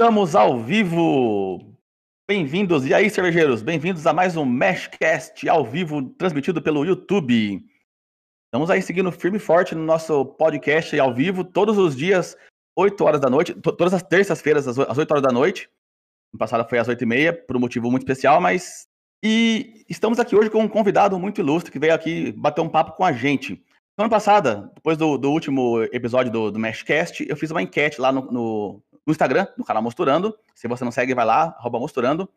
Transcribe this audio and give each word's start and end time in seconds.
Estamos 0.00 0.34
ao 0.34 0.58
vivo! 0.58 1.76
Bem-vindos, 2.26 2.86
e 2.86 2.94
aí, 2.94 3.10
cervejeiros? 3.10 3.60
Bem-vindos 3.60 4.06
a 4.06 4.14
mais 4.14 4.34
um 4.34 4.46
Meshcast 4.46 5.46
ao 5.46 5.62
vivo, 5.62 6.08
transmitido 6.16 6.62
pelo 6.62 6.86
YouTube. 6.86 7.62
Estamos 8.46 8.70
aí 8.70 8.80
seguindo 8.80 9.12
firme 9.12 9.36
e 9.36 9.38
forte 9.38 9.74
no 9.74 9.84
nosso 9.84 10.24
podcast 10.24 10.98
ao 10.98 11.12
vivo, 11.12 11.44
todos 11.44 11.76
os 11.76 11.94
dias, 11.94 12.34
8 12.74 13.04
horas 13.04 13.20
da 13.20 13.28
noite, 13.28 13.52
todas 13.52 13.92
as 13.92 14.02
terças-feiras, 14.02 14.66
às 14.66 14.96
8 14.96 15.10
horas 15.10 15.22
da 15.22 15.30
noite. 15.30 15.68
No 16.32 16.38
passado 16.38 16.66
foi 16.66 16.78
às 16.78 16.88
8 16.88 17.04
e 17.04 17.06
meia, 17.06 17.34
por 17.34 17.54
um 17.58 17.60
motivo 17.60 17.90
muito 17.90 18.04
especial, 18.04 18.40
mas. 18.40 18.88
E 19.22 19.84
estamos 19.86 20.18
aqui 20.18 20.34
hoje 20.34 20.48
com 20.48 20.62
um 20.62 20.68
convidado 20.68 21.18
muito 21.18 21.42
ilustre 21.42 21.70
que 21.70 21.78
veio 21.78 21.92
aqui 21.92 22.32
bater 22.32 22.62
um 22.62 22.70
papo 22.70 22.92
com 22.92 23.04
a 23.04 23.12
gente. 23.12 23.62
Semana 23.98 24.08
passada, 24.08 24.72
depois 24.74 24.96
do, 24.96 25.18
do 25.18 25.30
último 25.30 25.82
episódio 25.92 26.32
do, 26.32 26.50
do 26.50 26.58
Meshcast, 26.58 27.22
eu 27.28 27.36
fiz 27.36 27.50
uma 27.50 27.60
enquete 27.60 28.00
lá 28.00 28.10
no, 28.10 28.32
no, 28.32 28.82
no 29.10 29.12
Instagram, 29.12 29.46
no 29.56 29.64
canal 29.64 29.82
Mosturando. 29.82 30.38
Se 30.54 30.68
você 30.68 30.84
não 30.84 30.92
segue, 30.92 31.14
vai 31.14 31.24
lá, 31.24 31.56
arroba 31.58 31.78
Mosturando. 31.78 32.28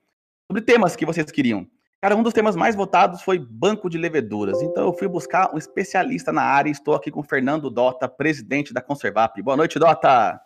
Sobre 0.48 0.62
temas 0.62 0.96
que 0.96 1.05
vocês 1.05 1.30
queriam. 1.32 1.68
Cara, 2.02 2.16
um 2.16 2.23
dos 2.23 2.34
temas 2.34 2.55
mais 2.55 2.76
votados 2.76 3.22
foi 3.22 3.40
banco 3.40 3.90
de 3.90 3.98
leveduras. 3.98 4.62
Então 4.62 4.88
eu 4.88 4.94
fui 4.94 5.08
buscar 5.08 5.54
um 5.54 5.58
especialista 5.58 6.34
na 6.34 6.41
área 6.41 6.70
e 6.70 6.73
estou 6.73 6.96
aqui 6.96 7.12
com 7.12 7.22
o 7.22 7.23
Fernando 7.23 7.70
Dota, 7.70 8.09
presidente 8.09 8.73
da 8.73 8.82
Conservap. 8.82 9.41
Boa 9.41 9.55
noite, 9.55 9.80
Dota. 9.80 10.41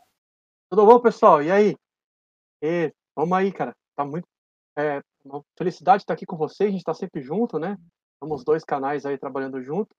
Tudo 0.69 0.85
bom, 0.85 0.99
pessoal? 0.99 1.41
E 1.41 1.49
aí? 1.49 1.75
E, 2.61 2.93
vamos 3.15 3.35
aí, 3.35 3.51
cara. 3.51 3.73
Tá 3.95 4.05
muito. 4.05 4.27
É, 4.77 5.01
uma 5.25 5.41
felicidade 5.57 6.03
estar 6.03 6.13
aqui 6.13 6.25
com 6.25 6.37
vocês. 6.37 6.67
A 6.67 6.71
gente 6.71 6.81
está 6.81 6.93
sempre 6.93 7.21
junto, 7.21 7.57
né? 7.57 7.77
Somos 8.21 8.43
dois 8.43 8.63
canais 8.63 9.05
aí 9.05 9.17
trabalhando 9.17 9.61
junto. 9.63 9.89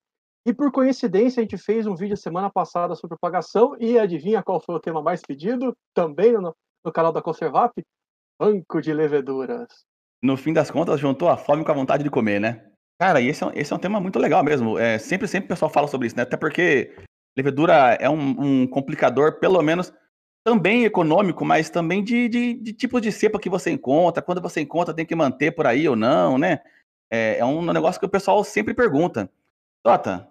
E 0.46 0.52
por 0.52 0.72
coincidência, 0.72 1.40
a 1.40 1.42
gente 1.42 1.58
fez 1.58 1.86
um 1.86 1.94
vídeo 1.94 2.16
semana 2.16 2.50
passada 2.50 2.94
sobre 2.94 3.16
propagação 3.18 3.76
e 3.78 3.98
adivinha 3.98 4.42
qual 4.42 4.60
foi 4.60 4.74
o 4.74 4.80
tema 4.80 5.02
mais 5.02 5.20
pedido? 5.20 5.76
Também 5.94 6.32
no, 6.32 6.54
no 6.84 6.92
canal 6.92 7.12
da 7.12 7.20
Conservap? 7.20 7.72
Banco 8.40 8.80
de 8.80 8.92
leveduras. 8.92 9.68
No 10.22 10.36
fim 10.36 10.52
das 10.52 10.70
contas, 10.70 10.98
juntou 10.98 11.28
a 11.28 11.36
fome 11.36 11.64
com 11.64 11.70
a 11.70 11.74
vontade 11.74 12.02
de 12.02 12.10
comer, 12.10 12.40
né? 12.40 12.64
Cara, 13.00 13.20
e 13.20 13.28
esse 13.28 13.44
é, 13.44 13.46
um, 13.46 13.50
esse 13.54 13.72
é 13.72 13.76
um 13.76 13.78
tema 13.78 14.00
muito 14.00 14.18
legal 14.18 14.42
mesmo. 14.42 14.78
É, 14.78 14.98
sempre, 14.98 15.28
sempre 15.28 15.46
o 15.46 15.48
pessoal 15.48 15.70
fala 15.70 15.86
sobre 15.86 16.06
isso, 16.06 16.16
né? 16.16 16.22
Até 16.22 16.36
porque 16.36 16.96
levedura 17.36 17.96
é 18.00 18.10
um, 18.10 18.62
um 18.62 18.66
complicador, 18.66 19.38
pelo 19.38 19.62
menos, 19.62 19.92
também 20.44 20.84
econômico, 20.84 21.44
mas 21.44 21.70
também 21.70 22.02
de, 22.02 22.28
de, 22.28 22.54
de 22.54 22.72
de 22.72 23.12
cepa 23.12 23.38
que 23.38 23.50
você 23.50 23.70
encontra. 23.70 24.22
Quando 24.22 24.40
você 24.40 24.60
encontra, 24.60 24.94
tem 24.94 25.06
que 25.06 25.14
manter 25.14 25.52
por 25.52 25.66
aí 25.66 25.88
ou 25.88 25.94
não, 25.94 26.38
né? 26.38 26.60
É, 27.10 27.38
é 27.38 27.44
um 27.44 27.62
negócio 27.72 28.00
que 28.00 28.06
o 28.06 28.10
pessoal 28.10 28.42
sempre 28.42 28.74
pergunta. 28.74 29.30
Tota, 29.84 30.28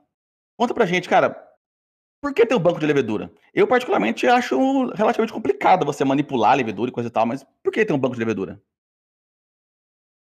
conta 0.58 0.74
pra 0.74 0.86
gente, 0.86 1.08
cara, 1.08 1.48
por 2.22 2.34
que 2.34 2.46
ter 2.46 2.56
um 2.56 2.60
banco 2.60 2.80
de 2.80 2.86
levedura? 2.86 3.32
Eu, 3.54 3.68
particularmente, 3.68 4.26
acho 4.28 4.58
relativamente 4.94 5.34
complicado 5.34 5.86
você 5.86 6.04
manipular 6.04 6.52
a 6.52 6.56
levedura 6.56 6.90
e 6.90 6.94
coisa 6.94 7.10
e 7.10 7.12
tal, 7.12 7.26
mas 7.26 7.44
por 7.64 7.72
que 7.72 7.86
ter 7.86 7.94
um 7.94 8.00
banco 8.00 8.16
de 8.16 8.20
levedura? 8.20 8.62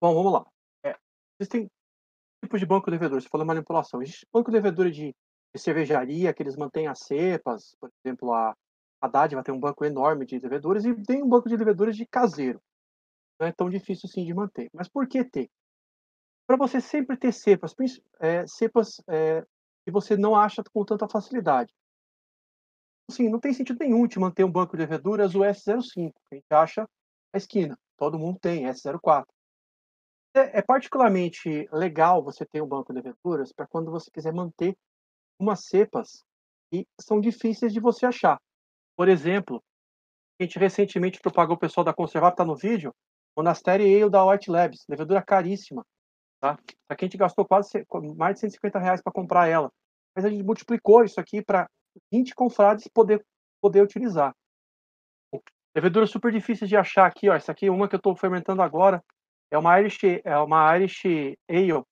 Bom, 0.02 0.13
vamos 0.13 0.31
lá. 0.31 0.45
É, 0.85 0.95
existem 1.39 1.67
tipos 2.43 2.59
de 2.59 2.65
banco 2.65 2.85
de 2.85 2.91
levedura. 2.91 3.19
Você 3.19 3.27
falou 3.27 3.47
manipulação. 3.47 4.02
Existe 4.02 4.27
banco 4.31 4.52
de 4.52 4.58
levedura 4.58 4.91
de, 4.91 5.15
de 5.53 5.61
cervejaria, 5.61 6.33
que 6.33 6.43
eles 6.43 6.55
mantêm 6.55 6.88
as 6.88 6.99
cepas. 6.99 7.75
Por 7.80 7.89
exemplo, 8.05 8.31
a, 8.31 8.55
a 9.02 9.08
Dádiva 9.08 9.43
tem 9.43 9.53
um 9.53 9.59
banco 9.59 9.83
enorme 9.83 10.25
de 10.25 10.38
leveduras 10.38 10.85
e 10.85 10.93
tem 11.03 11.23
um 11.23 11.27
banco 11.27 11.49
de 11.49 11.58
leveduras 11.58 11.97
de 11.97 12.05
caseiro. 12.05 12.61
Não 13.39 13.47
é 13.47 13.52
tão 13.52 13.69
difícil 13.69 14.08
assim 14.08 14.23
de 14.23 14.33
manter. 14.35 14.69
Mas 14.71 14.88
por 14.88 15.08
que 15.08 15.23
ter? 15.23 15.49
para 16.47 16.55
você 16.55 16.80
sempre 16.80 17.17
ter 17.17 17.33
cepas, 17.33 17.75
é, 18.21 18.47
cepas 18.47 19.02
é, 19.09 19.45
que 19.88 19.91
você 19.91 20.17
não 20.17 20.35
acha 20.35 20.61
com 20.73 20.83
tanta 20.83 21.07
facilidade. 21.07 21.73
Assim, 23.09 23.30
não 23.30 23.39
tem 23.39 23.53
sentido 23.53 23.80
nenhum 23.80 24.05
te 24.05 24.19
manter 24.19 24.43
um 24.43 24.52
banco 24.52 24.75
de 24.75 24.81
leveduras 24.83 25.33
o 25.33 25.39
S05, 25.39 26.11
que 26.27 26.33
a 26.33 26.35
gente 26.35 26.52
acha 26.52 26.81
na 27.33 27.38
esquina. 27.38 27.80
Todo 27.95 28.19
mundo 28.19 28.38
tem 28.38 28.65
S04. 28.65 29.25
É, 30.35 30.59
é 30.59 30.61
particularmente 30.61 31.69
legal 31.71 32.21
você 32.21 32.45
ter 32.45 32.61
um 32.61 32.67
banco 32.67 32.91
de 32.91 33.02
leveduras 33.02 33.53
para 33.53 33.65
quando 33.65 33.89
você 33.89 34.11
quiser 34.11 34.33
manter 34.33 34.77
umas 35.39 35.64
cepas 35.64 36.26
que 36.70 36.86
são 36.99 37.21
difíceis 37.21 37.71
de 37.71 37.80
você 37.80 38.05
achar. 38.05 38.42
Por 38.93 39.08
exemplo, 39.08 39.64
a 40.37 40.43
gente 40.43 40.59
recentemente 40.59 41.21
propagou 41.21 41.55
o 41.55 41.59
pessoal 41.59 41.86
da 41.86 41.93
Conservar, 41.93 42.31
está 42.31 42.43
no 42.43 42.58
vídeo, 42.58 42.93
Monastério 43.37 43.86
Ale 43.86 44.11
da 44.11 44.26
White 44.26 44.52
Labs, 44.52 44.83
levedura 44.89 45.23
caríssima. 45.23 45.86
Tá? 46.39 46.58
Aqui 46.87 47.05
a 47.05 47.08
gente 47.08 47.17
gastou 47.17 47.45
quase 47.45 47.86
mais 48.15 48.36
de 48.36 48.42
150 48.42 48.80
reais 48.80 49.02
para 49.02 49.11
comprar 49.11 49.48
ela. 49.48 49.71
Mas 50.15 50.25
a 50.25 50.30
gente 50.30 50.43
multiplicou 50.43 51.03
isso 51.03 51.20
aqui 51.20 51.42
para 51.42 51.70
20 52.11 52.36
confrades 52.36 52.87
poder, 52.87 53.25
poder 53.61 53.81
utilizar. 53.81 54.36
Leveduras 55.76 56.09
super 56.09 56.31
difíceis 56.31 56.70
de 56.70 56.76
achar 56.76 57.05
aqui, 57.05 57.30
ó. 57.30 57.36
Essa 57.36 57.52
aqui 57.52 57.67
é 57.67 57.71
uma 57.71 57.87
que 57.87 57.95
eu 57.95 57.99
estou 57.99 58.15
fermentando 58.15 58.61
agora. 58.61 59.03
É 59.52 59.58
uma 59.58 59.80
Irish, 59.80 59.99
é 60.23 60.37
uma 60.39 60.76
Irish 60.76 61.03
Ale, 61.49 61.83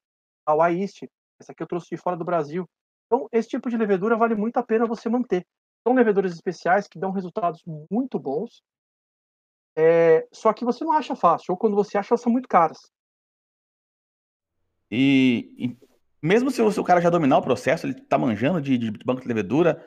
Hawaii 0.45 0.81
East. 0.81 1.03
Essa 1.39 1.51
aqui 1.51 1.61
eu 1.61 1.67
trouxe 1.67 1.89
de 1.89 1.97
fora 1.97 2.17
do 2.17 2.25
Brasil. 2.25 2.67
Então, 3.05 3.27
esse 3.31 3.49
tipo 3.49 3.69
de 3.69 3.77
levedura 3.77 4.17
vale 4.17 4.35
muito 4.35 4.57
a 4.57 4.63
pena 4.63 4.87
você 4.87 5.09
manter. 5.09 5.45
São 5.87 5.93
leveduras 5.93 6.33
especiais 6.33 6.87
que 6.87 6.99
dão 6.99 7.11
resultados 7.11 7.61
muito 7.89 8.17
bons. 8.17 8.63
É, 9.77 10.27
só 10.31 10.51
que 10.53 10.65
você 10.65 10.83
não 10.83 10.93
acha 10.93 11.15
fácil, 11.15 11.51
ou 11.51 11.57
quando 11.57 11.75
você 11.75 11.97
acha, 11.97 12.13
elas 12.13 12.21
são 12.21 12.31
muito 12.31 12.47
caras. 12.47 12.79
E, 14.91 15.53
e 15.57 15.77
mesmo 16.21 16.49
se 16.49 16.61
o, 16.61 16.83
cara 16.83 17.01
já 17.01 17.09
dominar 17.09 17.37
o 17.37 17.41
processo, 17.41 17.85
ele 17.85 17.93
tá 17.93 18.17
manjando 18.17 18.61
de, 18.61 18.77
de 18.77 18.91
banco 19.03 19.21
de 19.21 19.27
levedura, 19.27 19.83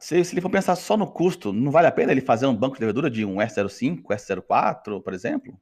se, 0.00 0.24
se, 0.24 0.34
ele 0.34 0.40
for 0.40 0.50
pensar 0.50 0.74
só 0.76 0.96
no 0.96 1.10
custo, 1.10 1.52
não 1.52 1.70
vale 1.70 1.86
a 1.86 1.92
pena 1.92 2.12
ele 2.12 2.20
fazer 2.20 2.46
um 2.46 2.56
banco 2.56 2.74
de 2.74 2.80
levedura 2.80 3.10
de 3.10 3.24
um 3.24 3.36
S05, 3.36 4.02
S04, 4.02 5.02
por 5.02 5.14
exemplo? 5.14 5.58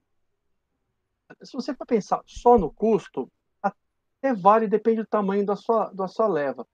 Se 1.43 1.53
você 1.53 1.75
for 1.75 1.87
pensar 1.87 2.21
só 2.27 2.59
no 2.59 2.73
custo, 2.73 3.31
até 3.63 4.35
vale, 4.35 4.67
depende 4.67 5.03
do 5.03 5.07
tamanho 5.07 5.45
da 5.45 5.57
sua, 5.57 5.91
da 5.91 6.09
sua 6.09 6.27
leva. 6.27 6.67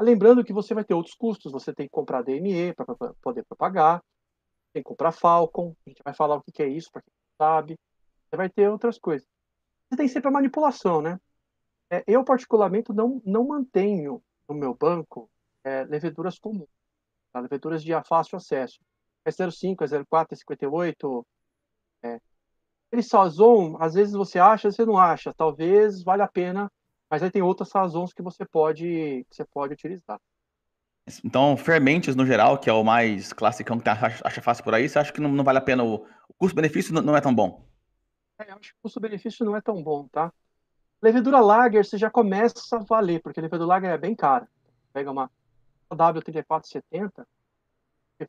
Lembrando 0.00 0.44
que 0.44 0.52
você 0.52 0.74
vai 0.74 0.84
ter 0.84 0.94
outros 0.94 1.14
custos, 1.14 1.52
você 1.52 1.72
tem 1.72 1.86
que 1.86 1.92
comprar 1.92 2.22
DME 2.22 2.74
para 2.74 2.86
poder 3.22 3.44
propagar, 3.44 4.02
tem 4.72 4.82
que 4.82 4.88
comprar 4.88 5.12
Falcon, 5.12 5.74
a 5.86 5.90
gente 5.90 6.02
vai 6.02 6.14
falar 6.14 6.36
o 6.36 6.42
que 6.42 6.62
é 6.62 6.68
isso 6.68 6.90
para 6.90 7.02
quem 7.02 7.12
sabe, 7.38 7.78
você 8.28 8.36
vai 8.36 8.48
ter 8.48 8.68
outras 8.68 8.98
coisas. 8.98 9.26
Tem 9.96 10.08
sempre 10.08 10.28
a 10.28 10.32
manipulação, 10.32 11.02
né? 11.02 11.18
É, 11.90 12.02
eu, 12.06 12.24
particularmente, 12.24 12.92
não, 12.92 13.20
não 13.24 13.46
mantenho 13.46 14.22
no 14.48 14.54
meu 14.54 14.74
banco 14.74 15.30
é, 15.62 15.84
leveduras 15.84 16.38
comuns, 16.38 16.68
tá? 17.32 17.40
leveduras 17.40 17.82
de 17.82 17.92
fácil 18.04 18.36
acesso. 18.36 18.80
S05, 19.28 19.76
S04, 19.76 20.28
S58. 20.32 21.24
É. 22.02 22.18
Eles 22.90 23.06
sazon, 23.08 23.76
às 23.78 23.94
vezes 23.94 24.14
você 24.14 24.38
acha, 24.38 24.68
às 24.68 24.74
vezes 24.74 24.76
você 24.76 24.86
não 24.86 24.98
acha. 24.98 25.34
Talvez 25.34 26.02
valha 26.02 26.24
a 26.24 26.28
pena, 26.28 26.70
mas 27.10 27.22
aí 27.22 27.30
tem 27.30 27.42
outras 27.42 27.68
sazons 27.68 28.12
que 28.12 28.22
você 28.22 28.44
pode, 28.44 29.26
que 29.28 29.36
você 29.36 29.44
pode 29.44 29.74
utilizar. 29.74 30.18
Então, 31.24 31.56
fermentes 31.56 32.14
no 32.14 32.24
geral, 32.24 32.58
que 32.58 32.70
é 32.70 32.72
o 32.72 32.84
mais 32.84 33.32
classicão 33.32 33.78
que 33.78 33.88
acha, 33.88 34.20
acha 34.24 34.42
fácil 34.42 34.64
por 34.64 34.74
aí, 34.74 34.88
você 34.88 34.98
acha 34.98 35.12
que 35.12 35.20
não, 35.20 35.30
não 35.30 35.44
vale 35.44 35.58
a 35.58 35.62
pena? 35.62 35.82
O, 35.82 35.96
o 36.28 36.34
custo-benefício 36.38 36.94
não, 36.94 37.02
não 37.02 37.16
é 37.16 37.20
tão 37.20 37.34
bom? 37.34 37.71
É, 38.42 38.50
eu 38.50 38.56
acho 38.56 38.72
que 38.72 38.78
o 38.78 38.82
custo-benefício 38.82 39.44
não 39.44 39.56
é 39.56 39.60
tão 39.60 39.82
bom, 39.82 40.08
tá? 40.08 40.32
Levedura 41.00 41.40
Lager 41.40 41.84
você 41.84 41.98
já 41.98 42.10
começa 42.10 42.76
a 42.76 42.78
valer, 42.78 43.20
porque 43.22 43.40
a 43.40 43.42
levedura 43.42 43.66
Lager 43.66 43.90
é 43.90 43.98
bem 43.98 44.14
cara. 44.14 44.48
Pega 44.92 45.10
uma 45.10 45.30
W3470, 45.90 47.26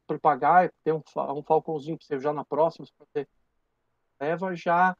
para 0.07 0.19
pagar, 0.19 0.72
tem 0.84 0.94
um, 0.94 1.02
um 1.35 1.44
falcãozinho 1.44 1.97
para 1.97 2.06
você 2.06 2.19
já 2.19 2.34
na 2.34 2.44
próxima, 2.44 2.85
você 2.97 3.28
leva, 4.19 4.56
já, 4.56 4.96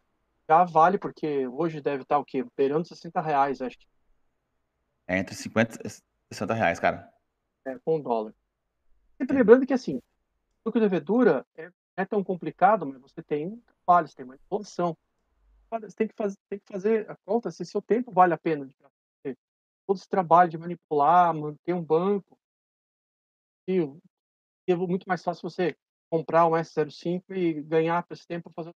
já 0.47 0.63
vale, 0.63 0.97
porque 0.97 1.47
hoje 1.47 1.81
deve 1.81 2.03
estar 2.03 2.19
o 2.19 2.25
quê? 2.25 2.46
Beirando 2.56 2.88
60 2.88 3.22
reais, 3.22 3.62
acho 3.62 3.78
que. 3.78 3.88
É 5.07 5.18
entre 5.18 5.35
50 5.35 5.79
e 5.85 5.90
60 6.34 6.53
reais, 6.53 6.79
cara. 6.79 7.12
É, 7.66 7.78
com 7.79 7.97
um 7.97 8.02
dólar. 8.02 8.34
Sempre 9.18 9.38
lembrando 9.38 9.66
que, 9.66 9.73
assim, 9.73 10.02
o 10.63 10.72
que 10.72 10.79
levedura 10.79 11.46
é, 11.56 11.72
é 11.97 12.06
tão 12.06 12.23
complicado, 12.23 12.85
mas 12.85 13.02
você 13.02 13.22
tem 13.22 13.61
trabalho, 13.85 14.08
você 14.08 14.16
tem 14.16 14.26
uma 14.26 14.35
evolução 14.35 14.97
você 15.81 15.96
tem 15.96 16.08
que 16.08 16.16
fazer, 16.16 16.37
tem 16.49 16.59
que 16.59 16.72
fazer 16.72 17.09
a 17.09 17.16
conta 17.25 17.52
se 17.52 17.66
seu 17.66 17.81
tempo 17.81 18.11
vale 18.11 18.34
a 18.34 18.37
pena. 18.37 18.67
Todo 19.85 19.97
esse 19.97 20.08
trabalho 20.08 20.49
de 20.49 20.58
manipular, 20.58 21.34
manter 21.34 21.73
um 21.73 21.84
banco. 21.84 22.37
E 23.67 23.79
é 24.67 24.75
muito 24.75 25.05
mais 25.08 25.23
fácil 25.23 25.49
você 25.49 25.75
comprar 26.09 26.47
um 26.47 26.52
S05 26.52 27.23
e 27.31 27.61
ganhar 27.64 28.05
esse 28.09 28.25
tempo 28.25 28.49
fazer. 28.55 28.72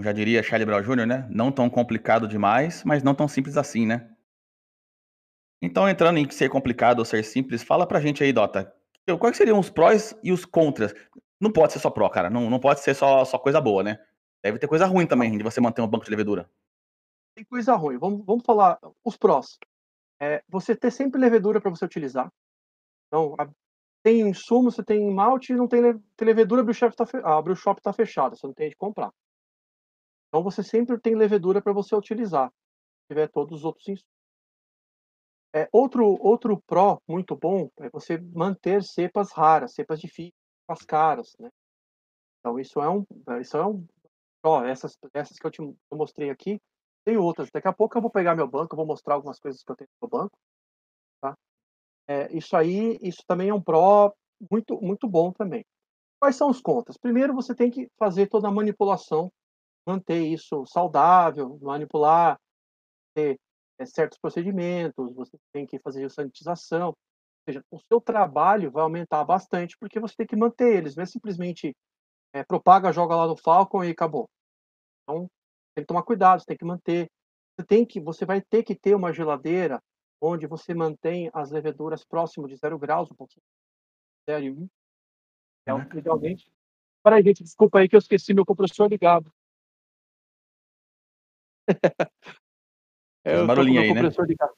Já 0.00 0.12
diria 0.12 0.42
Charlie 0.42 0.66
Brown 0.66 0.82
Jr., 0.82 1.06
né? 1.06 1.28
Não 1.30 1.52
tão 1.52 1.70
complicado 1.70 2.26
demais, 2.26 2.82
mas 2.82 3.02
não 3.02 3.14
tão 3.14 3.28
simples 3.28 3.56
assim, 3.56 3.86
né? 3.86 4.10
Então, 5.60 5.88
entrando 5.88 6.18
em 6.18 6.28
ser 6.30 6.48
complicado 6.48 6.98
ou 6.98 7.04
ser 7.04 7.22
simples, 7.22 7.62
fala 7.62 7.86
pra 7.86 8.00
gente 8.00 8.24
aí, 8.24 8.32
Dota. 8.32 8.74
Quais 9.20 9.36
seriam 9.36 9.60
os 9.60 9.70
prós 9.70 10.18
e 10.22 10.32
os 10.32 10.44
contras? 10.44 10.92
Não 11.40 11.52
pode 11.52 11.72
ser 11.72 11.78
só 11.78 11.90
pró, 11.90 12.08
cara. 12.08 12.28
Não, 12.28 12.50
não 12.50 12.58
pode 12.58 12.80
ser 12.80 12.94
só, 12.94 13.24
só 13.24 13.38
coisa 13.38 13.60
boa, 13.60 13.82
né? 13.84 14.04
Deve 14.42 14.58
ter 14.58 14.68
coisa 14.68 14.86
ruim 14.86 15.06
também 15.06 15.36
de 15.36 15.44
você 15.44 15.60
manter 15.60 15.82
um 15.82 15.88
banco 15.88 16.04
de 16.04 16.10
levedura. 16.10 16.50
Tem 17.34 17.44
coisa 17.44 17.74
ruim. 17.74 17.98
Vamos, 17.98 18.24
vamos 18.26 18.44
falar 18.44 18.78
os 19.04 19.16
prós. 19.16 19.58
É, 20.20 20.42
você 20.48 20.76
ter 20.76 20.90
sempre 20.90 21.20
levedura 21.20 21.60
para 21.60 21.70
você 21.70 21.84
utilizar. 21.84 22.32
Então, 23.06 23.34
a, 23.38 23.48
tem 24.02 24.20
insumo, 24.20 24.70
você 24.70 24.82
tem 24.82 25.08
malte, 25.10 25.54
não 25.54 25.68
tem, 25.68 25.80
tem 26.16 26.26
levedura, 26.26 26.62
o 26.62 26.74
shop 26.74 26.94
tá, 26.96 27.06
abre 27.24 27.52
o 27.52 27.56
shop 27.56 27.80
tá 27.80 27.92
fechado, 27.92 28.36
você 28.36 28.46
não 28.46 28.54
tem 28.54 28.68
de 28.68 28.76
comprar. 28.76 29.12
Então 30.28 30.42
você 30.42 30.62
sempre 30.62 30.98
tem 30.98 31.14
levedura 31.14 31.62
para 31.62 31.72
você 31.72 31.94
utilizar, 31.94 32.48
se 32.50 33.08
tiver 33.08 33.28
todos 33.28 33.60
os 33.60 33.64
outros 33.64 33.86
insumos. 33.86 34.10
É, 35.54 35.68
outro, 35.70 36.16
outro 36.20 36.60
pró 36.66 36.98
muito 37.06 37.36
bom 37.36 37.70
é 37.78 37.90
você 37.90 38.18
manter 38.18 38.82
cepas 38.82 39.30
raras, 39.32 39.74
cepas 39.74 40.00
difíceis, 40.00 40.32
cepas 40.62 40.84
caras, 40.84 41.36
né? 41.38 41.50
Então 42.40 42.58
isso 42.58 42.80
é 42.80 42.88
um, 42.88 43.04
isso 43.40 43.56
é 43.56 43.66
um 43.66 43.86
pró. 44.42 44.64
Essas, 44.64 44.98
essas 45.14 45.38
que 45.38 45.46
eu 45.46 45.50
te 45.50 45.60
eu 45.60 45.76
mostrei 45.92 46.30
aqui, 46.30 46.60
tem 47.04 47.16
outras. 47.16 47.48
Daqui 47.52 47.68
a 47.68 47.72
pouco 47.72 47.96
eu 47.96 48.02
vou 48.02 48.10
pegar 48.10 48.34
meu 48.34 48.48
banco, 48.48 48.74
eu 48.74 48.76
vou 48.76 48.86
mostrar 48.86 49.14
algumas 49.14 49.38
coisas 49.38 49.62
que 49.62 49.70
eu 49.70 49.76
tenho 49.76 49.88
no 50.00 50.08
meu 50.08 50.20
banco, 50.20 50.36
tá? 51.20 51.34
É, 52.08 52.36
isso 52.36 52.56
aí, 52.56 52.98
isso 53.02 53.22
também 53.26 53.48
é 53.48 53.54
um 53.54 53.62
pró 53.62 54.12
muito, 54.50 54.80
muito 54.80 55.08
bom 55.08 55.32
também. 55.32 55.64
Quais 56.20 56.36
são 56.36 56.50
os 56.50 56.60
contras? 56.60 56.96
Primeiro, 56.96 57.34
você 57.34 57.54
tem 57.54 57.70
que 57.70 57.88
fazer 57.98 58.28
toda 58.28 58.48
a 58.48 58.52
manipulação, 58.52 59.32
manter 59.86 60.22
isso 60.22 60.64
saudável, 60.66 61.58
manipular, 61.60 62.38
ter 63.14 63.38
é, 63.78 63.86
certos 63.86 64.18
procedimentos, 64.18 65.12
você 65.14 65.36
tem 65.52 65.66
que 65.66 65.78
fazer 65.80 66.10
sanitização. 66.10 66.88
Ou 66.88 66.96
seja, 67.48 67.64
o 67.70 67.78
seu 67.80 68.00
trabalho 68.00 68.70
vai 68.70 68.82
aumentar 68.84 69.24
bastante 69.24 69.76
porque 69.78 69.98
você 69.98 70.14
tem 70.16 70.26
que 70.26 70.36
manter 70.36 70.76
eles, 70.76 70.94
não 70.94 71.02
é 71.02 71.06
simplesmente 71.06 71.74
é, 72.32 72.42
propaga, 72.42 72.92
joga 72.92 73.14
lá 73.14 73.26
no 73.26 73.36
Falcon 73.36 73.84
e 73.84 73.90
acabou. 73.90 74.28
Então, 75.02 75.28
tem 75.74 75.84
que 75.84 75.88
tomar 75.88 76.02
cuidado, 76.02 76.40
você 76.40 76.46
tem 76.46 76.56
que 76.56 76.64
manter. 76.64 77.10
Você 77.56 77.66
tem 77.66 77.84
que, 77.84 78.00
você 78.00 78.24
vai 78.24 78.40
ter 78.40 78.62
que 78.62 78.74
ter 78.74 78.94
uma 78.94 79.12
geladeira 79.12 79.82
onde 80.20 80.46
você 80.46 80.72
mantém 80.72 81.30
as 81.34 81.50
leveduras 81.50 82.04
próximo 82.04 82.48
de 82.48 82.56
zero 82.56 82.78
graus, 82.78 83.10
um 83.10 83.14
pouquinho, 83.14 83.44
zero 84.28 84.44
e 84.44 84.50
um. 84.50 84.68
É 85.66 85.74
um, 85.74 85.82
idealmente. 85.96 86.50
Peraí, 87.02 87.22
gente, 87.22 87.42
desculpa 87.42 87.80
aí 87.80 87.88
que 87.88 87.96
eu 87.96 87.98
esqueci 87.98 88.32
meu 88.32 88.46
compressor 88.46 88.88
ligado. 88.88 89.32
É, 93.24 93.36
Esse 93.36 93.46
barulhinho 93.46 93.80
aí, 93.80 93.94
né? 93.94 94.00
Ligado. 94.02 94.52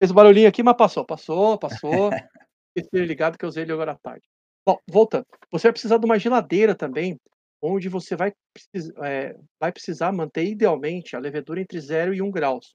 Esse 0.00 0.12
barulhinho 0.12 0.48
aqui, 0.48 0.60
mas 0.60 0.76
passou, 0.76 1.04
passou, 1.04 1.56
passou. 1.56 2.10
Esqueci 2.76 3.04
ligado 3.04 3.38
que 3.38 3.44
eu 3.44 3.48
usei 3.48 3.62
ele 3.62 3.72
agora 3.72 3.92
à 3.92 3.96
tarde. 3.96 4.26
Bom, 4.66 4.78
voltando. 4.88 5.26
Você 5.50 5.68
vai 5.68 5.72
precisar 5.72 5.98
de 5.98 6.04
uma 6.04 6.18
geladeira 6.18 6.74
também, 6.74 7.18
onde 7.62 7.88
você 7.88 8.14
vai, 8.14 8.32
precis, 8.52 8.90
é, 8.98 9.34
vai 9.58 9.72
precisar 9.72 10.12
manter 10.12 10.44
idealmente 10.44 11.16
a 11.16 11.18
levedura 11.18 11.60
entre 11.60 11.80
0 11.80 12.14
e 12.14 12.22
1 12.22 12.26
um 12.26 12.30
graus. 12.30 12.74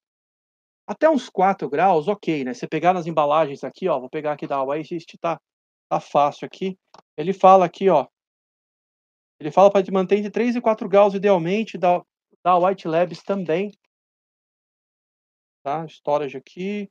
Até 0.88 1.10
uns 1.10 1.30
4 1.30 1.70
graus, 1.70 2.08
ok, 2.08 2.44
né? 2.44 2.54
Você 2.54 2.68
pegar 2.68 2.94
nas 2.94 3.08
embalagens 3.08 3.64
aqui, 3.64 3.88
ó, 3.88 4.00
vou 4.00 4.10
pegar 4.10 4.34
aqui 4.34 4.46
da 4.46 4.62
Oasis, 4.62 5.06
tá, 5.22 5.40
tá 5.90 6.00
fácil 6.00 6.46
aqui. 6.46 6.78
Ele 7.16 7.32
fala 7.32 7.66
aqui, 7.66 7.90
ó, 7.90 8.08
ele 9.44 9.52
fala 9.52 9.70
para 9.70 9.84
manter 9.92 10.18
entre 10.18 10.32
3 10.32 10.56
e 10.56 10.62
4 10.62 10.88
graus 10.88 11.14
idealmente, 11.14 11.78
da, 11.78 12.02
da 12.42 12.58
White 12.58 12.88
Labs 12.88 13.22
também. 13.24 13.72
Tá? 15.62 15.86
Storage 15.86 16.38
aqui. 16.38 16.90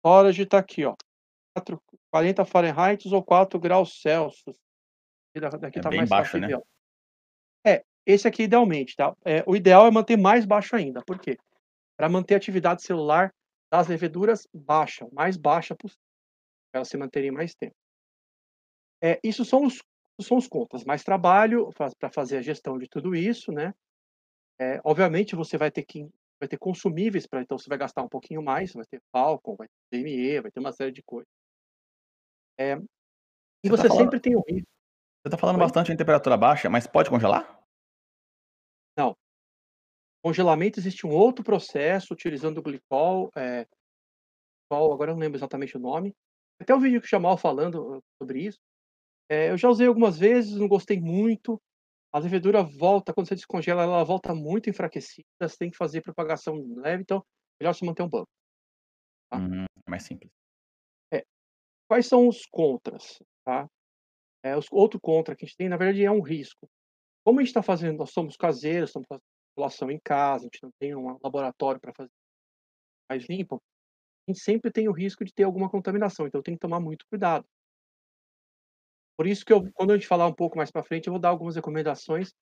Storage 0.00 0.44
tá 0.44 0.58
aqui, 0.58 0.84
ó. 0.84 0.94
4, 1.56 1.82
40 2.12 2.44
Fahrenheit 2.44 3.12
ou 3.12 3.22
4 3.22 3.58
graus 3.58 4.00
Celsius. 4.00 4.56
Daqui 5.34 5.78
é 5.78 5.82
tá 5.82 5.88
bem 5.88 5.98
mais 6.00 6.10
baixo, 6.10 6.38
né? 6.38 6.48
É, 7.66 7.82
esse 8.06 8.28
aqui 8.28 8.44
idealmente, 8.44 8.94
tá? 8.94 9.16
É, 9.24 9.42
o 9.46 9.56
ideal 9.56 9.86
é 9.86 9.90
manter 9.90 10.18
mais 10.18 10.44
baixo 10.44 10.76
ainda. 10.76 11.02
Por 11.02 11.18
quê? 11.18 11.38
para 12.02 12.08
manter 12.08 12.34
a 12.34 12.36
atividade 12.36 12.82
celular 12.82 13.32
das 13.70 13.86
leveduras 13.86 14.48
baixa, 14.52 15.06
mais 15.12 15.36
baixa 15.36 15.72
possível, 15.74 16.02
para 16.70 16.78
elas 16.78 16.88
se 16.88 16.96
manterem 16.96 17.30
mais 17.30 17.54
tempo. 17.54 17.76
É, 19.00 19.20
isso 19.22 19.44
são 19.44 19.64
os, 19.64 19.80
são 20.20 20.36
os 20.36 20.48
contas, 20.48 20.84
mais 20.84 21.04
trabalho 21.04 21.70
para 21.98 22.10
fazer 22.10 22.38
a 22.38 22.42
gestão 22.42 22.76
de 22.76 22.88
tudo 22.88 23.14
isso, 23.14 23.52
né? 23.52 23.72
É, 24.60 24.80
obviamente 24.84 25.36
você 25.36 25.56
vai 25.56 25.70
ter 25.70 25.84
que 25.84 26.08
vai 26.40 26.48
ter 26.48 26.58
consumíveis 26.58 27.24
para 27.24 27.40
então 27.40 27.56
você 27.56 27.68
vai 27.68 27.78
gastar 27.78 28.02
um 28.02 28.08
pouquinho 28.08 28.42
mais, 28.42 28.72
vai 28.72 28.84
ter 28.84 29.00
Falcon, 29.12 29.54
vai 29.54 29.68
ter 29.68 30.02
DME, 30.02 30.40
vai 30.40 30.50
ter 30.50 30.58
uma 30.58 30.72
série 30.72 30.90
de 30.90 31.04
coisas. 31.04 31.28
É, 32.58 32.74
e 33.64 33.68
você, 33.68 33.82
você 33.82 33.82
tá 33.82 33.88
falando, 33.88 34.04
sempre 34.04 34.20
tem 34.20 34.36
o 34.36 34.42
risco. 34.48 34.68
Você 35.22 35.28
está 35.28 35.38
falando 35.38 35.56
Oi? 35.56 35.62
bastante 35.62 35.92
em 35.92 35.96
temperatura 35.96 36.36
baixa, 36.36 36.68
mas 36.68 36.86
pode 36.86 37.08
congelar? 37.08 37.60
Não, 38.96 39.16
Congelamento 40.22 40.78
existe 40.78 41.04
um 41.04 41.10
outro 41.10 41.44
processo 41.44 42.14
utilizando 42.14 42.58
o 42.58 42.62
glicol, 42.62 43.28
é, 43.36 43.66
agora 44.70 45.10
eu 45.10 45.14
não 45.14 45.20
lembro 45.20 45.36
exatamente 45.36 45.76
o 45.76 45.80
nome. 45.80 46.14
Até 46.60 46.72
o 46.72 46.78
vídeo 46.78 47.00
que 47.00 47.06
o 47.08 47.10
Jamal 47.10 47.36
falando 47.36 48.00
sobre 48.22 48.46
isso. 48.46 48.58
É, 49.28 49.50
eu 49.50 49.58
já 49.58 49.68
usei 49.68 49.88
algumas 49.88 50.16
vezes, 50.16 50.54
não 50.54 50.68
gostei 50.68 51.00
muito. 51.00 51.60
A 52.12 52.20
levedura 52.20 52.62
volta, 52.62 53.12
quando 53.12 53.26
você 53.26 53.34
descongela, 53.34 53.82
ela 53.82 54.04
volta 54.04 54.32
muito 54.32 54.70
enfraquecida. 54.70 55.26
Você 55.40 55.56
tem 55.58 55.70
que 55.70 55.76
fazer 55.76 56.02
propagação 56.02 56.54
leve, 56.76 57.02
então 57.02 57.24
melhor 57.60 57.74
você 57.74 57.84
manter 57.84 58.02
um 58.02 58.08
banco. 58.08 58.28
Tá? 59.28 59.38
Uhum, 59.38 59.64
é 59.64 59.90
mais 59.90 60.04
simples. 60.04 60.30
Quais 61.92 62.06
são 62.06 62.26
os 62.26 62.46
contras? 62.46 63.22
Tá? 63.44 63.68
É, 64.42 64.56
os, 64.56 64.64
outro 64.72 64.98
contra 64.98 65.36
que 65.36 65.44
a 65.44 65.46
gente 65.46 65.58
tem, 65.58 65.68
na 65.68 65.76
verdade, 65.76 66.02
é 66.02 66.10
um 66.10 66.22
risco. 66.22 66.66
Como 67.22 67.38
a 67.38 67.42
gente 67.42 67.50
está 67.50 67.62
fazendo, 67.62 67.98
nós 67.98 68.12
somos 68.12 68.34
caseiros, 68.34 68.88
estamos 68.88 69.06
fazendo 69.06 69.22
população 69.54 69.90
em 69.90 70.00
casa, 70.02 70.44
a 70.44 70.46
gente 70.46 70.62
não 70.62 70.70
tem 70.80 70.96
um 70.96 71.18
laboratório 71.22 71.78
para 71.78 71.92
fazer 71.92 72.10
mais 73.10 73.28
limpo, 73.28 73.62
a 74.26 74.32
gente 74.32 74.42
sempre 74.42 74.72
tem 74.72 74.88
o 74.88 74.92
risco 74.92 75.22
de 75.22 75.34
ter 75.34 75.42
alguma 75.42 75.68
contaminação, 75.68 76.26
então 76.26 76.40
tem 76.40 76.54
que 76.54 76.60
tomar 76.60 76.80
muito 76.80 77.04
cuidado. 77.10 77.44
Por 79.14 79.26
isso 79.26 79.44
que 79.44 79.52
eu, 79.52 79.70
quando 79.74 79.90
a 79.90 79.94
gente 79.94 80.08
falar 80.08 80.26
um 80.26 80.34
pouco 80.34 80.56
mais 80.56 80.70
para 80.70 80.82
frente, 80.82 81.08
eu 81.08 81.12
vou 81.12 81.20
dar 81.20 81.28
algumas 81.28 81.56
recomendações 81.56 82.32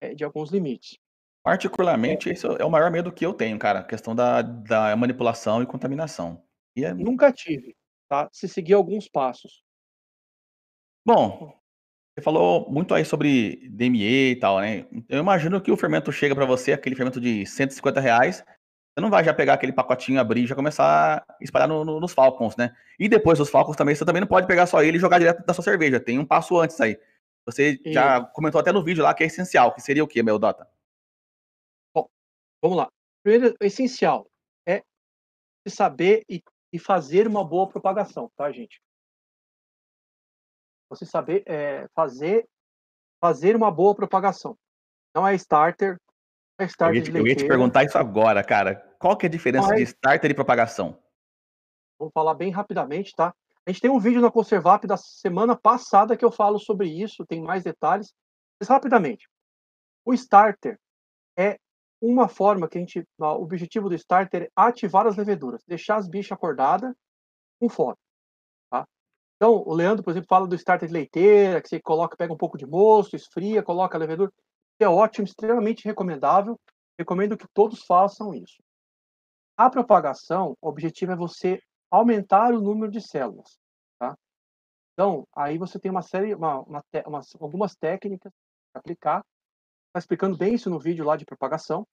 é, 0.00 0.14
de 0.14 0.22
alguns 0.22 0.52
limites. 0.52 0.96
Particularmente, 1.42 2.28
é. 2.28 2.32
esse 2.34 2.46
é 2.46 2.64
o 2.64 2.70
maior 2.70 2.92
medo 2.92 3.12
que 3.12 3.26
eu 3.26 3.34
tenho, 3.34 3.58
cara, 3.58 3.80
a 3.80 3.84
questão 3.84 4.14
da, 4.14 4.42
da 4.42 4.94
manipulação 4.94 5.60
e 5.60 5.66
contaminação. 5.66 6.46
E 6.76 6.84
é... 6.84 6.94
Nunca 6.94 7.32
tive, 7.32 7.74
tá? 8.08 8.28
Se 8.32 8.48
seguir 8.48 8.74
alguns 8.74 9.08
passos. 9.08 9.62
Bom, 11.04 11.54
você 12.14 12.22
falou 12.22 12.70
muito 12.70 12.94
aí 12.94 13.04
sobre 13.04 13.68
DME 13.68 14.32
e 14.32 14.36
tal, 14.36 14.60
né? 14.60 14.86
Eu 15.08 15.20
imagino 15.20 15.60
que 15.60 15.70
o 15.70 15.76
fermento 15.76 16.10
chega 16.10 16.34
para 16.34 16.46
você, 16.46 16.72
aquele 16.72 16.96
fermento 16.96 17.20
de 17.20 17.44
150 17.46 18.00
reais, 18.00 18.44
você 18.96 19.02
não 19.02 19.10
vai 19.10 19.22
já 19.22 19.34
pegar 19.34 19.52
aquele 19.52 19.72
pacotinho, 19.72 20.18
abrir 20.18 20.44
e 20.44 20.46
já 20.46 20.54
começar 20.54 21.22
a 21.28 21.36
espalhar 21.42 21.68
no, 21.68 21.84
no, 21.84 22.00
nos 22.00 22.14
Falcons, 22.14 22.56
né? 22.56 22.74
E 22.98 23.06
depois 23.06 23.36
dos 23.36 23.50
Falcons 23.50 23.76
também, 23.76 23.94
você 23.94 24.06
também 24.06 24.20
não 24.20 24.26
pode 24.26 24.46
pegar 24.46 24.66
só 24.66 24.82
ele 24.82 24.96
e 24.96 25.00
jogar 25.00 25.18
direto 25.18 25.44
da 25.44 25.52
sua 25.52 25.62
cerveja. 25.62 26.00
Tem 26.00 26.18
um 26.18 26.24
passo 26.24 26.58
antes 26.58 26.80
aí. 26.80 26.98
Você 27.44 27.78
e... 27.84 27.92
já 27.92 28.24
comentou 28.24 28.58
até 28.58 28.72
no 28.72 28.82
vídeo 28.82 29.04
lá 29.04 29.12
que 29.12 29.22
é 29.22 29.26
essencial, 29.26 29.74
que 29.74 29.82
seria 29.82 30.02
o 30.02 30.08
quê, 30.08 30.22
meu 30.22 30.38
Dota? 30.38 30.66
Bom, 31.94 32.08
vamos 32.62 32.78
lá. 32.78 32.88
Primeiro, 33.22 33.54
o 33.60 33.64
essencial 33.66 34.26
é 34.66 34.82
saber 35.68 36.24
e, 36.26 36.42
e 36.76 36.78
fazer 36.78 37.26
uma 37.26 37.44
boa 37.44 37.68
propagação, 37.68 38.30
tá, 38.36 38.52
gente? 38.52 38.80
você 40.88 41.04
saber 41.04 41.42
é, 41.46 41.88
fazer 41.94 42.48
fazer 43.20 43.56
uma 43.56 43.70
boa 43.70 43.94
propagação. 43.94 44.56
Não 45.14 45.26
é 45.26 45.34
starter, 45.34 45.98
é 46.58 46.64
starter 46.64 46.96
eu 46.96 47.04
ia, 47.06 47.12
te, 47.12 47.18
eu 47.18 47.26
ia 47.26 47.34
te 47.34 47.46
perguntar 47.46 47.84
isso 47.84 47.96
agora, 47.96 48.44
cara. 48.44 48.76
Qual 48.98 49.16
que 49.16 49.26
é 49.26 49.28
a 49.28 49.32
diferença 49.32 49.72
é... 49.72 49.76
de 49.76 49.82
starter 49.82 50.30
e 50.30 50.34
propagação? 50.34 51.02
Vou 51.98 52.10
falar 52.10 52.34
bem 52.34 52.50
rapidamente, 52.50 53.12
tá? 53.16 53.34
A 53.64 53.70
gente 53.70 53.80
tem 53.80 53.90
um 53.90 53.98
vídeo 53.98 54.20
na 54.20 54.30
Conservap 54.30 54.86
da 54.86 54.96
semana 54.96 55.56
passada 55.56 56.16
que 56.16 56.24
eu 56.24 56.30
falo 56.30 56.58
sobre 56.58 56.88
isso, 56.88 57.26
tem 57.26 57.42
mais 57.42 57.64
detalhes. 57.64 58.14
Mas 58.60 58.68
rapidamente, 58.68 59.26
o 60.04 60.12
starter 60.12 60.78
é 61.36 61.58
uma 62.00 62.28
forma 62.28 62.68
que 62.68 62.78
a 62.78 62.80
gente, 62.80 63.06
o 63.18 63.24
objetivo 63.24 63.88
do 63.88 63.94
starter 63.94 64.44
é 64.44 64.50
ativar 64.54 65.06
as 65.06 65.16
leveduras, 65.16 65.62
deixar 65.66 65.96
as 65.96 66.08
bichas 66.08 66.32
acordadas 66.32 66.94
com 67.58 67.68
fome. 67.68 67.96
Então, 69.36 69.62
o 69.66 69.74
Leandro, 69.74 70.02
por 70.02 70.10
exemplo, 70.10 70.28
fala 70.28 70.46
do 70.46 70.54
starter 70.54 70.88
de 70.88 70.94
leiteira, 70.94 71.60
que 71.60 71.68
você 71.68 71.80
coloca, 71.80 72.16
pega 72.16 72.32
um 72.32 72.38
pouco 72.38 72.56
de 72.56 72.66
moço, 72.66 73.14
esfria, 73.14 73.62
coloca 73.62 73.96
a 73.96 74.00
levedura. 74.00 74.32
É 74.80 74.88
ótimo, 74.88 75.26
extremamente 75.26 75.84
recomendável. 75.84 76.58
Recomendo 76.98 77.36
que 77.36 77.46
todos 77.52 77.84
façam 77.84 78.34
isso. 78.34 78.56
A 79.56 79.68
propagação, 79.68 80.56
o 80.60 80.68
objetivo 80.68 81.12
é 81.12 81.16
você 81.16 81.60
aumentar 81.90 82.54
o 82.54 82.60
número 82.60 82.90
de 82.90 83.00
células. 83.00 83.58
Tá? 83.98 84.16
Então, 84.94 85.26
aí 85.34 85.58
você 85.58 85.78
tem 85.78 85.90
uma 85.90 86.02
série, 86.02 86.34
uma, 86.34 86.60
uma, 86.60 86.82
uma, 87.06 87.20
algumas 87.38 87.74
técnicas 87.74 88.32
para 88.72 88.80
aplicar. 88.80 89.24
Está 89.96 90.00
explicando 90.00 90.36
bem 90.36 90.52
isso 90.52 90.68
no 90.68 90.78
vídeo 90.78 91.06
lá 91.06 91.16
de 91.16 91.24
propagação, 91.24 91.88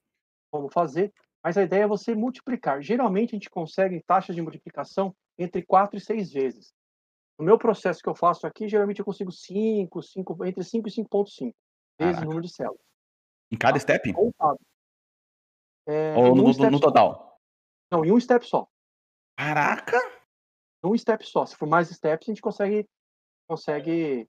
como 0.51 0.69
fazer. 0.69 1.13
Mas 1.41 1.57
a 1.57 1.63
ideia 1.63 1.83
é 1.83 1.87
você 1.87 2.13
multiplicar. 2.13 2.81
Geralmente 2.81 3.29
a 3.29 3.37
gente 3.37 3.49
consegue 3.49 4.03
taxas 4.03 4.35
de 4.35 4.41
multiplicação 4.41 5.15
entre 5.37 5.63
4 5.63 5.97
e 5.97 6.01
6 6.01 6.33
vezes. 6.33 6.73
No 7.39 7.45
meu 7.45 7.57
processo 7.57 8.01
que 8.01 8.09
eu 8.09 8.13
faço 8.13 8.45
aqui, 8.45 8.67
geralmente 8.67 8.99
eu 8.99 9.05
consigo 9.05 9.31
5, 9.31 10.01
5 10.03 10.45
entre 10.45 10.65
5 10.65 10.89
e 10.89 10.91
5.5 10.91 11.53
vezes 11.97 12.21
o 12.21 12.25
número 12.25 12.41
de 12.41 12.53
células. 12.53 12.81
Em 13.49 13.57
cada 13.57 13.75
tá? 13.75 13.79
step? 13.79 14.11
Contado. 14.11 14.59
É, 15.85 16.13
Ou 16.17 16.35
no, 16.35 16.43
um 16.43 16.71
no 16.71 16.79
total? 16.81 17.39
Não, 17.89 18.03
em 18.03 18.11
um 18.11 18.19
step 18.19 18.45
só. 18.45 18.67
Caraca! 19.37 19.97
Um 20.83 20.97
step 20.97 21.25
só. 21.25 21.45
Se 21.45 21.55
for 21.55 21.69
mais 21.69 21.87
steps, 21.87 22.27
a 22.27 22.31
gente 22.31 22.41
consegue 22.41 22.85
consegue 23.47 24.27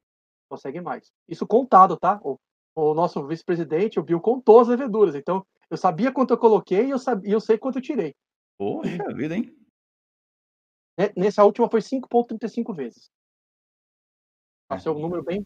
consegue 0.48 0.80
mais. 0.80 1.12
Isso 1.26 1.44
contado, 1.44 1.96
tá? 1.96 2.20
O 2.22 2.38
o 2.74 2.94
nosso 2.94 3.26
vice-presidente, 3.26 3.98
o 3.98 4.02
Bill, 4.02 4.20
contou 4.20 4.60
as 4.60 4.68
leveduras, 4.68 5.14
então 5.14 5.46
eu 5.70 5.76
sabia 5.76 6.12
quanto 6.12 6.32
eu 6.32 6.38
coloquei 6.38 6.86
e 6.86 6.90
eu 6.90 6.98
sabia 6.98 7.32
eu 7.32 7.40
sei 7.40 7.56
quanto 7.56 7.78
eu 7.78 7.82
tirei. 7.82 8.14
Poxa 8.58 8.84
vida, 9.14 9.36
hein. 9.36 9.54
Ne 10.98 11.12
nessa 11.16 11.44
última 11.44 11.68
foi 11.68 11.80
5.35 11.80 12.74
vezes. 12.74 13.10
É. 14.70 14.74
Achei 14.74 14.90
um 14.90 14.98
número 14.98 15.22
bem 15.22 15.44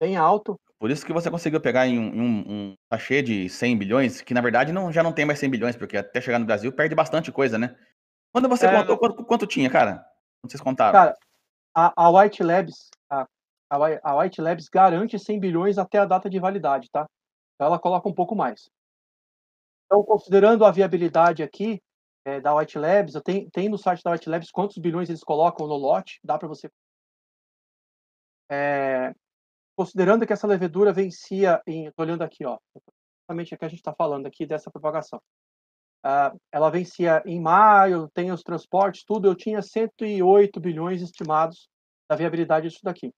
bem 0.00 0.16
alto. 0.16 0.58
Por 0.80 0.90
isso 0.90 1.04
que 1.04 1.12
você 1.12 1.30
conseguiu 1.30 1.60
pegar 1.60 1.86
em 1.86 1.98
um 1.98 2.22
um 2.22 2.52
um 2.52 2.74
sachê 2.92 3.20
de 3.20 3.46
100.000.000.000, 3.46 4.24
que 4.24 4.34
na 4.34 4.40
verdade 4.40 4.72
não 4.72 4.92
já 4.92 5.02
não 5.02 5.12
tem 5.12 5.24
mais 5.24 5.40
100.000.000.000, 5.40 5.78
porque 5.78 5.96
até 5.96 6.20
chegar 6.20 6.38
no 6.38 6.46
Brasil 6.46 6.72
perde 6.72 6.94
bastante 6.94 7.32
coisa, 7.32 7.58
né. 7.58 7.76
Quando 8.32 8.48
você 8.48 8.66
É, 8.66 8.80
contou, 8.80 8.98
quanto 8.98 9.24
quanto 9.24 9.46
tinha, 9.46 9.70
cara? 9.70 10.04
Quando 10.40 10.50
vocês 10.50 10.60
contaram? 10.60 10.92
Cara, 10.92 11.14
a 11.74 12.04
a 12.04 12.10
White 12.10 12.42
Labs 12.42 12.90
a 13.10 13.26
a 13.70 13.78
Whi 13.78 13.98
a 14.02 14.16
White 14.16 14.40
Labs 14.40 14.68
garante 14.68 15.18
100.000.000.000 15.18 15.78
até 15.78 15.98
a 15.98 16.04
data 16.06 16.28
de 16.30 16.38
validade, 16.38 16.88
tá. 16.90 17.06
Então 17.56 17.66
ela 17.68 17.78
coloca 17.78 18.08
um 18.08 18.14
pouco 18.14 18.34
mais. 18.36 18.68
Então 19.90 20.04
considerando 20.04 20.66
a 20.66 20.70
viabilidade 20.70 21.42
aqui, 21.42 21.80
eh, 22.26 22.40
da 22.42 22.54
White 22.54 22.78
Labs, 22.78 23.14
tem 23.24 23.48
tem 23.48 23.70
no 23.70 23.78
site 23.78 24.02
da 24.04 24.10
White 24.12 24.28
Labs 24.28 24.50
quantos 24.50 24.76
bilhões 24.76 25.08
eles 25.08 25.24
colocam 25.24 25.66
no 25.66 25.76
lote, 25.76 26.20
dá 26.22 26.38
pra 26.38 26.46
você 26.46 26.68
Eh, 28.50 29.12
considerando 29.76 30.26
que 30.26 30.32
essa 30.32 30.46
levedura 30.46 30.92
vencia 30.92 31.62
em 31.66 31.90
tô 31.92 32.02
olhando 32.02 32.22
aqui, 32.22 32.44
ó, 32.46 32.58
exatamente 33.28 33.54
o 33.54 33.58
que 33.58 33.64
a 33.66 33.68
gente 33.68 33.82
tá 33.82 33.94
falando 33.94 34.26
aqui 34.26 34.46
dessa 34.46 34.70
propagação. 34.70 35.20
Ah, 36.04 36.32
ela 36.52 36.70
vencia 36.70 37.22
em 37.26 37.40
maio, 37.40 38.08
tem 38.14 38.32
os 38.32 38.42
transportes, 38.42 39.04
tudo, 39.04 39.28
eu 39.28 39.36
tinha 39.36 39.62
108.000.000.000 39.62 41.02
estimados 41.02 41.68
da 42.10 42.16
viabilidade 42.16 42.68
disso 42.68 42.80
daqui. 42.84 43.12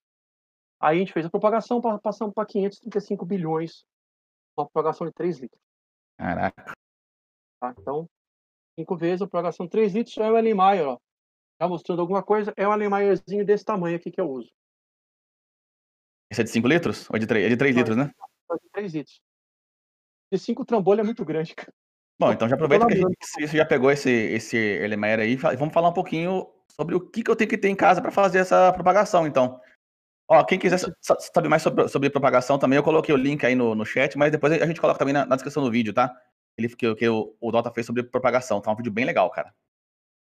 Aí 0.81 0.97
a 0.97 0.99
gente 0.99 1.13
fez 1.13 1.27
a 1.27 1.31
propagação, 1.31 1.81
pa 1.81 1.99
passamos 1.99 2.35
pra 2.35 2.47
535.000.000.000, 2.47 3.85
uma 4.57 4.65
propagação 4.65 5.07
de 5.07 5.13
3 5.13 5.39
litros. 5.39 5.61
Caraca. 6.19 6.73
Tá, 7.61 7.75
então, 7.79 8.09
5 8.79 8.97
vezes 8.97 9.21
a 9.21 9.27
propagação 9.27 9.69
3 9.69 9.93
litros 9.93 10.17
é 10.17 10.31
o 10.31 10.39
Erlenmeyer, 10.39 10.89
ó. 10.89 10.99
Tá 11.59 11.69
mostrando 11.69 12.01
alguma 12.01 12.23
coisa, 12.23 12.55
é 12.57 12.67
um 12.67 12.73
Erlenmeyerzinho 12.73 13.45
desse 13.45 13.65
tamanho 13.65 13.97
aqui 13.97 14.11
que 14.11 14.21
eu 14.21 14.31
uso. 14.31 14.51
Esse 16.31 16.41
é 16.41 16.45
de 16.45 16.51
5 16.51 16.67
litros? 16.67 17.11
Ou 17.11 17.17
é 17.17 17.19
de 17.19 17.27
3? 17.27 17.45
É 17.45 17.49
de 17.51 17.57
3 17.57 17.75
Não, 17.75 17.81
litros, 17.81 17.97
né? 17.99 18.11
é 18.51 18.55
de 18.55 18.71
3 18.73 18.95
litros. 18.95 19.21
De 20.33 20.39
5 20.39 20.65
trambolho 20.65 21.01
é 21.01 21.05
muito 21.05 21.25
grande, 21.25 21.55
cara. 21.55 21.73
Bom, 22.19 22.33
então 22.33 22.49
já 22.49 22.55
aproveita 22.55 22.87
que 22.87 22.95
a 22.95 22.97
gente 22.97 23.17
você 23.21 23.47
já 23.47 23.67
pegou 23.67 23.91
esse 23.91 24.11
esse 24.11 24.57
Erlenmeyer 24.57 25.21
aí, 25.21 25.37
vamos 25.37 25.73
falar 25.75 25.89
um 25.89 25.93
pouquinho 25.93 26.47
sobre 26.69 26.95
o 26.95 27.01
que 27.01 27.23
que 27.23 27.31
eu 27.31 27.37
tenho 27.37 27.49
que 27.51 27.59
ter 27.59 27.69
em 27.69 27.75
casa 27.75 28.01
pra 28.01 28.11
fazer 28.11 28.39
essa 28.39 28.73
propagação 28.73 29.27
então. 29.27 29.61
Ó, 30.33 30.45
quem 30.45 30.61
quiser 30.61 30.79
sa 30.79 31.19
saber 31.19 31.49
mais 31.49 31.61
sobre 31.61 31.89
sobre 31.89 32.09
propagação 32.09 32.57
também, 32.57 32.77
eu 32.77 32.85
coloquei 32.85 33.13
o 33.13 33.19
link 33.19 33.45
aí 33.45 33.57
no 33.57 33.75
no 33.75 33.85
chat, 33.85 34.17
mas 34.17 34.31
depois 34.31 34.53
a 34.53 34.65
gente 34.67 34.81
coloca 34.81 34.97
também 34.99 35.13
na 35.13 35.27
na 35.27 35.35
descrição 35.35 35.61
do 35.65 35.71
vídeo, 35.73 35.93
tá. 35.93 36.15
Ele 36.57 36.69
que 36.69 36.95
que 36.95 37.09
o 37.09 37.35
o 37.41 37.51
Dota 37.51 37.73
fez 37.73 37.85
sobre 37.85 38.05
propagação, 38.05 38.61
tá 38.61 38.71
um 38.71 38.77
vídeo 38.77 38.93
bem 38.93 39.05
legal, 39.05 39.29
cara. 39.31 39.53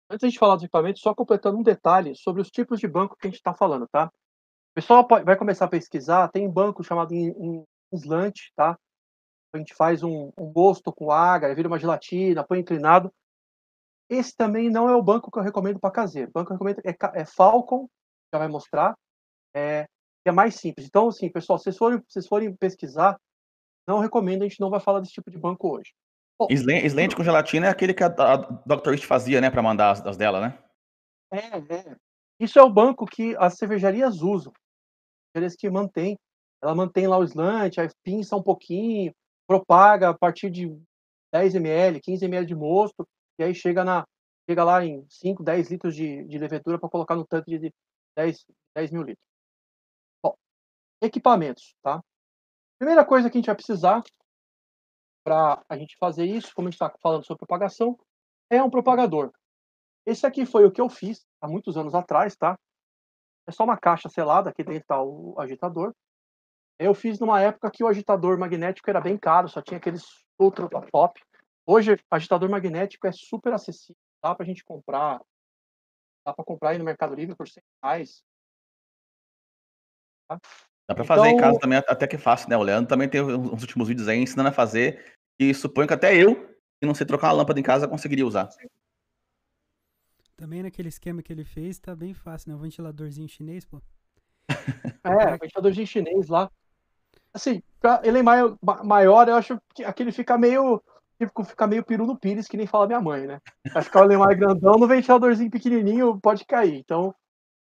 Antes 0.08 0.22
da 0.22 0.28
gente 0.28 0.38
falar 0.38 0.54
dos 0.54 0.64
equipamentos, 0.64 1.02
só 1.02 1.14
completando 1.14 1.58
um 1.58 1.62
detalhe 1.62 2.14
sobre 2.16 2.40
os 2.40 2.50
tipos 2.50 2.80
de 2.80 2.88
banco 2.88 3.14
que 3.14 3.26
a 3.28 3.30
gente 3.30 3.42
tá 3.42 3.52
falando, 3.52 3.86
tá. 3.88 4.06
O 4.06 4.74
pessoal 4.74 5.06
po 5.06 5.22
vai 5.22 5.36
começar 5.36 5.66
a 5.66 5.68
pesquisar, 5.68 6.28
tem 6.28 6.48
banco 6.50 6.82
chamado 6.82 7.12
em 7.14 7.28
em 7.38 7.66
slant, 7.92 8.36
tá. 8.56 8.78
A 9.54 9.58
gente 9.58 9.74
faz 9.74 10.02
um 10.02 10.30
um 10.38 10.52
mosto 10.56 10.90
com 10.92 11.10
agar, 11.12 11.54
vira 11.54 11.68
uma 11.68 11.78
gelatina, 11.78 12.42
põe 12.42 12.60
inclinado. 12.60 13.12
Esse 14.08 14.34
também 14.36 14.70
não 14.70 14.88
é 14.88 14.96
o 14.96 15.02
banco 15.02 15.30
que 15.30 15.38
eu 15.38 15.42
recomendo 15.42 15.78
pra 15.78 15.90
caseiro, 15.90 16.30
o 16.30 16.32
banco 16.32 16.46
que 16.48 16.52
eu 16.54 16.56
recomendo 16.56 16.80
é 16.86 17.20
é 17.22 17.24
Falcon, 17.26 17.86
já 18.32 18.38
vai 18.38 18.48
mostrar, 18.48 18.96
que 19.52 20.28
é 20.28 20.32
mais 20.32 20.54
simples. 20.56 20.86
Então 20.86 21.08
assim, 21.08 21.30
pessoal, 21.30 21.58
se 21.58 21.64
vocês 21.64 21.76
forem 21.76 22.02
vocês 22.08 22.26
forem 22.26 22.54
pesquisar, 22.54 23.18
não 23.86 23.98
recomendo, 23.98 24.42
a 24.42 24.48
gente 24.48 24.60
não 24.60 24.70
vai 24.70 24.80
falar 24.80 25.00
desse 25.00 25.12
tipo 25.12 25.30
de 25.30 25.38
banco 25.38 25.76
hoje. 25.76 25.92
Bom 26.38 26.46
slant 26.50 27.14
com 27.14 27.24
gelatina 27.24 27.66
é 27.66 27.70
aquele 27.70 27.92
que 27.92 28.02
a 28.02 28.06
a 28.06 28.36
Dr. 28.36 28.90
Wish 28.90 29.06
fazia, 29.06 29.40
né, 29.40 29.50
pra 29.50 29.62
mandar 29.62 29.90
as 29.90 30.06
as 30.06 30.16
dela, 30.16 30.40
né? 30.40 30.58
É, 31.32 31.58
é. 31.58 31.96
Isso 32.38 32.58
é 32.58 32.62
o 32.62 32.70
banco 32.70 33.04
que 33.06 33.36
as 33.38 33.54
cervejarias 33.54 34.22
usam. 34.22 34.52
Cervejarias 35.32 35.56
que 35.56 35.68
mantém, 35.68 36.18
ela 36.62 36.74
mantém 36.74 37.06
lá 37.06 37.18
o 37.18 37.24
slant, 37.24 37.78
aí 37.78 37.88
pinça 38.02 38.36
um 38.36 38.42
pouquinho, 38.42 39.12
propaga 39.46 40.10
a 40.10 40.14
partir 40.14 40.50
de 40.50 40.74
10 41.32 41.54
ml, 41.54 42.00
15 42.00 42.24
ml 42.24 42.46
de 42.46 42.54
mosto, 42.54 43.06
e 43.38 43.44
aí 43.44 43.54
chega 43.54 43.84
na 43.84 44.04
chega 44.48 44.64
lá 44.64 44.84
em 44.84 45.04
5, 45.08 45.42
10 45.42 45.70
litros 45.70 45.94
de 45.94 46.24
de 46.24 46.38
levedura 46.38 46.78
pra 46.78 46.88
colocar 46.88 47.14
no 47.14 47.26
tanque 47.26 47.58
de 47.58 47.72
10 48.16 48.46
10.000 48.76 49.02
litros. 49.02 49.29
Equipamentos, 51.02 51.74
tá. 51.82 52.02
Primeira 52.78 53.04
coisa 53.04 53.30
que 53.30 53.36
a 53.36 53.40
gente 53.40 53.46
vai 53.46 53.56
precisar 53.56 54.02
pra 55.24 55.62
a 55.68 55.76
gente 55.76 55.96
fazer 55.98 56.24
isso, 56.24 56.54
como 56.54 56.68
a 56.68 56.70
gente 56.70 56.78
tá 56.78 56.92
falando 57.02 57.24
sobre 57.24 57.38
propagação, 57.38 57.98
é 58.50 58.62
um 58.62 58.70
propagador. 58.70 59.32
Esse 60.06 60.26
aqui 60.26 60.44
foi 60.44 60.64
o 60.64 60.72
que 60.72 60.80
eu 60.80 60.88
fiz 60.88 61.26
há 61.40 61.48
muitos 61.48 61.76
anos 61.76 61.94
atrás, 61.94 62.36
tá. 62.36 62.58
É 63.46 63.52
só 63.52 63.64
uma 63.64 63.78
caixa 63.78 64.08
selada, 64.08 64.50
aqui 64.50 64.62
dentro 64.62 64.86
tá 64.86 65.02
o 65.02 65.38
agitador. 65.38 65.94
Eu 66.78 66.94
fiz 66.94 67.18
numa 67.18 67.40
época 67.40 67.70
que 67.70 67.84
o 67.84 67.88
agitador 67.88 68.38
magnético 68.38 68.88
era 68.88 69.00
bem 69.00 69.18
caro, 69.18 69.48
só 69.48 69.60
tinha 69.60 69.78
aqueles 69.78 70.04
ultra 70.38 70.68
top. 70.90 71.20
Hoje, 71.66 71.98
agitador 72.10 72.50
magnético 72.50 73.06
é 73.06 73.12
super 73.12 73.52
acessível, 73.52 73.96
dá 74.22 74.34
pra 74.34 74.46
gente 74.46 74.64
comprar 74.64 75.20
dá 76.24 76.34
pra 76.34 76.44
comprar 76.44 76.70
aí 76.70 76.78
no 76.78 76.84
Mercado 76.84 77.14
Livre 77.14 77.34
por 77.34 77.46
R$100. 77.46 78.22
Tá. 80.28 80.40
Dá 80.90 80.94
pra 80.94 81.04
fazer 81.04 81.28
em 81.28 81.34
Então 81.34 81.40
casa 81.50 81.60
também 81.60 81.78
até 81.78 82.04
que 82.04 82.16
é 82.16 82.18
fácil, 82.18 82.48
né, 82.48 82.56
o 82.56 82.62
Leandro 82.64 82.88
também 82.88 83.08
tem 83.08 83.22
uns 83.22 83.62
últimos 83.62 83.86
vídeos 83.86 84.08
aí 84.08 84.18
ensinando 84.18 84.48
a 84.48 84.52
fazer, 84.52 85.14
e 85.38 85.54
suponho 85.54 85.86
que 85.86 85.94
até 85.94 86.16
eu, 86.16 86.34
que 86.80 86.86
não 86.86 86.96
sei 86.96 87.06
trocar 87.06 87.28
uma 87.28 87.34
lâmpada 87.34 87.60
em 87.60 87.62
casa, 87.62 87.86
conseguiria 87.86 88.26
usar. 88.26 88.48
Também 90.36 90.64
naquele 90.64 90.88
esquema 90.88 91.22
que 91.22 91.32
ele 91.32 91.44
fez, 91.44 91.78
tá 91.78 91.94
bem 91.94 92.12
fácil, 92.12 92.50
né, 92.50 92.56
o 92.56 92.58
ventiladorzinho 92.58 93.28
chinês, 93.28 93.64
pô. 93.64 93.80
É, 95.04 95.38
ventiladorzinho 95.38 95.86
chinês 95.86 96.28
lá. 96.28 96.50
Assim, 97.32 97.62
pra 97.80 98.00
Erlenmeyer 98.04 98.56
ma 98.60 98.82
maior, 98.82 99.28
eu 99.28 99.36
acho 99.36 99.58
que 99.72 99.84
aquele 99.84 100.10
fica 100.10 100.36
meio 100.36 100.82
tipo, 101.18 101.44
fica 101.44 101.66
meio 101.66 101.84
peru 101.84 102.04
no 102.04 102.18
pires, 102.18 102.48
que 102.48 102.56
nem 102.56 102.66
fala 102.66 102.88
minha 102.88 103.00
mãe, 103.00 103.26
né. 103.26 103.38
Vai 103.72 103.82
ficar 103.84 104.00
o 104.00 104.04
Erlenmeyer 104.04 104.36
grandão 104.36 104.74
no 104.74 104.88
ventiladorzinho 104.88 105.50
pequenininho, 105.50 106.20
pode 106.20 106.44
cair. 106.44 106.74
Então, 106.76 107.14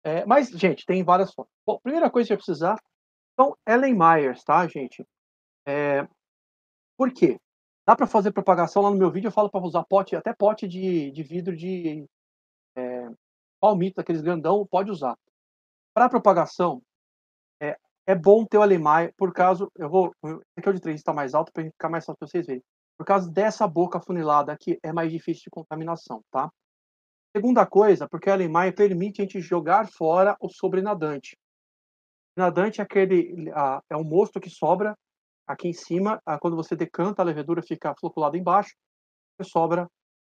eh, 0.04 0.24
mas 0.26 0.50
gente, 0.50 0.86
tem 0.86 1.04
várias 1.04 1.34
formas. 1.34 1.52
Bom, 1.66 1.80
primeira 1.82 2.10
coisa 2.10 2.28
que 2.28 2.34
vai 2.34 2.38
precisar, 2.38 2.78
são 3.40 3.56
Erlenmeyers, 3.68 4.44
tá, 4.44 4.68
gente. 4.68 5.06
Eh, 5.68 6.08
por 6.98 7.12
quê? 7.14 7.40
Dá 7.88 7.96
pra 7.96 8.08
fazer 8.08 8.32
propagação, 8.34 8.84
lá 8.84 8.92
no 8.92 8.98
meu 8.98 9.12
vídeo 9.12 9.28
eu 9.30 9.34
falo 9.34 9.50
pra 9.52 9.62
usar 9.62 9.84
pote 9.86 10.16
até 10.16 10.34
pote 10.34 10.68
de 10.68 11.12
de 11.12 11.24
vidro 11.24 11.56
de, 11.56 12.02
eh, 12.02 12.08
palmito, 13.62 14.02
aqueles 14.02 14.22
grandão, 14.22 14.66
pode 14.68 14.92
usar. 14.92 15.16
Pra 15.96 16.10
propagação, 16.10 16.82
é 17.62 17.78
é 18.08 18.16
bom 18.16 18.46
ter 18.46 18.58
o 18.60 18.64
Erlenmeyer, 18.64 19.14
por 19.18 19.34
caso 19.34 19.72
eu 19.78 19.90
vou 19.90 20.14
aqui 20.58 20.68
é 20.70 20.72
o 20.72 20.74
de 20.76 20.82
3 20.82 21.04
tá 21.04 21.14
mais 21.14 21.34
alto, 21.36 21.52
gente 21.58 21.72
ficar 21.74 21.90
mais 21.90 22.06
fácil 22.06 22.20
pra 22.20 22.28
vocês 22.30 22.48
verem. 22.48 22.64
Por 22.98 23.06
causa 23.06 23.32
dessa 23.32 23.68
boca 23.68 24.00
afunilada 24.00 24.52
aqui, 24.54 24.80
é 24.84 24.94
mais 24.94 25.12
difícil 25.12 25.44
de 25.46 25.52
contaminação, 25.52 26.22
tá. 26.32 26.50
Segunda 27.36 27.66
coisa, 27.68 28.08
porque 28.10 28.30
o 28.30 28.34
Erlenmeyer 28.34 28.76
permite 28.76 29.22
a 29.22 29.26
gente 29.26 29.42
jogar 29.42 29.88
fora 29.90 30.36
o 30.42 30.50
sobrenadante. 30.50 31.38
Nadante 32.38 32.80
é 32.80 32.84
aquele 32.84 33.50
é 33.90 33.98
um 33.98 34.04
mosto 34.04 34.40
que 34.40 34.50
sobra 34.50 34.96
aqui 35.48 35.70
em 35.70 35.74
cima, 35.74 36.22
ah, 36.24 36.38
quando 36.38 36.56
você 36.56 36.76
decanta, 36.76 37.22
a 37.22 37.26
levedura 37.26 37.64
fica 37.64 37.96
floculada 38.00 38.38
embaixo, 38.38 38.76
e 39.40 39.44
sobra 39.44 39.90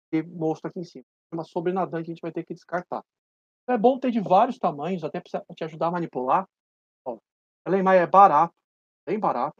aquele 0.07 0.27
mosto 0.29 0.67
aqui 0.67 0.79
em 0.79 0.83
cima. 0.83 1.03
Chama 1.33 1.43
sobrenadante, 1.43 2.11
a 2.11 2.13
gente 2.13 2.21
vai 2.21 2.31
ter 2.31 2.43
que 2.43 2.53
descartar. 2.53 3.03
É 3.67 3.77
bom 3.77 3.97
ter 3.97 4.11
de 4.11 4.19
vários 4.19 4.59
tamanhos, 4.59 5.03
até 5.03 5.19
pra 5.19 5.43
te 5.55 5.63
ajudar 5.63 5.87
a 5.87 5.91
manipular. 5.91 6.47
Ó, 7.05 7.17
Erlenmeyer 7.65 8.03
é 8.03 8.07
barato, 8.07 8.53
bem 9.07 9.19
barato. 9.19 9.55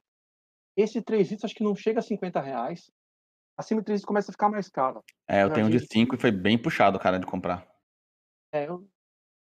Esse 0.78 1.02
3 1.02 1.32
litros 1.32 1.46
acho 1.46 1.56
que 1.56 1.64
não 1.64 1.76
chega 1.76 2.00
a 2.00 2.04
R$50. 2.04 2.92
Acima 3.58 3.82
de 3.82 3.86
3 3.86 4.02
litros 4.02 4.06
começa 4.06 4.30
a 4.30 4.34
ficar 4.34 4.50
mais 4.50 4.70
caro. 4.70 5.02
É, 5.28 5.42
eu 5.42 5.52
tenho 5.52 5.66
um 5.66 5.70
de 5.70 5.80
vi 5.80 5.88
5 5.88 6.14
e 6.14 6.20
foi 6.20 6.32
bem 6.32 6.62
puxado, 6.62 7.00
cara, 7.00 7.18
de 7.18 7.26
comprar. 7.26 7.66
É, 8.54 8.68
eu 8.68 8.88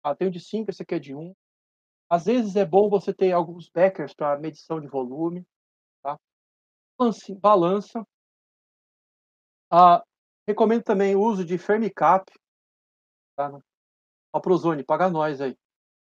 ah, 0.03 0.13
tenho 0.13 0.29
de 0.29 0.39
5, 0.39 0.69
esse 0.69 0.83
aqui 0.83 0.95
é 0.95 0.99
de 0.99 1.15
1. 1.15 1.33
Às 2.11 2.25
vezes 2.25 2.57
é 2.57 2.65
bom 2.65 2.89
você 2.89 3.13
ter 3.13 3.31
alguns 3.31 3.69
beckers 3.73 4.13
pra 4.13 4.37
medição 4.37 4.81
de 4.81 4.87
volume, 4.89 5.45
tá. 6.03 6.17
Balança. 7.41 8.05
Ah, 9.69 10.03
recomendo 10.45 10.83
também 10.83 11.15
o 11.15 11.21
uso 11.21 11.45
de 11.45 11.57
Fermicap. 11.57 12.29
Tá. 13.37 13.49
Ó 14.33 14.37
a 14.37 14.41
Prozone, 14.41 14.83
paga 14.83 15.09
nós 15.09 15.41
aí. 15.41 15.57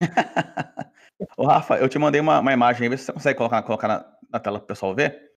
Ô 1.38 1.48
Rafa, 1.48 1.78
eu 1.80 1.90
te 1.90 2.00
mandei 2.00 2.22
uma 2.22 2.40
uma 2.40 2.54
imagem 2.54 2.84
aí, 2.84 2.90
vê 2.90 2.98
se 2.98 3.06
você 3.08 3.14
consegue 3.14 3.38
colocar 3.38 3.64
colocar 3.64 3.88
na 3.88 4.06
na 4.32 4.40
tela 4.40 4.60
para 4.60 4.66
o 4.66 4.68
pessoal 4.68 4.96
ver. 4.96 5.32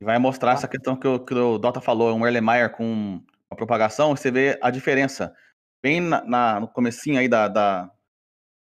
E 0.00 0.04
vai 0.06 0.18
mostrar 0.18 0.52
Tá. 0.52 0.58
essa 0.58 0.68
questão 0.68 0.96
que 0.96 1.08
o 1.08 1.20
que 1.24 1.34
o 1.34 1.58
Dota 1.58 1.80
falou, 1.80 2.14
um 2.16 2.26
Erlenmeyer 2.26 2.70
com 2.72 2.84
uma 3.50 3.56
propagação, 3.56 4.16
você 4.16 4.30
vê 4.30 4.58
a 4.62 4.70
diferença. 4.70 5.34
Bem 5.82 6.00
na 6.00 6.24
na 6.24 6.60
no 6.60 6.68
comecinho 6.68 7.18
aí 7.20 7.28
da 7.28 7.48
da 7.48 7.90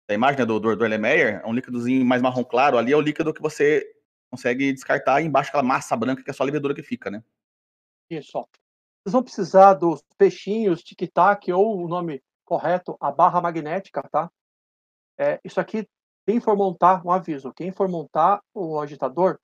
a 0.08 0.14
imagem 0.14 0.40
né, 0.40 0.46
do, 0.46 0.60
do, 0.60 0.76
do 0.76 0.84
Erlenmeyer, 0.84 1.40
é 1.42 1.46
um 1.46 1.52
líquidozinho 1.52 2.04
mais 2.04 2.20
marrom 2.20 2.44
claro, 2.44 2.76
ali 2.76 2.92
é 2.92 2.96
o 2.96 3.00
líquido 3.00 3.32
que 3.32 3.40
você 3.40 3.84
consegue 4.30 4.72
descartar 4.72 5.22
embaixo 5.22 5.48
aquela 5.48 5.62
massa 5.62 5.96
branca 5.96 6.22
que 6.22 6.30
é 6.30 6.32
só 6.32 6.42
a 6.42 6.46
levedura 6.46 6.74
que 6.74 6.82
fica, 6.82 7.10
né? 7.10 7.22
Isso. 8.10 8.32
Vocês 8.32 9.12
vão 9.12 9.22
precisar 9.22 9.74
dos 9.74 10.02
peixinhos, 10.18 10.82
tic-tac, 10.82 11.50
ou 11.52 11.84
o 11.84 11.88
nome 11.88 12.22
correto, 12.44 12.96
a 13.00 13.10
barra 13.10 13.40
magnética, 13.40 14.02
tá? 14.10 14.30
É, 15.18 15.40
isso 15.44 15.60
aqui, 15.60 15.88
quem 16.26 16.40
for 16.40 16.56
montar, 16.56 17.04
um 17.04 17.10
aviso, 17.10 17.52
quem 17.52 17.70
for 17.70 17.88
montar 17.88 18.42
o 18.52 18.80
agitador, 18.80 19.38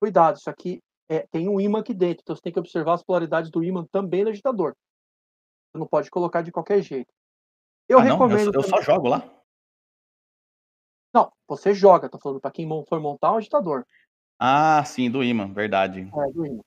cuidado, 0.00 0.36
isso 0.36 0.50
aqui 0.50 0.82
é, 1.08 1.26
tem 1.30 1.48
um 1.48 1.60
ímã 1.60 1.80
aqui 1.80 1.94
dentro, 1.94 2.22
então 2.22 2.36
você 2.36 2.42
tem 2.42 2.52
que 2.52 2.58
observar 2.58 2.94
as 2.94 3.02
polaridades 3.02 3.50
do 3.50 3.64
ímã 3.64 3.86
também 3.90 4.24
no 4.24 4.30
agitador. 4.30 4.74
Você 5.70 5.78
não 5.78 5.86
pode 5.86 6.10
colocar 6.10 6.42
de 6.42 6.52
qualquer 6.52 6.82
jeito. 6.82 7.12
Eu 7.88 7.98
ah, 7.98 8.02
recomendo. 8.02 8.52
Não, 8.52 8.60
eu, 8.60 8.60
eu 8.60 8.68
só 8.68 8.82
jogo 8.82 9.08
lá. 9.08 9.37
Não, 11.12 11.32
você 11.46 11.74
joga, 11.74 12.08
tô 12.08 12.18
falando 12.18 12.40
para 12.40 12.50
quem 12.50 12.68
for 12.86 13.00
montar 13.00 13.32
um 13.32 13.36
agitador. 13.36 13.84
Ah, 14.38 14.84
sim, 14.84 15.10
do 15.10 15.24
imã, 15.24 15.52
verdade. 15.52 16.00
É, 16.00 16.32
do 16.32 16.46
imã. 16.46 16.62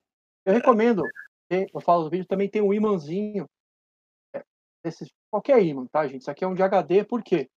Eu 0.45 0.53
recomendo, 0.53 1.03
eu 1.49 1.81
falo 1.81 2.05
no 2.05 2.09
vídeo, 2.09 2.25
também 2.25 2.49
tem 2.49 2.61
um 2.61 2.73
imãzinho, 2.73 3.47
é, 4.33 4.43
qualquer 5.29 5.61
imã, 5.63 5.85
tá, 5.91 6.07
gente? 6.07 6.21
Isso 6.21 6.31
aqui 6.31 6.43
é 6.43 6.47
um 6.47 6.55
de 6.55 6.63
HD, 6.63 7.03
por 7.03 7.23
quê? 7.23 7.49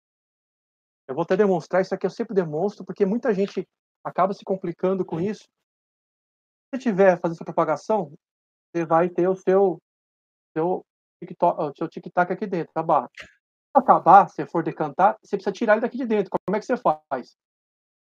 Eu 1.07 1.15
vou 1.15 1.23
até 1.23 1.37
demonstrar, 1.37 1.83
isso 1.83 1.95
aqui 1.95 2.07
eu 2.07 2.11
sempre 2.11 2.35
demonstro, 2.35 2.85
porque 2.85 3.07
muita 3.07 3.33
gente 3.33 3.67
acaba 4.05 4.35
se 4.35 4.45
complicando 4.45 5.05
com 5.05 5.21
isso. 5.21 5.45
Se 5.45 6.79
você 6.79 6.79
tiver 6.83 7.21
fazendo 7.21 7.37
essa 7.37 7.45
propagação, 7.45 8.13
você 8.75 8.85
vai 8.85 9.09
ter 9.09 9.29
o 9.29 9.37
seu, 9.37 9.79
seu 10.57 10.85
TikTok, 11.23 11.77
seu 11.77 11.89
tic-tac 11.89 12.33
aqui 12.33 12.47
dentro, 12.47 12.73
tá 12.73 12.83
barra. 12.83 13.09
Acabar, 13.75 14.29
se 14.29 14.45
for 14.47 14.63
decantar, 14.63 15.17
você 15.23 15.37
precisa 15.37 15.53
tirar 15.53 15.75
ele 15.75 15.81
daqui 15.81 15.97
de 15.97 16.07
dentro. 16.07 16.31
Como 16.31 16.57
é 16.57 16.61
que 16.61 16.67
você 16.67 16.77
faz? 16.77 17.37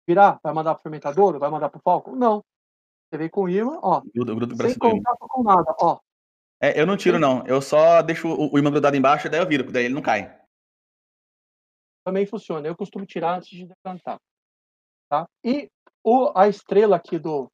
Virar? 0.08 0.40
Vai 0.42 0.54
mandar 0.54 0.74
pro 0.76 0.84
fermentador? 0.84 1.38
Vai 1.38 1.50
mandar 1.50 1.70
pro 1.70 1.82
palco? 1.82 2.16
Não. 2.16 2.44
Você 3.10 3.18
vem 3.18 3.30
com 3.30 3.44
o 3.44 3.50
imã, 3.50 3.80
ó. 3.82 4.02
Gruda, 4.14 4.36
gruda 4.36 4.56
sem 4.68 4.78
contato 4.78 5.18
com 5.20 5.44
nada, 5.44 5.76
ó. 5.80 6.00
É, 6.60 6.80
eu 6.80 6.86
não 6.86 6.98
tiro, 6.98 7.20
não. 7.20 7.46
Eu 7.46 7.62
só 7.62 8.02
deixo 8.02 8.28
o, 8.28 8.54
o 8.54 8.58
imã 8.58 8.72
grudado 8.72 8.96
embaixo 8.96 9.28
e 9.28 9.30
daí 9.30 9.42
eu 9.42 9.48
viro, 9.48 9.72
daí 9.72 9.86
ele 9.86 9.94
não 9.94 10.02
cai. 10.02 10.36
Também 12.06 12.26
funciona. 12.26 12.68
Eu 12.68 12.76
costumo 12.76 13.06
tirar 13.06 13.38
antes 13.38 13.50
de 13.50 13.66
decantar. 13.68 14.18
Tá? 15.10 15.28
E 15.44 15.70
o, 16.04 16.32
a 16.36 16.48
estrela 16.48 16.96
aqui 16.96 17.20
do, 17.20 17.52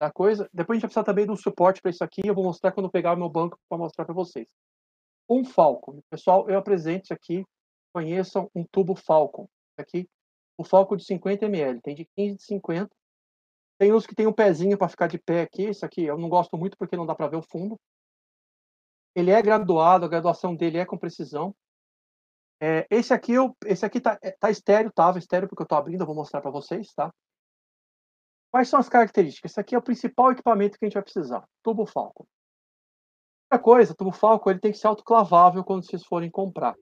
da 0.00 0.10
coisa. 0.10 0.48
Depois 0.52 0.76
a 0.76 0.78
gente 0.78 0.82
vai 0.82 0.88
precisar 0.88 1.04
também 1.04 1.24
de 1.24 1.32
um 1.32 1.36
suporte 1.36 1.80
para 1.80 1.90
isso 1.90 2.04
aqui. 2.04 2.20
Eu 2.24 2.34
vou 2.34 2.44
mostrar 2.44 2.72
quando 2.72 2.86
eu 2.86 2.92
pegar 2.92 3.14
o 3.14 3.16
meu 3.16 3.28
banco 3.28 3.58
para 3.68 3.78
mostrar 3.78 4.04
para 4.04 4.14
vocês. 4.14 4.48
Um 5.28 5.44
Falcon. 5.44 6.00
Pessoal, 6.10 6.48
eu 6.48 6.58
apresento 6.58 7.12
aqui. 7.12 7.44
Conheçam 7.92 8.50
um 8.54 8.64
tubo 8.64 8.94
Falcon. 8.94 9.48
Aqui, 9.76 10.08
o 10.56 10.64
Falcon 10.64 10.96
de 10.96 11.04
50 11.04 11.46
ml. 11.46 11.80
Tem 11.80 11.94
de 11.94 12.06
15 12.16 12.36
de 12.36 12.42
50. 12.44 12.90
Tem 13.78 13.92
uns 13.92 14.06
que 14.06 14.14
tem 14.14 14.26
um 14.26 14.32
pezinho 14.32 14.76
para 14.76 14.88
ficar 14.88 15.06
de 15.06 15.18
pé 15.18 15.42
aqui. 15.42 15.68
Isso 15.68 15.84
aqui 15.84 16.04
eu 16.04 16.18
não 16.18 16.28
gosto 16.28 16.56
muito 16.56 16.76
porque 16.76 16.96
não 16.96 17.06
dá 17.06 17.14
para 17.14 17.28
ver 17.28 17.36
o 17.36 17.42
fundo. 17.42 17.78
Ele 19.14 19.30
é 19.30 19.40
graduado, 19.42 20.04
a 20.04 20.08
graduação 20.08 20.54
dele 20.54 20.78
é 20.78 20.86
com 20.86 20.98
precisão. 20.98 21.54
É, 22.60 22.86
esse 22.90 23.14
aqui, 23.14 23.32
eu, 23.32 23.56
esse 23.66 23.86
aqui 23.86 24.00
tá, 24.00 24.18
é, 24.20 24.32
tá 24.32 24.50
estéreo, 24.50 24.92
tava 24.92 25.18
estéreo 25.18 25.48
porque 25.48 25.62
eu 25.62 25.64
estou 25.64 25.78
abrindo, 25.78 26.00
eu 26.00 26.06
vou 26.06 26.14
mostrar 26.14 26.40
para 26.40 26.50
vocês, 26.50 26.92
tá? 26.92 27.12
Quais 28.50 28.68
são 28.68 28.80
as 28.80 28.88
características? 28.88 29.52
Esse 29.52 29.60
aqui 29.60 29.74
é 29.74 29.78
o 29.78 29.82
principal 29.82 30.32
equipamento 30.32 30.76
que 30.76 30.84
a 30.84 30.88
gente 30.88 30.94
vai 30.94 31.02
precisar, 31.02 31.46
tubo 31.62 31.86
Falcon. 31.86 32.26
Outra 33.50 33.64
coisa, 33.64 33.94
tubo 33.94 34.12
Falcon 34.12 34.50
ele 34.50 34.60
tem 34.60 34.72
que 34.72 34.76
ser 34.76 34.88
autoclavável 34.88 35.64
quando 35.64 35.82
vocês 35.82 36.04
forem 36.04 36.30
comprar. 36.30 36.74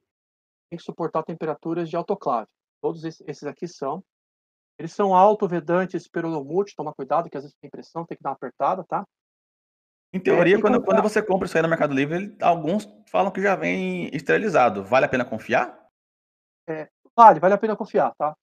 Tem 0.68 0.76
que 0.76 0.82
suportar 0.82 1.22
temperaturas 1.22 1.88
de 1.88 1.96
autoclave. 1.96 2.48
Todos 2.82 3.04
esses 3.04 3.44
aqui 3.44 3.68
são. 3.68 4.02
Eles 4.76 4.92
são 4.92 5.14
auto-vedantes 5.14 6.08
perolomute, 6.08 6.74
toma 6.74 6.92
cuidado 6.92 7.30
que 7.30 7.36
às 7.36 7.44
vezes 7.44 7.56
tem 7.60 7.70
pressão, 7.70 8.04
tem 8.04 8.16
que 8.16 8.22
dar 8.22 8.30
uma 8.30 8.34
apertada, 8.36 8.84
tá? 8.84 9.06
Em 10.12 10.18
teoria, 10.18 10.56
é, 10.56 10.60
quando, 10.60 10.82
quando 10.82 11.02
você 11.02 11.22
compra 11.22 11.46
isso 11.46 11.56
aí 11.56 11.62
no 11.62 11.68
Mercado 11.68 11.94
Livre, 11.94 12.16
ele, 12.16 12.36
alguns 12.42 12.88
falam 13.10 13.30
que 13.30 13.40
já 13.40 13.54
vem 13.54 14.08
esterilizado. 14.14 14.84
Vale 14.84 15.06
a 15.06 15.08
pena 15.08 15.24
confiar? 15.24 15.88
É, 16.68 16.88
vale, 17.14 17.38
vale 17.38 17.54
a 17.54 17.58
pena 17.58 17.76
confiar, 17.76 18.12
tá? 18.16 18.36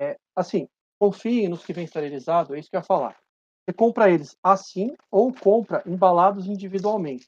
É, 0.00 0.16
assim, 0.36 0.68
confie 0.98 1.48
nos 1.48 1.64
que 1.64 1.72
vem 1.72 1.84
esterilizado, 1.84 2.54
é 2.54 2.60
isso 2.60 2.70
que 2.70 2.76
eu 2.76 2.80
ia 2.80 2.84
falar. 2.84 3.16
Você 3.64 3.72
compra 3.72 4.10
eles 4.10 4.36
assim 4.42 4.94
ou 5.10 5.32
compra 5.32 5.82
embalados 5.86 6.46
individualmente. 6.46 7.26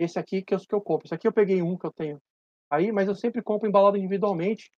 Esse 0.00 0.18
aqui 0.18 0.40
que 0.40 0.54
é 0.54 0.56
os 0.56 0.64
que 0.64 0.74
eu 0.74 0.80
compro. 0.80 1.06
Esse 1.06 1.14
aqui 1.14 1.28
eu 1.28 1.32
peguei 1.32 1.60
um 1.60 1.76
que 1.76 1.86
eu 1.86 1.92
tenho 1.92 2.20
aí, 2.70 2.90
mas 2.90 3.06
eu 3.06 3.14
sempre 3.14 3.42
compro 3.42 3.68
embalado 3.68 3.98
individualmente. 3.98 4.72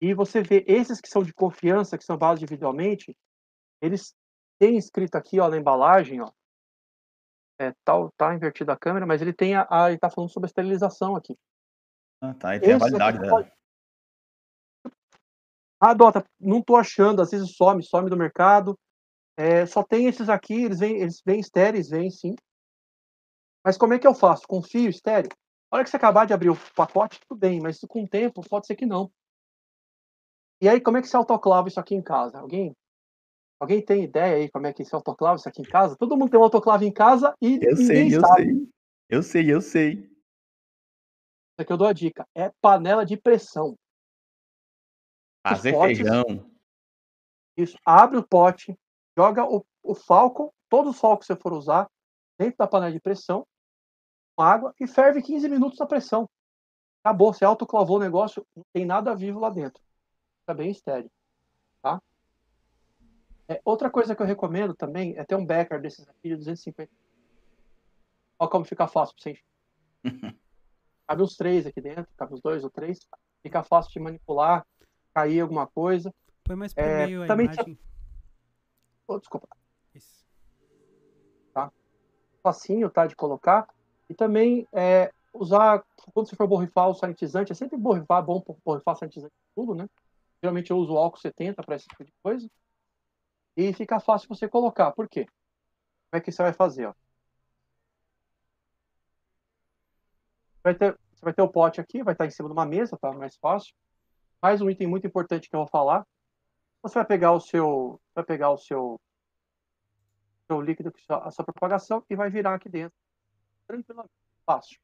E 0.00 0.14
você 0.14 0.42
vê 0.42 0.64
esses 0.68 1.00
que 1.00 1.08
são 1.08 1.24
de 1.24 1.34
confiança, 1.34 1.98
que 1.98 2.04
são 2.04 2.14
embalados 2.14 2.40
individualmente, 2.42 3.16
eles 3.80 4.14
têm 4.60 4.76
escrito 4.76 5.16
aqui, 5.16 5.40
ó, 5.40 5.48
na 5.48 5.56
embalagem, 5.56 6.20
ó. 6.20 6.30
É, 7.58 7.72
tá, 7.84 7.94
tá 8.16 8.34
invertida 8.34 8.72
a 8.72 8.78
câmera, 8.78 9.06
mas 9.06 9.22
ele 9.22 9.32
tem 9.32 9.54
a, 9.54 9.66
a 9.68 9.88
ele 9.88 9.98
tá 9.98 10.10
falando 10.10 10.30
sobre 10.30 10.46
a 10.46 10.50
esterilização 10.50 11.16
aqui. 11.16 11.36
Ah, 12.20 12.34
tá. 12.34 12.54
E 12.54 12.60
tem 12.60 12.70
Esse 12.70 12.76
a 12.76 12.78
validade 12.78 13.18
dela. 13.18 13.30
Pode... 13.30 13.52
Ah, 15.80 15.94
Dota, 15.94 16.24
não 16.38 16.62
tô 16.62 16.76
achando, 16.76 17.22
às 17.22 17.30
vezes 17.30 17.56
some, 17.56 17.82
some 17.82 18.08
do 18.08 18.16
mercado. 18.16 18.78
É, 19.36 19.66
só 19.66 19.82
tem 19.82 20.06
esses 20.06 20.28
aqui, 20.28 20.64
eles 20.64 20.78
vêm, 20.78 21.00
eles 21.00 21.22
vêm 21.24 21.40
estéreis, 21.40 21.88
vêm 21.88 22.10
sim. 22.10 22.34
Mas 23.64 23.78
como 23.78 23.94
é 23.94 23.98
que 23.98 24.06
eu 24.06 24.14
faço? 24.14 24.46
Confio 24.46 24.90
estéreo? 24.90 25.30
A 25.70 25.76
hora 25.76 25.84
que 25.84 25.90
você 25.90 25.96
acabar 25.96 26.26
de 26.26 26.34
abrir 26.34 26.50
o 26.50 26.56
pacote, 26.76 27.18
tudo 27.26 27.38
bem, 27.38 27.60
mas 27.60 27.80
com 27.80 28.04
o 28.04 28.08
tempo 28.08 28.46
pode 28.48 28.66
ser 28.66 28.76
que 28.76 28.84
não. 28.84 29.10
E 30.60 30.68
aí, 30.68 30.80
como 30.80 30.98
é 30.98 31.02
que 31.02 31.08
você 31.08 31.16
autoclava 31.16 31.68
isso 31.68 31.80
aqui 31.80 31.94
em 31.94 32.02
casa? 32.02 32.38
Alguém? 32.38 32.76
Alguém 33.58 33.82
tem 33.82 34.04
ideia 34.04 34.36
aí 34.36 34.50
como 34.50 34.66
é 34.66 34.72
que 34.72 34.84
se 34.84 34.94
autoclava 34.94 35.36
isso 35.36 35.48
aqui 35.48 35.62
em 35.62 35.64
casa? 35.64 35.96
Todo 35.96 36.16
mundo 36.16 36.30
tem 36.30 36.38
um 36.38 36.44
autoclave 36.44 36.86
em 36.86 36.92
casa 36.92 37.34
e 37.40 37.58
eu 37.62 37.76
sei, 37.76 38.14
eu 38.14 38.20
sabe. 38.20 38.42
sei. 38.42 38.68
Eu 39.08 39.22
sei, 39.22 39.52
eu 39.52 39.60
sei. 39.60 39.92
Isso 39.92 41.60
aqui 41.60 41.72
eu 41.72 41.76
dou 41.76 41.86
a 41.86 41.92
dica. 41.92 42.26
É 42.34 42.50
panela 42.60 43.04
de 43.04 43.16
pressão. 43.16 43.76
Fazer 45.46 45.72
potes, 45.72 45.98
feijão. 45.98 46.50
Isso. 47.56 47.78
Abre 47.84 48.18
o 48.18 48.26
pote, 48.26 48.76
joga 49.16 49.44
o, 49.44 49.64
o 49.82 49.94
falco, 49.94 50.52
todo 50.68 50.90
o 50.90 50.92
falco 50.92 51.20
que 51.20 51.26
você 51.26 51.36
for 51.36 51.52
usar, 51.52 51.88
dentro 52.38 52.56
da 52.58 52.66
panela 52.66 52.92
de 52.92 53.00
pressão, 53.00 53.40
com 53.40 53.48
água, 54.36 54.74
e 54.80 54.86
ferve 54.86 55.22
15 55.22 55.48
minutos 55.48 55.78
na 55.78 55.86
pressão. 55.86 56.28
Acabou, 57.02 57.32
você 57.32 57.44
autoclavou 57.44 57.96
o 57.96 58.00
negócio, 58.00 58.46
não 58.56 58.64
tem 58.72 58.84
nada 58.84 59.14
vivo 59.14 59.38
lá 59.38 59.50
dentro. 59.50 59.82
Fica 60.40 60.54
bem 60.54 60.70
estéreo. 60.70 61.10
Tá? 61.82 62.00
É, 63.46 63.60
outra 63.64 63.90
coisa 63.90 64.16
que 64.16 64.22
eu 64.22 64.26
recomendo 64.26 64.74
também 64.74 65.14
é 65.16 65.24
ter 65.24 65.34
um 65.34 65.44
Becker 65.44 65.80
desses 65.80 66.08
aqui 66.08 66.30
de 66.30 66.36
250. 66.36 66.90
Olha 68.38 68.50
como 68.50 68.64
fica 68.64 68.86
fácil 68.86 69.14
para 69.14 69.22
você 69.22 69.30
encher. 69.30 69.44
cabe 71.06 71.22
os 71.22 71.36
três 71.36 71.66
aqui 71.66 71.80
dentro, 71.80 72.08
cabe 72.16 72.34
os 72.34 72.40
dois 72.40 72.64
ou 72.64 72.70
três. 72.70 72.98
Fica 73.42 73.62
fácil 73.62 73.92
de 73.92 74.00
manipular, 74.00 74.66
cair 75.14 75.40
alguma 75.40 75.66
coisa. 75.66 76.12
Põe 76.42 76.56
mais 76.56 76.72
por 76.72 76.82
é, 76.82 77.06
meio 77.06 77.26
também 77.26 77.46
imagem. 77.46 77.78
Oh, 79.06 79.18
desculpa. 79.18 79.48
Isso. 79.94 80.24
Tá? 81.52 81.70
Facinho, 82.42 82.88
tá, 82.90 83.06
de 83.06 83.14
colocar. 83.14 83.68
E 84.08 84.14
também 84.14 84.66
é, 84.72 85.10
usar, 85.32 85.84
quando 86.12 86.28
você 86.28 86.36
for 86.36 86.46
borrifar 86.46 86.88
o 86.88 86.94
sanitizante, 86.94 87.52
é 87.52 87.54
sempre 87.54 87.76
borrifar, 87.76 88.24
bom 88.24 88.42
borrifar 88.64 88.96
sanitizante 88.96 89.34
tudo, 89.54 89.74
né? 89.74 89.88
Geralmente 90.42 90.70
eu 90.70 90.76
uso 90.78 90.96
álcool 90.96 91.18
70 91.18 91.62
para 91.62 91.76
esse 91.76 91.86
tipo 91.86 92.04
de 92.04 92.12
coisa. 92.22 92.48
E 93.56 93.72
fica 93.72 94.00
fácil 94.00 94.28
você 94.28 94.48
colocar. 94.48 94.92
Por 94.92 95.08
quê? 95.08 95.24
Como 95.24 96.18
é 96.18 96.20
que 96.20 96.30
você 96.30 96.42
vai 96.42 96.52
fazer? 96.52 96.86
Ó? 96.86 96.94
Vai 100.62 100.74
ter, 100.74 100.98
você 101.12 101.24
vai 101.24 101.32
ter 101.32 101.42
o 101.42 101.48
pote 101.48 101.80
aqui, 101.80 102.02
vai 102.02 102.14
estar 102.14 102.26
em 102.26 102.30
cima 102.30 102.48
de 102.48 102.52
uma 102.52 102.66
mesa, 102.66 102.96
tá? 102.96 103.12
Mais 103.12 103.36
fácil. 103.36 103.74
Mais 104.40 104.60
um 104.60 104.68
item 104.68 104.86
muito 104.86 105.06
importante 105.06 105.48
que 105.48 105.56
eu 105.56 105.60
vou 105.60 105.68
falar. 105.68 106.06
Você 106.82 106.94
vai 106.94 107.06
pegar 107.06 107.32
o 107.32 107.40
seu, 107.40 108.00
vai 108.14 108.24
pegar 108.24 108.50
o 108.50 108.58
seu, 108.58 109.00
seu 110.46 110.60
líquido, 110.60 110.92
a 111.08 111.30
sua 111.30 111.44
propagação 111.44 112.04
e 112.10 112.16
vai 112.16 112.28
virar 112.28 112.54
aqui 112.54 112.68
dentro. 112.68 112.96
Tranquilamente, 113.66 114.12
fácil. 114.46 114.78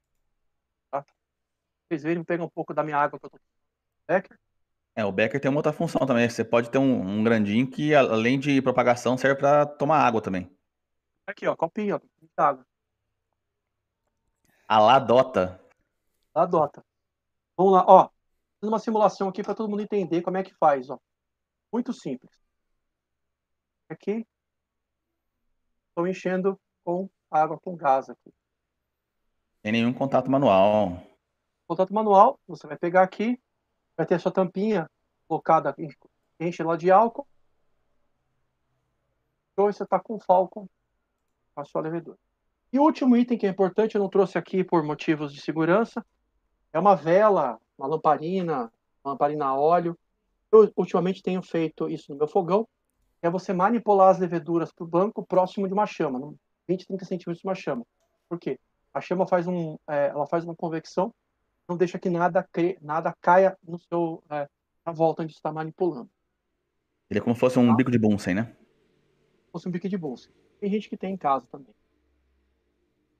Tá? 0.91 1.05
Vocês 1.89 2.03
verem, 2.03 2.25
pegar 2.25 2.45
um 2.45 2.49
pouco 2.49 2.75
da 2.75 2.83
minha 2.83 2.97
água 2.97 3.19
que 3.19 3.27
eu 3.27 3.31
tô 3.31 3.39
Becker. 4.09 4.39
É, 4.97 5.05
o 5.05 5.13
Becker 5.13 5.41
tem 5.41 5.51
uma 5.51 5.59
outra 5.59 5.73
função 5.73 6.07
também. 6.07 6.29
Você 6.29 6.45
pode 6.45 6.71
ter 6.71 6.79
um, 6.79 7.01
um 7.01 7.23
grandinho 7.23 7.71
que, 7.71 7.95
além 7.95 8.39
de 8.39 8.61
propagação, 8.61 9.17
serve 9.17 9.39
para 9.39 9.67
tomar 9.67 9.99
água 9.99 10.21
também. 10.21 10.51
Aqui, 11.27 11.47
ó, 11.47 11.55
copinho, 11.55 11.97
ó, 11.97 11.99
de 11.99 12.29
água. 12.37 12.67
A 14.67 14.79
Ladota. 14.79 15.61
Ladota. 16.35 16.85
Vamos 17.57 17.73
lá, 17.73 17.85
ó 17.87 18.11
uma 18.69 18.79
simulação 18.79 19.29
aqui 19.29 19.43
para 19.43 19.55
todo 19.55 19.69
mundo 19.69 19.83
entender 19.83 20.23
como 20.23 20.37
é 20.37 20.43
que 20.43 20.55
faz. 20.55 20.91
Ó. 20.91 20.99
Muito 21.73 21.93
simples. 21.93 22.31
Aqui, 23.89 24.27
estou 25.89 26.07
enchendo 26.07 26.61
com 26.85 27.09
água 27.31 27.59
com 27.59 27.77
gás 27.77 28.09
aqui. 28.09 28.33
Sem 29.63 29.73
nenhum 29.73 29.93
contato 29.93 30.31
manual. 30.31 31.03
contato 31.67 31.93
manual, 31.93 32.41
você 32.49 32.67
vai 32.67 32.79
pegar 32.79 33.03
aqui, 33.03 33.39
vai 33.97 34.07
ter 34.07 34.15
a 34.15 34.19
sua 34.19 34.33
tampinha 34.33 34.91
colocada, 35.29 35.75
enche 36.41 36.63
ela 36.63 36.79
de 36.79 36.91
álcool. 36.91 37.27
Então 39.53 39.67
você 39.67 39.83
está 39.83 40.01
com 40.01 40.15
o 40.15 40.21
Falcon, 40.21 40.67
a 41.55 41.65
sua 41.65 41.83
levedura. 41.83 42.17
E 42.73 42.79
o 42.79 42.83
último 42.83 43.17
item 43.17 43.37
que 43.37 43.47
é 43.47 43.51
importante, 43.51 43.95
eu 43.95 44.01
não 44.01 44.09
trouxe 44.09 44.39
aqui 44.39 44.65
por 44.65 44.83
motivos 44.83 45.33
de 45.33 45.43
segurança, 45.43 46.05
é 46.73 46.79
uma 46.79 46.95
vela, 46.97 47.59
uma 47.77 47.87
lamparina, 47.87 48.73
uma 49.05 49.13
lamparina 49.13 49.47
a 49.47 49.55
óleo. 49.55 49.99
Eu 50.51 50.73
ultimamente 50.75 51.23
tenho 51.23 51.43
feito 51.43 51.89
isso 51.89 52.11
no 52.13 52.19
meu 52.19 52.27
fogão, 52.27 52.67
é 53.21 53.29
você 53.29 53.53
manipular 53.53 54.09
as 54.09 54.19
leveduras 54.19 54.73
para 54.73 54.85
o 54.85 54.89
banco 54.89 55.25
próximo 55.27 55.67
de 55.67 55.75
uma 55.75 55.87
chama, 55.87 56.35
20, 56.67 56.87
30 56.87 57.05
centímetros 57.05 57.39
de 57.39 57.47
uma 57.47 57.55
chama. 57.55 57.85
Por 58.29 58.39
quê? 58.39 58.59
A 58.93 59.01
chama 59.01 59.27
faz, 59.27 59.47
um, 59.47 59.77
é, 59.89 60.09
ela 60.09 60.27
faz 60.27 60.45
uma 60.45 60.55
convecção, 60.55 61.15
não 61.69 61.77
deixa 61.77 61.99
que 61.99 62.11
nada, 62.11 62.47
nada 62.81 63.15
caia 63.21 63.57
no 63.67 63.79
seu, 63.79 64.23
é, 64.31 64.49
na 64.85 64.93
volta 64.93 65.23
onde 65.23 65.33
está 65.33 65.53
manipulando. 65.53 66.11
Ele 67.09 67.19
é 67.19 67.23
como 67.23 67.35
se 67.35 67.41
fosse 67.41 67.59
um 67.59 67.69
tá? 67.69 67.75
bico 67.75 67.91
de 67.91 67.99
Bunsen, 67.99 68.35
né? 68.35 68.45
Como 68.45 69.53
fosse 69.53 69.69
um 69.69 69.71
bico 69.71 69.89
de 69.89 69.97
Bunsen. 69.97 70.33
Tem 70.61 70.71
gente 70.71 70.89
que 70.89 70.97
tem 70.97 71.15
em 71.15 71.17
casa 71.17 71.47
também. 71.51 71.75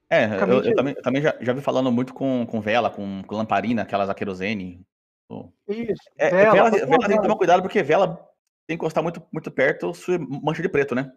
É, 0.09 0.25
eu, 0.25 0.63
eu, 0.63 0.75
também, 0.75 0.93
eu 0.93 1.01
também 1.01 1.21
já, 1.21 1.37
já 1.39 1.53
vi 1.53 1.61
falando 1.61 1.89
muito 1.89 2.13
com, 2.13 2.45
com 2.45 2.59
vela, 2.59 2.89
com, 2.89 3.23
com 3.23 3.35
lamparina, 3.35 3.83
aquelas 3.83 4.09
a 4.09 4.13
querosene. 4.13 4.85
Isso, 5.67 6.03
é, 6.17 6.29
vela. 6.29 6.69
Vela, 6.69 6.85
vela 6.85 7.07
tem 7.07 7.15
que 7.15 7.23
tomar 7.23 7.37
cuidado 7.37 7.61
porque 7.61 7.81
vela 7.81 8.17
tem 8.67 8.77
que 8.77 8.83
encostar 8.83 9.01
muito, 9.01 9.23
muito 9.31 9.49
perto, 9.49 9.93
mancha 10.43 10.61
de 10.61 10.67
preto, 10.67 10.93
né? 10.93 11.11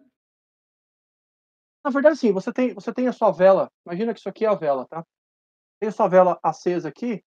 Na 1.85 1.91
verdade, 1.91 2.17
sim, 2.17 2.31
você 2.31 2.51
tem, 2.51 2.73
você 2.73 2.91
tem 2.91 3.07
a 3.07 3.13
sua 3.13 3.29
vela. 3.29 3.69
Imagina 3.85 4.11
que 4.11 4.19
isso 4.19 4.27
aqui 4.27 4.43
é 4.43 4.47
a 4.47 4.55
vela, 4.55 4.87
tá? 4.89 5.05
Tem 5.79 5.87
a 5.87 5.91
sua 5.91 6.07
vela 6.07 6.39
acesa 6.41 6.89
aqui, 6.89 7.23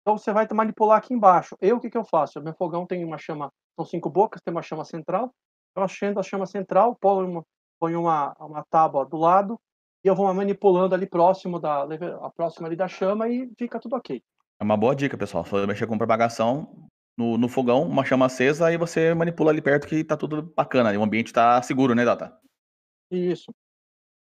então 0.00 0.16
você 0.16 0.32
vai 0.32 0.48
manipular 0.50 0.96
aqui 0.96 1.12
embaixo. 1.12 1.54
Eu, 1.60 1.76
o 1.76 1.80
que, 1.80 1.90
que 1.90 1.98
eu 1.98 2.04
faço? 2.06 2.40
O 2.40 2.42
meu 2.42 2.54
fogão 2.54 2.86
tem 2.86 3.04
uma 3.04 3.18
chama, 3.18 3.52
são 3.76 3.84
cinco 3.84 4.08
bocas, 4.08 4.40
tem 4.40 4.50
uma 4.50 4.62
chama 4.62 4.82
central. 4.82 5.30
Eu 5.76 5.82
acendo 5.82 6.18
a 6.18 6.22
chama 6.22 6.46
central, 6.46 6.96
ponho 6.98 7.28
uma, 7.28 7.44
ponho 7.78 8.00
uma, 8.00 8.34
uma 8.40 8.64
tábua 8.70 9.04
do 9.04 9.18
lado, 9.18 9.60
e 10.02 10.08
eu 10.08 10.14
vou 10.14 10.32
manipulando 10.32 10.94
ali 10.94 11.06
próximo 11.06 11.60
da 11.60 11.82
a 12.22 12.30
próxima 12.30 12.66
ali 12.66 12.76
da 12.76 12.88
chama 12.88 13.28
e 13.28 13.52
fica 13.58 13.78
tudo 13.78 13.94
ok. 13.94 14.22
É 14.58 14.64
uma 14.64 14.78
boa 14.78 14.96
dica, 14.96 15.18
pessoal. 15.18 15.44
Se 15.44 15.50
você 15.50 15.66
mexer 15.66 15.86
com 15.86 15.98
propagação 15.98 16.88
no, 17.14 17.36
no 17.36 17.46
fogão, 17.46 17.82
uma 17.82 18.06
chama 18.06 18.24
acesa, 18.24 18.72
e 18.72 18.78
você 18.78 19.12
manipula 19.12 19.50
ali 19.50 19.60
perto 19.60 19.86
que 19.86 20.02
tá 20.02 20.16
tudo 20.16 20.50
bacana. 20.56 20.94
E 20.94 20.96
o 20.96 21.02
ambiente 21.02 21.30
tá 21.30 21.60
seguro, 21.60 21.94
né, 21.94 22.06
Data? 22.06 22.40
Isso. 23.10 23.52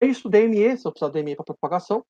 Isso, 0.00 0.28
DME, 0.28 0.76
se 0.76 0.87
eu 0.87 0.92
precisar 0.92 1.11
de 1.11 1.22
DME 1.22 1.37
para 1.37 1.44
propagação. 1.44 2.04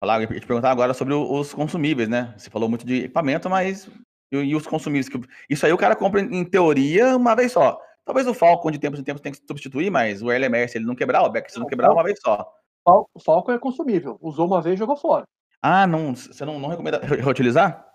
Falar, 0.00 0.22
eu 0.22 0.40
te 0.40 0.46
perguntar 0.46 0.70
agora 0.70 0.94
sobre 0.94 1.14
os 1.14 1.52
consumíveis, 1.52 2.08
né? 2.08 2.34
Você 2.36 2.50
falou 2.50 2.68
muito 2.68 2.86
de 2.86 3.04
equipamento, 3.04 3.50
mas 3.50 3.90
e, 4.30 4.36
e 4.36 4.54
os 4.54 4.66
consumíveis? 4.66 5.08
Isso 5.48 5.66
aí 5.66 5.72
o 5.72 5.78
cara 5.78 5.96
compra, 5.96 6.20
em 6.20 6.44
teoria, 6.44 7.16
uma 7.16 7.34
vez 7.34 7.52
só. 7.52 7.80
Talvez 8.04 8.26
o 8.26 8.34
Falcon 8.34 8.70
de 8.70 8.78
tempos 8.78 9.00
em 9.00 9.04
tempos 9.04 9.20
tenha 9.20 9.34
que 9.34 9.46
substituir, 9.46 9.90
mas 9.90 10.22
o 10.22 10.30
LMR, 10.30 10.68
se 10.68 10.78
ele 10.78 10.86
não 10.86 10.94
quebrar, 10.94 11.22
o 11.24 11.30
Beck, 11.30 11.50
se 11.50 11.58
não 11.58 11.66
quebrar, 11.66 11.92
uma 11.92 12.02
vez 12.02 12.18
só. 12.20 12.50
O 12.86 13.20
Falcon 13.20 13.52
é 13.52 13.58
consumível. 13.58 14.18
Usou 14.20 14.46
uma 14.46 14.62
vez, 14.62 14.78
jogou 14.78 14.96
fora. 14.96 15.26
Ah, 15.60 15.86
não, 15.86 16.14
você 16.14 16.44
não, 16.44 16.58
não 16.58 16.68
recomenda 16.68 16.98
reutilizar? 17.00 17.86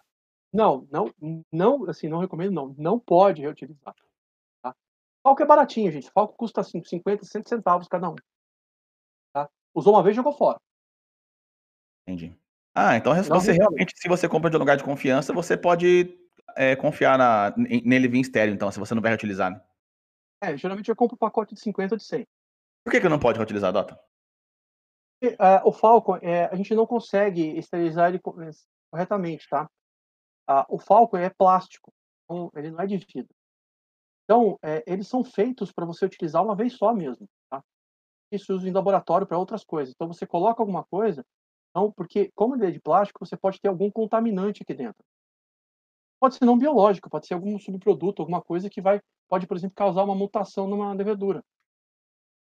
Não, 0.54 0.88
não, 0.92 1.12
não, 1.52 1.90
assim, 1.90 2.08
não 2.08 2.20
recomendo, 2.20 2.54
não. 2.54 2.76
Não 2.78 3.00
pode 3.00 3.42
reutilizar. 3.42 3.96
Tá? 4.62 4.76
Falco 5.24 5.42
é 5.42 5.46
baratinho, 5.46 5.92
gente. 5.92 6.12
Falco 6.12 6.36
custa 6.38 6.62
assim, 6.62 6.84
50, 6.84 7.26
100 7.26 7.44
centavos 7.48 7.88
cada 7.88 8.10
um. 8.10 8.16
Usou 9.74 9.94
uma 9.94 10.04
vez, 10.04 10.16
jogou 10.16 10.34
fora. 10.34 10.60
Entendi. 12.08 12.38
Ah, 12.76 12.96
então 12.98 13.14
não 13.14 13.24
você 13.24 13.52
realmente, 13.52 13.94
se 13.96 14.08
você 14.08 14.28
compra 14.28 14.50
de 14.50 14.56
um 14.56 14.60
lugar 14.60 14.78
de 14.78 14.84
confiança, 14.84 15.32
você 15.32 15.56
pode 15.56 16.18
é, 16.56 16.76
confiar 16.76 17.18
na, 17.18 17.54
nele 17.58 18.08
vir 18.08 18.22
estéreo, 18.22 18.54
então, 18.54 18.72
se 18.72 18.80
você 18.80 18.96
não 18.96 19.02
vai 19.02 19.12
reutilizar. 19.12 19.52
Né? 19.52 19.62
É, 20.42 20.58
geralmente 20.58 20.90
eu 20.90 20.96
compro 20.96 21.16
um 21.16 21.18
pacote 21.18 21.54
de 21.54 21.62
50 21.62 21.96
ou 21.96 21.98
de 21.98 22.04
100. 22.04 22.28
Por 22.84 22.92
que, 22.92 23.00
que 23.00 23.10
não 23.10 23.20
pode 23.20 23.38
reutilizar, 23.38 23.72
Dota? 23.72 24.00
Uh, 25.24 25.64
o 25.64 25.72
Falcon, 25.72 26.18
é, 26.18 26.46
a 26.46 26.56
gente 26.56 26.76
não 26.76 26.86
consegue 26.86 27.58
esterilizar 27.58 28.10
ele 28.10 28.20
corretamente, 28.92 29.48
tá? 29.48 29.70
Uh, 30.50 30.66
o 30.76 30.80
Falcon 30.80 31.18
é 31.18 31.30
plástico, 31.30 31.94
então 32.26 32.52
ele 32.56 32.72
não 32.72 32.82
é 32.82 32.88
de 32.88 32.98
vidro. 32.98 33.34
Então, 34.26 34.58
é, 34.62 34.84
eles 34.86 35.08
são 35.08 35.24
feitos 35.24 35.72
para 35.72 35.86
você 35.86 36.06
utilizar 36.06 36.44
uma 36.44 36.56
vez 36.56 36.74
só 36.74 36.94
mesmo, 36.94 37.26
Isso 38.34 38.54
usa 38.54 38.68
em 38.68 38.72
laboratório 38.72 39.28
para 39.28 39.38
outras 39.38 39.64
coisas. 39.64 39.94
Então, 39.94 40.08
você 40.08 40.26
coloca 40.26 40.62
alguma 40.62 40.84
coisa, 40.84 41.26
não, 41.76 41.92
porque 41.92 42.32
como 42.34 42.56
ele 42.56 42.66
é 42.66 42.72
de 42.72 42.80
plástico, 42.80 43.26
você 43.26 43.38
pode 43.38 43.60
ter 43.62 43.68
algum 43.68 43.92
contaminante 43.92 44.64
aqui 44.64 44.74
dentro. 44.74 45.04
Pode 46.20 46.36
ser 46.36 46.46
não 46.46 46.58
biológico, 46.58 47.10
pode 47.10 47.28
ser 47.28 47.34
algum 47.34 47.60
subproduto, 47.60 48.22
alguma 48.22 48.42
coisa 48.42 48.70
que 48.70 48.82
vai, 48.82 49.02
pode, 49.28 49.46
por 49.46 49.58
exemplo, 49.58 49.76
causar 49.76 50.04
uma 50.04 50.16
mutação 50.16 50.68
numa 50.68 50.94
levedura. 50.94 51.44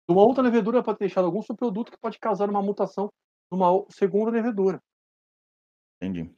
Uma 0.08 0.24
outra 0.24 0.44
levedura 0.44 0.84
pode 0.84 0.98
ter 0.98 1.06
deixado 1.06 1.26
algum 1.26 1.42
subproduto 1.42 1.92
que 1.92 1.98
pode 1.98 2.20
causar 2.20 2.50
uma 2.50 2.62
mutação 2.62 3.12
numa 3.52 3.86
segunda 3.90 4.32
levedura. 4.32 4.82
Entendi. 6.02 6.34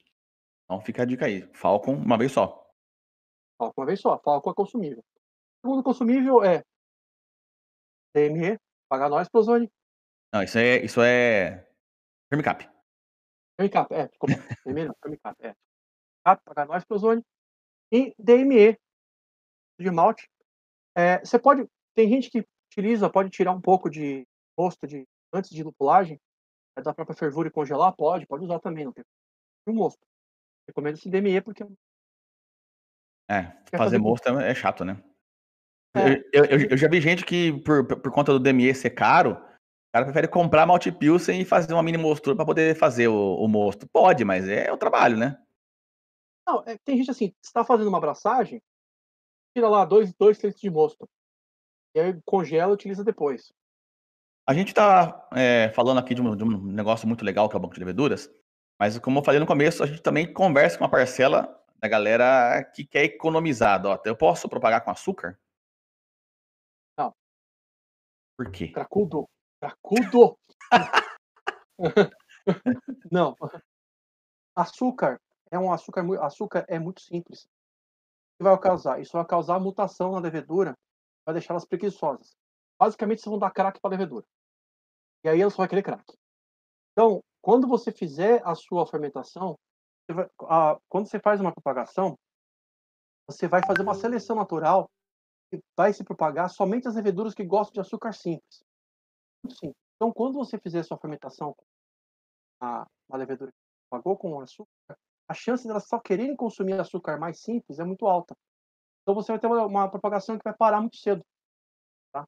Então 0.66 0.82
fica 0.82 1.04
a 1.04 1.06
dica 1.06 1.26
aí. 1.26 1.42
Falcon 1.54 1.96
uma 1.96 2.18
vez 2.18 2.32
só. 2.32 2.70
Falcon 3.58 3.82
uma 3.82 3.86
vez 3.86 4.00
só. 4.00 4.18
Falcon 4.20 4.52
é 4.52 4.54
consumível. 4.54 5.00
O 5.00 5.68
segundo 5.68 5.84
consumível 5.84 6.44
é 6.44 6.64
DME, 8.14 8.60
pagar 8.92 9.08
nós, 9.08 9.30
Prozone. 9.30 9.72
Não, 10.34 10.44
isso 10.44 10.58
é, 10.58 10.84
isso 10.84 11.02
é 11.02 11.66
Firmicap. 12.28 12.70
Firmicap, 13.56 13.94
é. 13.94 14.10
DME 14.66 14.86
não, 14.86 14.96
Firmicap, 15.02 15.38
é. 15.42 15.56
Pagar 16.44 16.68
nós, 16.68 16.84
Prozone. 16.84 17.24
E 17.90 18.14
DME, 18.20 18.78
de 19.80 19.92
malte. 19.92 20.30
É, 20.94 21.20
você 21.20 21.40
pode, 21.40 21.66
tem 21.96 22.10
gente 22.10 22.30
que 22.30 22.46
utiliza, 22.70 23.10
pode 23.10 23.30
tirar 23.30 23.54
um 23.54 23.62
pouco 23.62 23.90
de 23.90 24.28
mosto 24.60 24.86
de, 24.86 25.08
antes 25.34 25.52
de 25.52 25.64
lupulagem, 25.64 26.20
é 26.78 26.82
da 26.82 26.94
própria 26.94 27.16
fervura 27.16 27.48
e 27.48 27.52
congelar, 27.52 27.96
pode, 27.96 28.28
pode 28.28 28.44
usar 28.44 28.60
também, 28.60 28.84
não 28.84 28.92
tem 28.92 29.06
um 29.68 29.74
mosto. 29.74 30.06
Recomendo 30.68 30.96
esse 30.96 31.10
DME 31.10 31.40
porque 31.42 31.64
é, 33.30 33.44
fazer, 33.44 33.78
fazer 33.78 33.98
mosto 34.00 34.28
é, 34.38 34.52
é 34.52 34.54
chato, 34.54 34.84
né? 34.84 35.02
É. 35.96 36.24
Eu, 36.32 36.46
eu, 36.46 36.60
eu, 36.72 36.78
já 36.78 36.88
vi 36.88 37.02
gente 37.02 37.26
que, 37.26 37.52
por, 37.64 37.86
por 37.86 38.12
conta 38.12 38.32
do 38.32 38.40
DME 38.40 38.74
ser 38.74 38.92
caro, 38.92 39.32
o 39.34 39.92
cara 39.94 40.06
prefere 40.06 40.28
comprar 40.28 40.66
malte 40.66 40.92
Pilsen 40.92 41.42
e 41.42 41.46
fazer 41.46 41.74
uma 41.74 41.84
mini 41.84 41.98
mostura 41.98 42.36
para 42.36 42.46
poder 42.46 42.76
fazer 42.76 43.10
o, 43.10 43.36
o, 43.36 43.48
mosto. 43.48 43.88
Pode, 43.90 44.24
mas 44.24 44.48
é 44.48 44.72
o 44.72 44.78
trabalho, 44.78 45.18
né? 45.18 45.38
Não, 46.48 46.64
é, 46.66 46.78
tem 46.86 46.98
gente 46.98 47.12
assim, 47.12 47.34
você 47.42 47.50
está 47.50 47.64
fazendo 47.66 47.90
uma 47.90 47.98
abraçagem, 47.98 48.62
tira 49.54 49.68
lá 49.68 49.84
dois, 49.84 50.14
dois 50.14 50.42
litros 50.42 50.62
de 50.62 50.70
mosto. 50.70 51.10
E 51.94 52.00
aí 52.00 52.22
congela 52.26 52.72
e 52.72 52.74
utiliza 52.74 53.04
depois. 53.04 53.52
A 54.48 54.54
gente 54.54 54.70
está 54.70 55.28
é, 55.34 55.72
falando 55.76 56.00
aqui 56.00 56.16
de 56.16 56.22
um, 56.22 56.36
de 56.36 56.44
um, 56.44 56.62
negócio 56.64 57.08
muito 57.08 57.26
legal 57.26 57.50
que 57.50 57.56
é 57.56 57.60
o 57.60 57.62
banco 57.62 57.74
de 57.74 57.80
leveduras, 57.82 58.30
mas 58.80 58.98
como 58.98 59.20
eu 59.20 59.24
falei 59.24 59.40
no 59.40 59.46
começo, 59.46 59.84
a 59.84 59.88
gente 59.88 60.02
também 60.02 60.32
conversa 60.32 60.78
com 60.78 60.86
uma 60.86 60.90
parcela 60.90 61.54
da 61.80 61.88
galera 61.88 62.64
que 62.64 62.86
quer 62.86 63.04
economizar. 63.04 63.86
Ó, 63.86 64.00
eu 64.06 64.16
posso 64.16 64.48
propagar 64.48 64.84
com 64.84 64.90
açúcar? 64.90 65.38
Por 68.42 68.52
quê? 68.52 68.70
Cracudo. 68.70 69.30
Cracudo! 69.60 70.36
Não. 73.12 73.36
Açúcar 74.56 75.22
é 75.52 75.60
um 75.60 75.72
açúcar, 75.72 76.04
açúcar 76.24 76.66
é 76.68 76.80
muito 76.80 77.02
simples. 77.02 77.44
O 77.44 78.38
que 78.40 78.44
vai 78.44 78.60
causar? 78.60 79.00
Isso 79.00 79.12
vai 79.14 79.24
causar 79.28 79.60
mutação 79.60 80.14
na 80.14 80.20
levedura 80.20 80.76
vai 81.24 81.36
deixar 81.36 81.54
elas 81.54 81.66
preguiçosas. 81.66 82.36
Basicamente, 82.80 83.22
vocês 83.22 83.30
vão 83.30 83.38
dar 83.38 83.52
crack 83.52 83.80
para 83.80 83.90
a 83.90 83.96
levedura. 83.96 84.26
E 85.24 85.30
aí 85.30 85.40
ela 85.40 85.52
só 85.52 85.58
vai 85.58 85.68
querer 85.68 85.84
crack. 85.84 86.04
Então, 86.94 87.24
quando 87.44 87.68
você 87.68 87.92
fizer 87.92 88.42
a 88.44 88.56
sua 88.56 88.88
fermentação, 88.88 89.56
você 90.04 90.14
vai, 90.16 90.28
a, 90.50 90.80
quando 90.90 91.08
você 91.08 91.20
faz 91.20 91.40
uma 91.40 91.54
propagação, 91.54 92.18
você 93.28 93.48
vai 93.48 93.62
fazer 93.64 93.84
uma 93.84 93.94
seleção 93.94 94.36
natural 94.36 94.90
vai 95.76 95.94
se 95.94 96.04
propagar 96.04 96.50
somente 96.50 96.88
as 96.88 96.96
leveduras 96.96 97.34
que 97.34 97.44
gostam 97.44 97.74
de 97.74 97.88
açúcar 97.88 98.14
simples. 98.14 98.64
Sim. 99.50 99.74
Então, 99.96 100.12
quando 100.12 100.34
você 100.34 100.58
fizer 100.58 100.84
sua 100.84 100.98
fermentação 100.98 101.54
com 101.54 101.64
a, 102.60 102.88
levedura 103.14 103.52
que 103.52 103.58
propagou 103.90 104.18
com 104.18 104.40
açúcar, 104.40 104.98
a 105.28 105.34
chance 105.34 105.68
delas 105.68 105.88
só 105.88 106.00
quererem 106.00 106.36
consumir 106.36 106.80
açúcar 106.80 107.18
mais 107.18 107.40
simples 107.40 107.80
é 107.80 107.84
muito 107.84 108.06
alta. 108.08 108.36
Então 109.02 109.16
você 109.16 109.32
vai 109.32 109.40
ter 109.40 109.48
uma, 109.48 109.66
uma 109.66 109.90
propagação 109.90 110.38
que 110.38 110.44
vai 110.44 110.54
parar 110.54 110.80
muito 110.80 110.98
cedo. 110.98 111.24
Tá? 112.12 112.26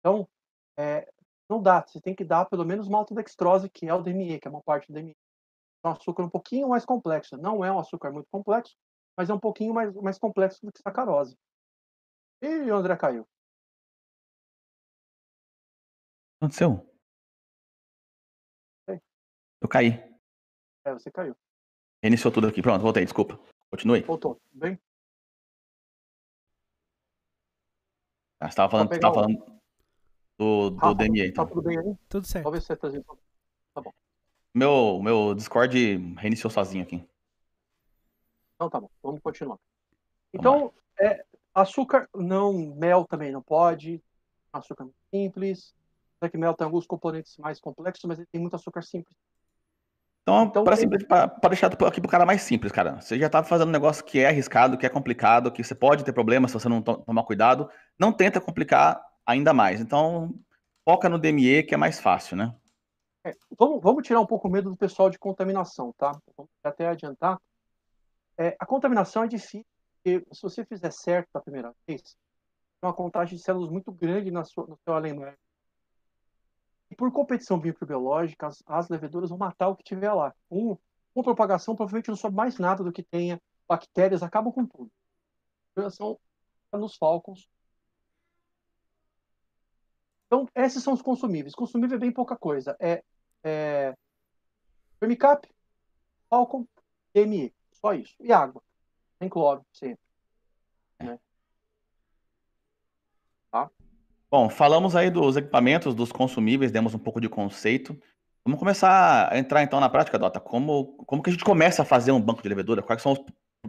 Então, 0.00 0.28
é, 0.78 1.10
não 1.48 1.62
dá. 1.62 1.84
Você 1.86 2.00
tem 2.00 2.14
que 2.14 2.24
dar 2.24 2.46
pelo 2.46 2.64
menos 2.64 2.88
maltodextrose, 2.88 3.68
que 3.70 3.86
é 3.86 3.94
o 3.94 4.02
DME, 4.02 4.38
que 4.40 4.48
é 4.48 4.50
uma 4.50 4.62
parte 4.62 4.90
do 4.90 4.94
DME. 4.94 5.16
É 5.84 5.88
um 5.88 5.92
açúcar 5.92 6.24
um 6.24 6.30
pouquinho 6.30 6.68
mais 6.68 6.84
complexo. 6.84 7.36
Não 7.36 7.64
é 7.64 7.70
um 7.70 7.78
açúcar 7.78 8.10
muito 8.10 8.28
complexo, 8.30 8.74
mas 9.16 9.30
é 9.30 9.34
um 9.34 9.40
pouquinho 9.40 9.74
mais, 9.74 9.94
mais 9.94 10.18
complexo 10.18 10.64
do 10.64 10.72
que 10.72 10.80
sacarose. 10.82 11.36
E 12.44 12.70
o 12.70 12.76
André 12.76 12.94
caiu. 12.96 13.22
O 13.22 13.24
que 16.38 16.44
aconteceu? 16.44 16.90
Eu 19.62 19.68
caí. 19.68 19.92
É, 20.84 20.92
você 20.92 21.10
caiu. 21.10 21.34
Reiniciou 22.02 22.30
tudo 22.32 22.46
aqui. 22.48 22.60
Pronto, 22.60 22.82
voltei, 22.82 23.02
desculpa. 23.04 23.40
Continue. 23.70 24.02
Voltou, 24.02 24.34
tudo 24.34 24.60
bem? 24.60 24.78
Ah, 28.38 28.46
você 28.46 28.50
estava 28.50 28.70
falando, 28.70 28.88
você 28.92 29.00
tava 29.00 29.12
o- 29.12 29.14
falando 29.14 29.60
do, 30.38 30.70
do 30.70 30.76
Rafa, 30.76 30.94
DME, 30.96 31.20
Tá 31.22 31.28
então. 31.42 31.46
tudo 31.46 31.62
bem 31.62 31.78
aí? 31.78 31.96
Tudo 32.10 32.26
certo. 32.26 32.44
Vou 32.44 32.52
ver 32.52 32.60
se 32.60 32.72
a 32.72 32.76
transmissão. 32.76 33.18
Meu, 34.54 35.00
meu 35.02 35.34
Discord 35.34 35.96
reiniciou 36.18 36.50
sozinho 36.50 36.84
aqui. 36.84 36.96
Então 38.56 38.68
tá 38.68 38.78
bom, 38.80 38.90
vamos 39.02 39.20
continuar. 39.22 39.58
Então, 40.32 40.72
é, 41.00 41.24
açúcar 41.54 42.08
não, 42.14 42.74
mel 42.74 43.04
também 43.04 43.30
não 43.30 43.42
pode. 43.42 44.02
Açúcar 44.52 44.88
simples. 45.10 45.74
Só 46.22 46.28
que 46.28 46.38
mel 46.38 46.54
tem 46.54 46.64
alguns 46.64 46.86
componentes 46.86 47.36
mais 47.38 47.60
complexos, 47.60 48.04
mas 48.06 48.18
ele 48.18 48.28
tem 48.30 48.40
muito 48.40 48.56
açúcar 48.56 48.82
simples. 48.82 49.16
Então, 50.22 50.44
Então, 50.44 50.64
para 50.64 50.76
tem- 50.76 50.88
deixar 50.88 51.66
aqui 51.66 52.00
pro 52.00 52.10
cara 52.10 52.24
mais 52.24 52.40
simples, 52.40 52.72
cara. 52.72 52.98
Você 53.00 53.18
já 53.18 53.28
tá 53.28 53.44
fazendo 53.44 53.68
um 53.68 53.72
negócio 53.72 54.02
que 54.02 54.20
é 54.20 54.28
arriscado, 54.28 54.78
que 54.78 54.86
é 54.86 54.88
complicado, 54.88 55.52
que 55.52 55.62
você 55.62 55.74
pode 55.74 56.02
ter 56.02 56.14
problema 56.14 56.48
se 56.48 56.54
você 56.54 56.68
não 56.68 56.80
to- 56.80 57.02
tomar 57.04 57.24
cuidado. 57.24 57.68
Não 57.98 58.10
tenta 58.10 58.40
complicar 58.40 58.98
ainda 59.26 59.52
mais. 59.52 59.80
Então, 59.80 60.34
foca 60.82 61.10
no 61.10 61.18
DME, 61.18 61.62
que 61.64 61.74
é 61.74 61.76
mais 61.76 62.00
fácil, 62.00 62.38
né? 62.38 62.54
É, 63.22 63.34
vamos, 63.58 63.82
vamos 63.82 64.06
tirar 64.06 64.20
um 64.20 64.26
pouco 64.26 64.48
o 64.48 64.50
medo 64.50 64.70
do 64.70 64.76
pessoal 64.76 65.10
de 65.10 65.18
contaminação, 65.18 65.92
tá? 65.96 66.12
Vamos 66.36 66.50
até 66.62 66.88
adiantar. 66.88 67.38
É, 68.38 68.56
a 68.58 68.64
contaminação 68.66 69.24
é 69.24 69.28
difícil, 69.28 69.64
porque 70.04 70.22
se 70.34 70.42
você 70.42 70.66
fizer 70.66 70.90
certo 70.92 71.30
da 71.32 71.40
primeira 71.40 71.74
vez, 71.86 72.14
uma 72.82 72.92
contagem 72.92 73.38
de 73.38 73.42
células 73.42 73.70
muito 73.70 73.90
grande 73.90 74.30
na 74.30 74.44
sua, 74.44 74.66
no 74.66 74.78
seu 74.84 74.92
além 74.92 75.14
E 76.90 76.94
por 76.94 77.10
competição 77.10 77.56
microbiológica, 77.56 78.46
as, 78.46 78.62
as 78.66 78.88
leveduras 78.90 79.30
vão 79.30 79.38
matar 79.38 79.68
o 79.68 79.76
que 79.76 79.82
tiver 79.82 80.12
lá. 80.12 80.34
Um, 80.50 80.76
com 81.14 81.22
propagação, 81.22 81.74
provavelmente 81.74 82.10
não 82.10 82.16
sobe 82.16 82.36
mais 82.36 82.58
nada 82.58 82.84
do 82.84 82.92
que 82.92 83.02
tenha. 83.02 83.40
Bactérias 83.66 84.22
acabam 84.22 84.52
com 84.52 84.66
tudo. 84.66 84.92
São 85.90 86.20
nos 86.74 86.96
falcons. 86.96 87.48
Então, 90.26 90.46
esses 90.54 90.82
são 90.82 90.92
os 90.92 91.00
consumíveis. 91.00 91.54
Consumível 91.54 91.96
é 91.96 92.00
bem 92.00 92.12
pouca 92.12 92.36
coisa. 92.36 92.76
É, 92.78 93.02
é 93.42 93.94
Vermicap, 95.00 95.48
Falcon, 96.28 96.66
DME. 97.14 97.54
Só 97.72 97.94
isso. 97.94 98.14
E 98.20 98.30
água. 98.32 98.62
Sem 99.24 99.28
cloro, 99.30 99.64
sempre. 99.72 99.98
Bom, 104.30 104.50
falamos 104.50 104.94
aí 104.96 105.10
dos 105.10 105.36
equipamentos, 105.36 105.94
dos 105.94 106.12
consumíveis, 106.12 106.70
demos 106.72 106.92
um 106.92 106.98
pouco 106.98 107.20
de 107.20 107.28
conceito. 107.28 107.98
Vamos 108.44 108.58
começar 108.58 109.32
a 109.32 109.38
entrar 109.38 109.62
então 109.62 109.80
na 109.80 109.88
prática, 109.88 110.18
Dota. 110.18 110.40
Como, 110.40 110.96
como 111.06 111.22
que 111.22 111.30
a 111.30 111.32
gente 111.32 111.44
começa 111.44 111.82
a 111.82 111.84
fazer 111.84 112.12
um 112.12 112.20
banco 112.20 112.42
de 112.42 112.48
levedura? 112.48 112.82
Quais 112.82 113.00
são 113.00 113.12
os 113.12 113.20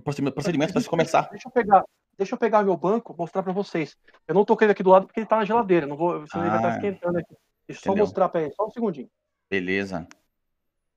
procedi- 0.03 0.29
procedimentos 0.31 0.73
para 0.73 0.81
se 0.81 0.89
começar? 0.89 1.29
Deixa 1.29 1.47
eu 1.47 1.51
pegar, 1.51 1.83
deixa 2.17 2.33
eu 2.33 2.39
pegar 2.39 2.63
meu 2.63 2.75
banco 2.75 3.15
mostrar 3.17 3.43
para 3.43 3.53
vocês. 3.53 3.95
Eu 4.27 4.33
não 4.35 4.43
toquei 4.43 4.67
aqui 4.67 4.83
do 4.83 4.89
lado 4.89 5.05
porque 5.05 5.19
ele 5.21 5.27
tá 5.27 5.37
na 5.37 5.45
geladeira. 5.45 5.85
Não 5.85 5.95
vou, 5.95 6.27
senão 6.27 6.43
ele 6.45 6.49
vai 6.57 6.65
Ah, 6.65 6.67
estar 6.67 6.75
esquentando 6.75 7.19
aqui. 7.19 7.35
Deixa 7.67 7.87
eu 7.87 7.93
só 7.93 7.95
mostrar 7.95 8.27
para 8.27 8.41
ele. 8.41 8.53
Só 8.55 8.65
um 8.65 8.71
segundinho. 8.71 9.09
Beleza. 9.49 10.05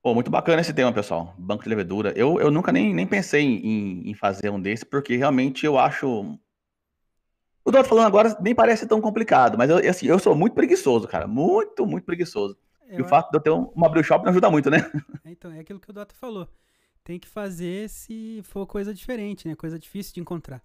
Pô, 0.01 0.13
muito 0.13 0.31
bacana 0.31 0.61
esse 0.61 0.73
tema, 0.73 0.93
pessoal. 0.93 1.35
Banco 1.37 1.63
de 1.63 1.69
levedura. 1.69 2.13
Eu, 2.15 2.39
eu 2.39 2.49
nunca 2.49 2.71
nem, 2.71 2.93
nem 2.93 3.05
pensei 3.05 3.43
em, 3.43 4.09
em 4.09 4.13
fazer 4.13 4.49
um 4.49 4.59
desse, 4.59 4.85
porque 4.85 5.15
realmente 5.17 5.65
eu 5.65 5.77
acho. 5.77 6.37
O 7.65 7.71
Dota 7.71 7.87
falando 7.87 8.07
agora 8.07 8.37
nem 8.41 8.55
parece 8.55 8.87
tão 8.87 9.01
complicado, 9.01 9.57
mas 9.57 9.69
eu, 9.69 9.77
assim, 9.89 10.07
eu 10.07 10.17
sou 10.17 10.35
muito 10.35 10.53
preguiçoso, 10.53 11.07
cara. 11.07 11.27
Muito, 11.27 11.85
muito 11.85 12.05
preguiçoso. 12.05 12.57
E 12.89 12.95
Eu 12.97 13.05
o 13.05 13.07
fato 13.07 13.29
de 13.29 13.37
eu 13.37 13.41
ter 13.41 13.51
um- 13.51 13.69
uma 13.75 13.89
brew 13.89 14.03
shop 14.03 14.23
não 14.23 14.31
ajuda 14.31 14.49
muito, 14.49 14.69
né? 14.69 14.77
Então, 15.25 15.51
é 15.51 15.59
aquilo 15.59 15.79
que 15.79 15.89
o 15.89 15.93
Dota 15.93 16.15
falou. 16.15 16.47
Tem 17.03 17.19
que 17.19 17.27
fazer 17.27 17.89
se 17.89 18.41
for 18.43 18.65
coisa 18.65 18.93
diferente, 18.93 19.47
né? 19.47 19.55
Coisa 19.55 19.77
difícil 19.77 20.13
de 20.13 20.19
encontrar. 20.21 20.61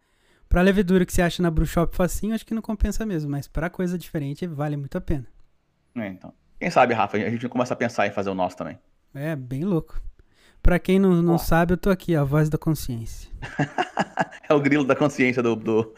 Pra 0.48 0.62
levedura 0.62 1.04
que 1.04 1.12
você 1.12 1.22
acha 1.22 1.42
na 1.42 1.50
brew 1.50 1.66
shop 1.66 1.94
facinho, 1.94 2.34
acho 2.34 2.46
que 2.46 2.54
não 2.54 2.62
compensa 2.62 3.04
mesmo. 3.04 3.30
Mas 3.30 3.48
pra 3.48 3.68
coisa 3.68 3.98
diferente, 3.98 4.46
vale 4.46 4.76
muito 4.76 4.96
a 4.96 5.00
pena. 5.00 5.26
É, 5.96 6.08
então. 6.08 6.32
Quem 6.58 6.70
sabe, 6.70 6.94
Rafa, 6.94 7.16
a 7.16 7.30
gente 7.30 7.48
começa 7.48 7.74
a 7.74 7.76
pensar 7.76 8.06
em 8.06 8.12
fazer 8.12 8.30
o 8.30 8.34
nosso 8.34 8.56
também. 8.56 8.78
É, 9.14 9.36
bem 9.36 9.64
louco. 9.64 10.00
Pra 10.62 10.78
quem 10.78 10.98
não, 10.98 11.22
não 11.22 11.34
Ó. 11.34 11.38
sabe, 11.38 11.74
eu 11.74 11.78
tô 11.78 11.90
aqui, 11.90 12.16
a 12.16 12.24
voz 12.24 12.48
da 12.48 12.58
consciência. 12.58 13.30
É 14.46 14.52
o 14.52 14.60
grilo 14.60 14.84
da 14.84 14.94
consciência 14.94 15.42
do. 15.42 15.56
do... 15.56 15.94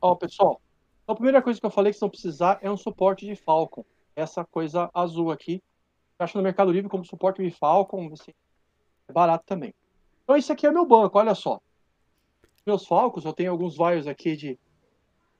Ó, 0.00 0.16
pessoal. 0.16 0.60
A 1.06 1.14
primeira 1.14 1.40
coisa 1.40 1.60
que 1.60 1.64
eu 1.64 1.70
falei 1.70 1.92
que 1.92 1.98
vocês 1.98 2.00
vão 2.00 2.10
precisar 2.10 2.58
é 2.60 2.68
um 2.68 2.76
suporte 2.76 3.24
de 3.24 3.36
Falcon. 3.36 3.84
Essa 4.16 4.44
coisa 4.44 4.90
azul 4.92 5.30
aqui. 5.30 5.62
Acho 6.18 6.36
no 6.36 6.42
Mercado 6.42 6.72
Livre 6.72 6.90
como 6.90 7.04
suporte 7.04 7.40
de 7.40 7.50
Falcon. 7.52 8.08
Você... 8.08 8.34
É 9.06 9.12
barato 9.12 9.44
também. 9.46 9.72
Então, 10.24 10.36
esse 10.36 10.50
aqui 10.50 10.66
é 10.66 10.72
meu 10.72 10.84
banco, 10.84 11.18
olha 11.18 11.36
só. 11.36 11.60
Meus 12.66 12.84
Falcons, 12.84 13.24
eu 13.24 13.32
tenho 13.32 13.52
alguns 13.52 13.76
vaios 13.76 14.08
aqui 14.08 14.36
de 14.36 14.58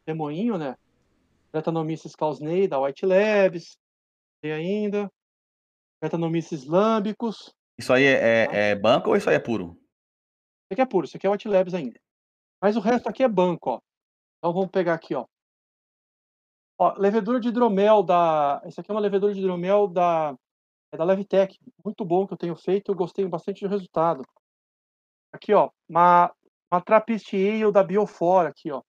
demoinho, 0.06 0.56
né? 0.56 0.76
Bretanomyces 1.52 2.14
clausnei, 2.14 2.68
da 2.68 2.80
White 2.80 3.04
Labs. 3.04 3.76
Tem 4.40 4.52
ainda. 4.52 5.10
Bretanomyces 6.02 6.66
lambicus. 6.66 7.54
Isso 7.78 7.92
aí 7.92 8.02
é, 8.02 8.44
é- 8.44 8.70
é 8.70 8.74
banco 8.74 9.10
ou 9.10 9.16
isso 9.16 9.30
aí 9.30 9.36
é 9.36 9.38
puro? 9.38 9.78
Isso 10.64 10.72
aqui 10.72 10.80
é 10.80 10.86
puro, 10.86 11.06
isso 11.06 11.16
aqui 11.16 11.26
é 11.28 11.30
White 11.30 11.46
Labs 11.46 11.74
ainda. 11.74 12.00
Mas 12.60 12.76
o 12.76 12.80
resto 12.80 13.08
aqui 13.08 13.22
é 13.22 13.28
banco, 13.28 13.70
ó. 13.70 13.80
Então 14.38 14.52
vamos 14.52 14.70
pegar 14.70 14.94
aqui, 14.94 15.14
ó. 15.14 15.24
Ó, 16.76 16.94
levedura 16.98 17.38
de 17.38 17.48
hidromel 17.48 18.02
da. 18.02 18.60
Esse 18.64 18.80
aqui 18.80 18.90
é 18.90 18.94
uma 18.94 19.00
levedura 19.00 19.32
de 19.32 19.38
hidromel 19.38 19.86
da, 19.86 20.36
é 20.90 20.96
da 20.96 21.04
Levitec. 21.04 21.56
Muito 21.84 22.04
bom 22.04 22.26
que 22.26 22.32
eu 22.32 22.38
tenho 22.38 22.56
feito, 22.56 22.90
eu 22.90 22.96
gostei 22.96 23.24
bastante 23.28 23.60
do 23.60 23.70
resultado. 23.70 24.24
Aqui, 25.32 25.54
ó, 25.54 25.70
uma, 25.88 26.34
uma 26.70 26.80
Trappist 26.80 27.32
Ale 27.32 27.70
da 27.70 27.84
Biofora 27.84 28.48
aqui, 28.48 28.72
ó. 28.72 28.82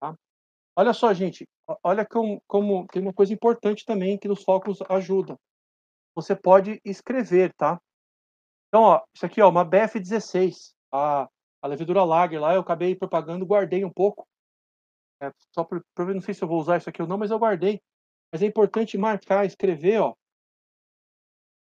Tá? 0.00 0.14
Olha 0.76 0.92
só, 0.94 1.12
gente, 1.12 1.48
olha 1.82 2.06
como, 2.06 2.40
como 2.46 2.86
tem 2.86 3.02
uma 3.02 3.12
coisa 3.12 3.32
importante 3.32 3.84
também 3.84 4.16
que 4.16 4.28
nos 4.28 4.44
focos 4.44 4.78
ajuda. 4.88 5.36
Você 6.16 6.34
pode 6.34 6.80
escrever, 6.82 7.52
tá? 7.54 7.78
Então, 8.68 8.82
ó, 8.82 9.04
isso 9.14 9.26
aqui, 9.26 9.40
ó, 9.42 9.50
uma 9.50 9.64
BF16, 9.64 10.74
a, 10.90 11.28
a 11.62 11.66
levedura 11.68 12.02
Lager 12.02 12.40
lá, 12.40 12.54
eu 12.54 12.62
acabei 12.62 12.96
propagando, 12.96 13.44
guardei 13.46 13.84
um 13.84 13.92
pouco. 13.92 14.26
É, 15.20 15.30
só 15.54 15.62
por- 15.62 15.84
não 15.98 16.20
sei 16.22 16.32
se 16.32 16.42
eu 16.42 16.48
vou 16.48 16.58
usar 16.58 16.78
isso 16.78 16.88
aqui 16.88 17.02
ou 17.02 17.06
não, 17.08 17.18
mas 17.18 17.30
eu 17.30 17.38
guardei. 17.38 17.80
Mas 18.32 18.42
é 18.42 18.46
importante 18.46 18.96
marcar, 18.98 19.44
escrever, 19.44 20.00
ó. 20.00 20.14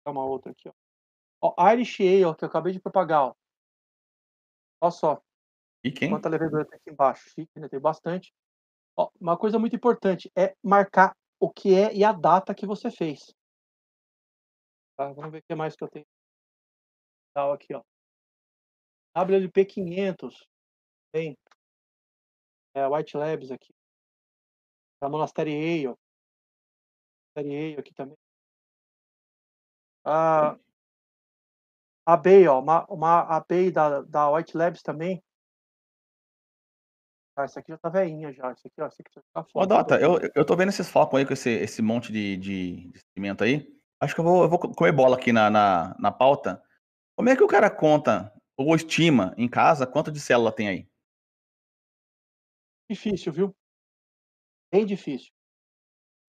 Dá 0.05 0.11
uma 0.11 0.25
outra 0.25 0.51
aqui, 0.51 0.69
ó. 1.41 1.53
ó 1.57 1.71
Irish 1.71 1.99
Ale, 1.99 2.35
que 2.35 2.43
eu 2.45 2.47
acabei 2.47 2.71
de 2.71 2.79
propagar, 2.79 3.23
ó. 3.23 3.35
Olha 4.81 4.91
só, 4.91 5.21
E 5.83 5.91
quem? 5.91 6.09
quanta 6.09 6.29
levedura 6.29 6.65
tem 6.65 6.77
aqui 6.77 6.89
embaixo. 6.89 7.29
Chique, 7.29 7.59
né? 7.59 7.67
Tem 7.67 7.79
bastante. 7.79 8.33
Ó, 8.97 9.09
uma 9.19 9.37
coisa 9.37 9.59
muito 9.59 9.75
importante 9.75 10.31
é 10.35 10.55
marcar 10.63 11.15
o 11.39 11.49
que 11.49 11.73
é 11.75 11.93
e 11.93 12.03
a 12.03 12.13
data 12.13 12.55
que 12.55 12.65
você 12.65 12.89
fez. 12.89 13.33
Tá? 14.95 15.11
Vamos 15.11 15.31
ver 15.31 15.39
o 15.39 15.43
que 15.43 15.55
mais 15.55 15.75
que 15.75 15.83
eu 15.83 15.89
tenho. 15.89 16.05
Tal 17.33 17.51
aqui, 17.51 17.73
ó. 17.73 17.83
WLP 19.15 19.65
500. 19.65 20.47
Tem. 21.11 21.37
É, 22.73 22.87
White 22.87 23.15
Labs 23.17 23.51
aqui. 23.51 23.73
A 25.01 25.09
Monastery 25.09 25.51
Ale. 25.53 25.95
Monastery 27.35 27.73
Ale 27.73 27.79
aqui 27.79 27.93
também. 27.93 28.17
Ah, 30.03 30.57
a 32.05 32.15
Bay, 32.15 32.47
ó. 32.47 32.59
Uma, 32.59 32.85
uma, 32.85 33.21
a 33.21 33.39
Bay 33.39 33.71
da, 33.71 34.01
da 34.01 34.29
White 34.29 34.55
Labs 34.55 34.81
também. 34.81 35.21
Ah, 37.37 37.43
essa 37.43 37.59
aqui 37.59 37.71
já 37.71 37.77
tá 37.77 37.89
velhinha 37.89 38.31
já. 38.31 38.49
Essa 38.51 38.67
aqui, 38.67 38.81
ó. 38.81 38.85
Essa 38.85 39.01
aqui 39.01 39.11
já 39.13 39.21
tá 39.33 39.41
Ô, 39.41 39.43
fora. 39.45 39.67
Dota, 39.67 39.99
eu, 39.99 40.19
eu 40.33 40.45
tô 40.45 40.55
vendo 40.55 40.69
esses 40.69 40.89
focos 40.89 41.19
aí 41.19 41.25
com 41.25 41.33
esse, 41.33 41.49
esse 41.49 41.81
monte 41.81 42.13
de, 42.13 42.37
de, 42.37 42.91
de 42.91 42.99
cimento 43.13 43.43
aí. 43.43 43.74
Acho 43.99 44.13
que 44.13 44.21
eu 44.21 44.25
vou, 44.25 44.43
eu 44.43 44.49
vou 44.49 44.59
comer 44.59 44.91
bola 44.91 45.15
aqui 45.15 45.31
na, 45.31 45.49
na, 45.49 45.95
na 45.99 46.11
pauta. 46.11 46.61
Como 47.15 47.29
é 47.29 47.35
que 47.35 47.43
o 47.43 47.47
cara 47.47 47.69
conta 47.69 48.33
ou 48.57 48.75
estima 48.75 49.33
em 49.37 49.49
casa 49.49 49.87
quanto 49.87 50.11
de 50.11 50.19
célula 50.19 50.51
tem 50.51 50.67
aí? 50.67 50.87
Difícil, 52.89 53.33
viu? 53.33 53.55
Bem 54.71 54.85
difícil. 54.85 55.31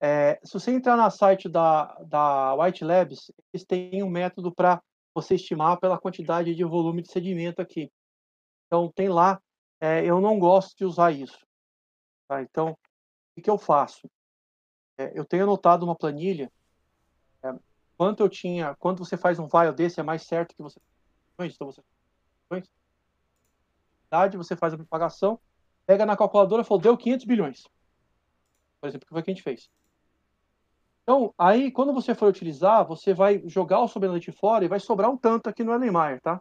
É, 0.01 0.39
se 0.45 0.53
você 0.53 0.71
entrar 0.71 0.97
no 0.97 1.11
site 1.11 1.49
da, 1.49 1.95
da 2.05 2.55
White 2.55 2.85
Labs, 2.85 3.31
eles 3.53 3.67
têm 3.67 4.03
um 4.03 4.11
método 4.11 4.55
para 4.55 4.83
você 5.15 5.35
estimar 5.35 5.79
pela 5.81 5.99
quantidade 5.99 6.55
de 6.55 6.65
volume 6.65 7.03
de 7.03 7.11
sedimento 7.11 7.63
aqui. 7.63 7.91
Então, 8.67 8.91
tem 8.93 9.09
lá. 9.09 9.41
é, 9.81 10.05
eu 10.05 10.21
não 10.21 10.39
gosto 10.39 10.77
de 10.77 10.85
usar 10.85 11.13
isso. 11.13 11.47
tá? 12.29 12.43
Então, 12.43 12.77
o 13.37 13.43
que, 13.43 13.49
eu 13.49 13.59
faço? 13.59 14.09
É, 14.99 15.19
eu 15.19 15.25
tenho 15.25 15.45
anotado 15.45 15.85
uma 15.85 15.97
planilha. 15.97 16.51
Quanto 17.97 18.23
eu 18.23 18.29
tinha. 18.29 18.75
Quando 18.77 18.99
você 18.99 19.17
faz 19.17 19.39
um 19.39 19.47
vial 19.47 19.73
desse, 19.73 20.01
é 20.01 20.03
mais 20.03 20.23
certo 20.23 20.55
que 20.55 20.63
você. 20.63 20.81
Então, 21.35 21.67
você 21.67 21.83
você 24.37 24.57
faz 24.57 24.73
a 24.73 24.77
propagação, 24.77 25.39
pega 25.87 26.07
na 26.07 26.17
calculadora 26.17 26.63
e 26.63 26.65
falou, 26.65 26.81
deu 26.81 26.97
500 26.97 27.27
bilhões. 27.27 27.65
Por 28.81 28.89
exemplo, 28.89 29.07
que 29.07 29.13
foi 29.13 29.21
o 29.21 29.25
que 29.25 29.31
a 29.31 29.35
gente 29.35 29.43
fez. 29.43 29.69
Então, 31.03 31.35
aí, 31.39 31.71
quando 31.71 31.93
você 31.93 32.15
for 32.15 32.29
utilizar, 32.29 32.87
você 32.87 33.15
vai 33.15 33.43
jogar 33.47 33.81
o 33.81 33.89
sobrenadente 33.89 34.33
fora 34.33 34.65
e 34.65 34.69
vai 34.69 34.81
sobrar 34.81 35.11
um 35.11 35.17
tanto 35.17 35.49
aqui 35.49 35.63
no 35.63 35.73
Erlenmeyer, 35.73 36.21
tá? 36.21 36.41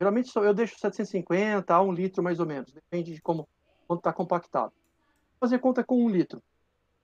Geralmente 0.00 0.34
eu 0.34 0.52
deixo 0.52 0.76
750 0.78 1.72
a 1.72 1.80
1 1.80 1.92
litro 1.92 2.22
mais 2.22 2.40
ou 2.40 2.46
menos, 2.46 2.72
depende 2.72 3.14
de 3.14 3.22
como 3.22 3.48
quanto 3.86 4.00
está 4.00 4.12
compactado. 4.12 4.72
Vou 4.72 5.48
fazer 5.48 5.60
conta 5.60 5.84
com 5.84 6.04
1 6.04 6.08
litro. 6.08 6.42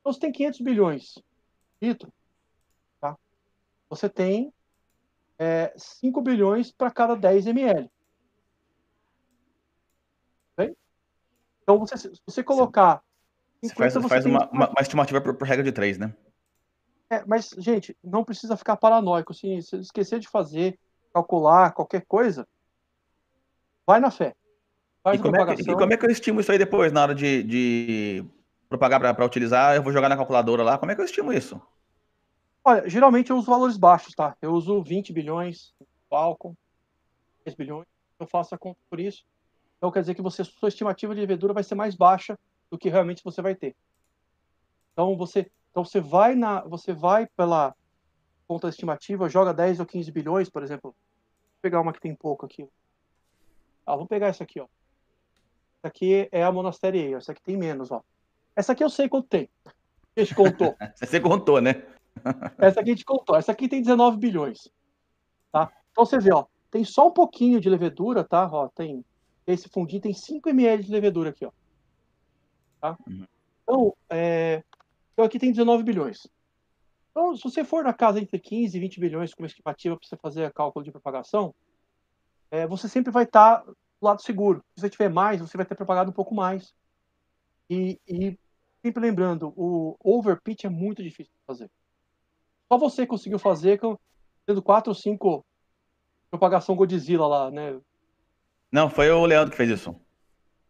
Então 0.01 0.13
você 0.13 0.19
tem 0.19 0.33
500 0.33 0.61
bilhões 0.61 1.15
litro? 1.81 2.13
Você 3.89 4.09
tem 4.09 4.53
é, 5.39 5.73
5 5.77 6.21
bilhões 6.21 6.71
para 6.71 6.91
cada 6.91 7.15
10 7.15 7.47
ml. 7.47 7.91
Bem? 10.57 10.77
Então 11.63 11.79
você, 11.79 11.97
se 11.97 12.13
você 12.27 12.43
colocar 12.43 13.03
Você 13.63 13.75
faz, 13.75 13.93
50, 13.93 14.09
faz 14.09 14.25
tem- 14.25 14.33
uma, 14.33 14.49
uma, 14.51 14.69
uma 14.71 14.83
estimativa 14.83 15.21
por, 15.21 15.35
por 15.35 15.47
regra 15.47 15.65
de 15.65 15.73
três, 15.73 15.97
né? 15.97 16.15
É, 17.11 17.25
mas, 17.25 17.51
gente, 17.57 17.97
não 18.05 18.23
precisa 18.23 18.57
ficar 18.57 18.77
paranoico. 18.77 19.33
Assim, 19.33 19.61
se 19.63 19.77
esquecer 19.77 20.19
de 20.21 20.29
fazer, 20.29 20.79
calcular, 21.13 21.73
qualquer 21.73 22.05
coisa, 22.07 22.47
vai 23.87 23.99
na 23.99 24.11
fé. 24.11 24.35
Faz 25.03 25.19
E 25.19 25.23
como, 25.23 25.37
é 25.37 25.57
que, 25.57 25.63
e 25.63 25.75
como 25.75 25.93
é 25.93 25.97
que 25.97 26.05
eu 26.05 26.11
estimo 26.11 26.41
isso 26.41 26.53
aí 26.53 26.59
depois, 26.59 26.93
na 26.93 27.03
hora 27.03 27.15
de, 27.15 27.43
de 27.45 28.25
propagar 28.69 29.01
para 29.01 29.25
utilizar? 29.25 29.75
Eu 29.75 29.83
vou 29.83 29.93
jogar 29.93 30.11
na 30.11 30.17
calculadora 30.17 30.63
lá. 30.63 30.77
Como 30.77 30.93
é 30.93 30.95
que 30.95 31.01
eu 31.01 31.07
estimo 31.07 31.33
isso? 31.33 31.59
Olha, 32.69 32.87
geralmente 32.87 33.31
eu 33.31 33.39
uso 33.39 33.51
valores 33.51 33.79
baixos, 33.79 34.15
tá? 34.15 34.37
Eu 34.43 34.53
uso 34.53 34.83
20 34.83 35.11
bilhões, 35.11 35.73
Falcon, 36.11 36.55
10 37.43 37.57
bilhões, 37.57 37.87
eu 38.21 38.27
faço 38.27 38.55
a 38.55 38.59
conta 38.59 38.79
por 38.91 39.01
isso. 39.01 39.25
Então 39.79 39.91
quer 39.91 40.01
dizer 40.01 40.15
que 40.15 40.21
você, 40.21 40.45
sua 40.45 40.69
estimativa 40.69 41.15
de 41.15 41.21
levedura 41.23 41.55
vai 41.55 41.65
ser 41.65 41.75
mais 41.75 41.95
baixa 41.95 42.39
do 42.71 42.77
que 42.77 42.91
realmente 42.91 43.25
você 43.25 43.41
vai 43.41 43.55
ter. 43.55 43.75
Então 44.93 45.17
você, 45.17 45.51
então 45.71 45.83
você 45.83 45.99
vai 45.99 46.35
na, 46.35 46.61
você 46.61 46.93
vai 46.93 47.27
pela 47.29 47.75
conta 48.47 48.69
estimativa, 48.69 49.31
joga 49.31 49.55
10 49.55 49.81
ou 49.81 49.87
15 49.87 50.13
bilhões, 50.13 50.51
por 50.51 50.63
exemplo. 50.63 50.91
Vou 50.91 51.63
pegar 51.63 51.81
uma 51.81 51.95
que 51.95 52.03
tem 52.03 52.15
pouco 52.15 52.45
aqui. 52.45 52.69
Ah, 53.87 53.95
vamos 53.95 54.09
pegar 54.09 54.27
essa 54.27 54.45
aqui, 54.45 54.61
ó. 54.61 54.67
Essa 55.79 55.89
aqui 55.89 56.29
é 56.31 56.45
a 56.45 56.53
Monastery 56.53 57.01
Ale, 57.01 57.15
essa 57.15 57.33
aqui 57.33 57.41
tem 57.41 57.57
menos, 57.57 57.91
ó. 57.91 58.03
Essa 58.55 58.73
aqui 58.73 58.85
eu 58.85 58.91
sei 58.91 59.09
quanto 59.09 59.27
tem. 59.27 59.49
Gente 60.15 60.35
contou. 60.35 60.77
Você 60.95 61.19
contou, 61.19 61.63
né? 61.63 61.97
Essa 62.59 62.81
aqui 62.81 62.91
a 62.91 62.95
gente 62.95 63.05
contou. 63.05 63.37
Essa 63.37 63.53
aqui 63.53 63.69
tem 63.69 63.81
19 63.81 64.17
bilhões. 64.17 64.71
Tá? 65.53 65.73
Então 65.91 66.05
você 66.05 66.19
vê, 66.19 66.33
ó, 66.33 66.45
tem 66.71 66.85
só 66.85 67.09
um 67.09 67.13
pouquinho 67.13 67.61
de 67.61 67.69
levedura, 67.69 68.25
tá? 68.25 68.49
Ó, 68.51 68.69
tem 68.69 69.05
esse 69.47 69.69
fundinho 69.69 70.03
tem 70.03 70.13
5 70.13 70.49
ml 70.51 70.85
de 70.85 70.93
levedura 70.93 71.31
aqui, 71.31 71.47
ó. 71.47 71.51
Tá? 72.81 72.99
Uhum. 73.07 73.27
Então, 73.63 73.97
é, 74.11 74.63
então 75.13 75.25
aqui 75.25 75.39
tem 75.39 75.51
19 75.51 75.83
bilhões. 75.83 76.27
Então, 77.11 77.35
se 77.35 77.43
você 77.43 77.65
for 77.65 77.83
na 77.83 77.93
casa 77.93 78.21
entre 78.21 78.39
15 78.39 78.77
e 78.77 78.81
20 78.81 79.01
bilhões 79.01 79.35
como 79.35 79.47
estimativa 79.47 79.97
para 79.97 80.07
você 80.07 80.17
fazer 80.17 80.47
o 80.47 80.53
cálculo 80.53 80.85
de 80.85 80.93
propagação, 80.93 81.55
é, 82.51 82.67
você 82.67 82.89
sempre 82.89 83.11
vai 83.11 83.25
estar 83.25 83.65
do 83.65 83.75
lado 84.01 84.23
seguro. 84.23 84.63
Se 84.75 84.83
você 84.83 84.91
tiver 84.91 85.09
mais, 85.09 85.41
você 85.41 85.57
vai 85.57 85.67
ter 85.67 85.75
propagado 85.75 86.11
um 86.11 86.15
pouco 86.15 86.35
mais. 86.35 86.75
E, 87.69 87.99
e 88.07 88.39
sempre 88.83 89.03
lembrando, 89.03 89.53
o 89.57 89.97
overpitch 90.03 90.65
é 90.65 90.69
muito 90.69 91.03
difícil 91.03 91.33
de 91.33 91.45
fazer. 91.47 91.71
Só 92.71 92.79
você 92.79 93.07
conseguiu 93.07 93.39
fazer 93.39 93.81
tendo 94.47 94.63
quatro 94.63 94.91
ou 94.91 94.95
cinco 94.95 95.45
propagação 96.31 96.77
Godzilla 96.77 97.27
lá, 97.27 97.51
né? 97.51 97.79
Não, 98.71 98.91
foi 98.91 99.11
o 99.11 99.25
Leandro 99.25 99.51
que 99.51 99.57
fez 99.57 99.71
isso. 99.71 99.97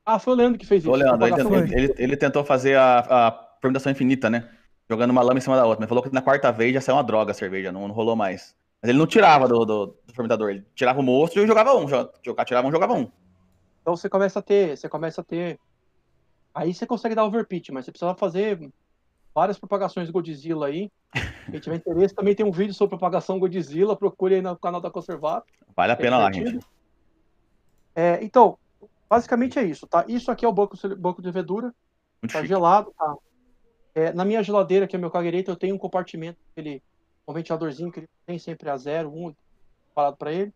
Ah, 0.04 0.18
foi 0.18 0.32
o 0.32 0.36
Leandro 0.36 0.58
que 0.58 0.66
fez 0.66 0.82
isso. 0.82 0.90
O 0.90 0.94
Leandro, 0.96 1.26
ele, 1.26 1.36
tentou- 1.36 1.58
ele- 1.58 1.94
ele 1.98 2.16
tentou 2.16 2.44
fazer 2.44 2.76
a, 2.76 3.28
a 3.28 3.48
fermentação 3.60 3.90
infinita, 3.92 4.30
né? 4.30 4.48
Jogando 4.88 5.10
uma 5.10 5.22
lama 5.22 5.38
em 5.38 5.42
cima 5.42 5.56
da 5.56 5.66
outra. 5.66 5.80
Mas 5.80 5.88
falou 5.88 6.02
que 6.02 6.10
na 6.12 6.22
quarta 6.22 6.50
vez 6.50 6.72
já 6.72 6.80
saiu 6.80 6.96
uma 6.96 7.04
droga 7.04 7.32
a 7.32 7.34
cerveja, 7.34 7.72
não, 7.72 7.86
não 7.88 7.94
rolou 7.94 8.16
mais. 8.16 8.56
Mas 8.80 8.88
ele 8.88 8.98
não 8.98 9.06
tirava 9.06 9.48
do, 9.48 9.64
do- 9.64 9.86
do 10.06 10.14
fermentador, 10.14 10.50
ele 10.50 10.64
tirava 10.74 11.00
o 11.00 11.02
moço 11.02 11.38
e 11.38 11.46
jogava 11.46 11.74
um. 11.74 11.84
jo- 11.86 12.08
Jogar, 12.24 12.44
tirava 12.44 12.68
um, 12.68 12.70
jogava 12.70 12.94
um. 12.94 13.10
Então 13.82 13.96
você 13.96 14.08
começa 14.08 14.38
a 14.38 14.42
ter, 14.42 14.76
você 14.76 14.88
começa 14.88 15.20
a 15.20 15.24
ter. 15.24 15.58
Aí 16.54 16.72
você 16.72 16.86
consegue 16.86 17.14
dar 17.14 17.24
overpitch, 17.24 17.70
mas 17.70 17.84
você 17.84 17.90
precisa 17.90 18.14
fazer 18.14 18.70
várias 19.38 19.56
propagações 19.58 20.10
Godzilla 20.10 20.66
aí. 20.66 20.90
Quem 21.48 21.60
tiver 21.60 21.76
interesse, 21.76 22.12
também 22.14 22.34
tem 22.34 22.44
um 22.44 22.50
vídeo 22.50 22.74
sobre 22.74 22.90
propagação 22.90 23.38
Godzilla, 23.38 23.94
procure 23.96 24.34
aí 24.34 24.42
no 24.42 24.56
canal 24.58 24.80
da 24.80 24.90
Conservato. 24.90 25.46
Vale 25.76 25.92
a 25.92 25.96
pena 25.96 26.18
lá, 26.18 26.28
divertido. 26.28 26.60
gente. 26.60 26.66
É, 27.94 28.18
então, 28.24 28.58
basicamente 29.08 29.56
é 29.58 29.62
isso, 29.64 29.86
tá? 29.86 30.04
Isso 30.08 30.28
aqui 30.30 30.44
é 30.44 30.48
o 30.48 30.52
banco, 30.52 30.76
banco 30.98 31.22
de 31.22 31.28
levedura. 31.28 31.72
Muito 32.20 32.32
Tá 32.32 32.38
chique. 32.40 32.48
gelado, 32.48 32.92
tá? 32.98 33.14
É, 33.94 34.12
na 34.12 34.24
minha 34.24 34.42
geladeira, 34.42 34.88
que 34.88 34.96
é 34.96 34.98
o 34.98 35.00
meu 35.00 35.10
cagueirito, 35.10 35.52
eu 35.52 35.56
tenho 35.56 35.74
um 35.76 35.78
compartimento, 35.78 36.38
aquele, 36.50 36.82
um 37.26 37.32
ventiladorzinho 37.32 37.92
que 37.92 38.00
ele 38.00 38.08
tem 38.26 38.38
sempre 38.40 38.68
a 38.68 38.76
zero, 38.76 39.08
um, 39.08 39.32
parado 39.94 40.16
pra 40.16 40.32
ele. 40.32 40.52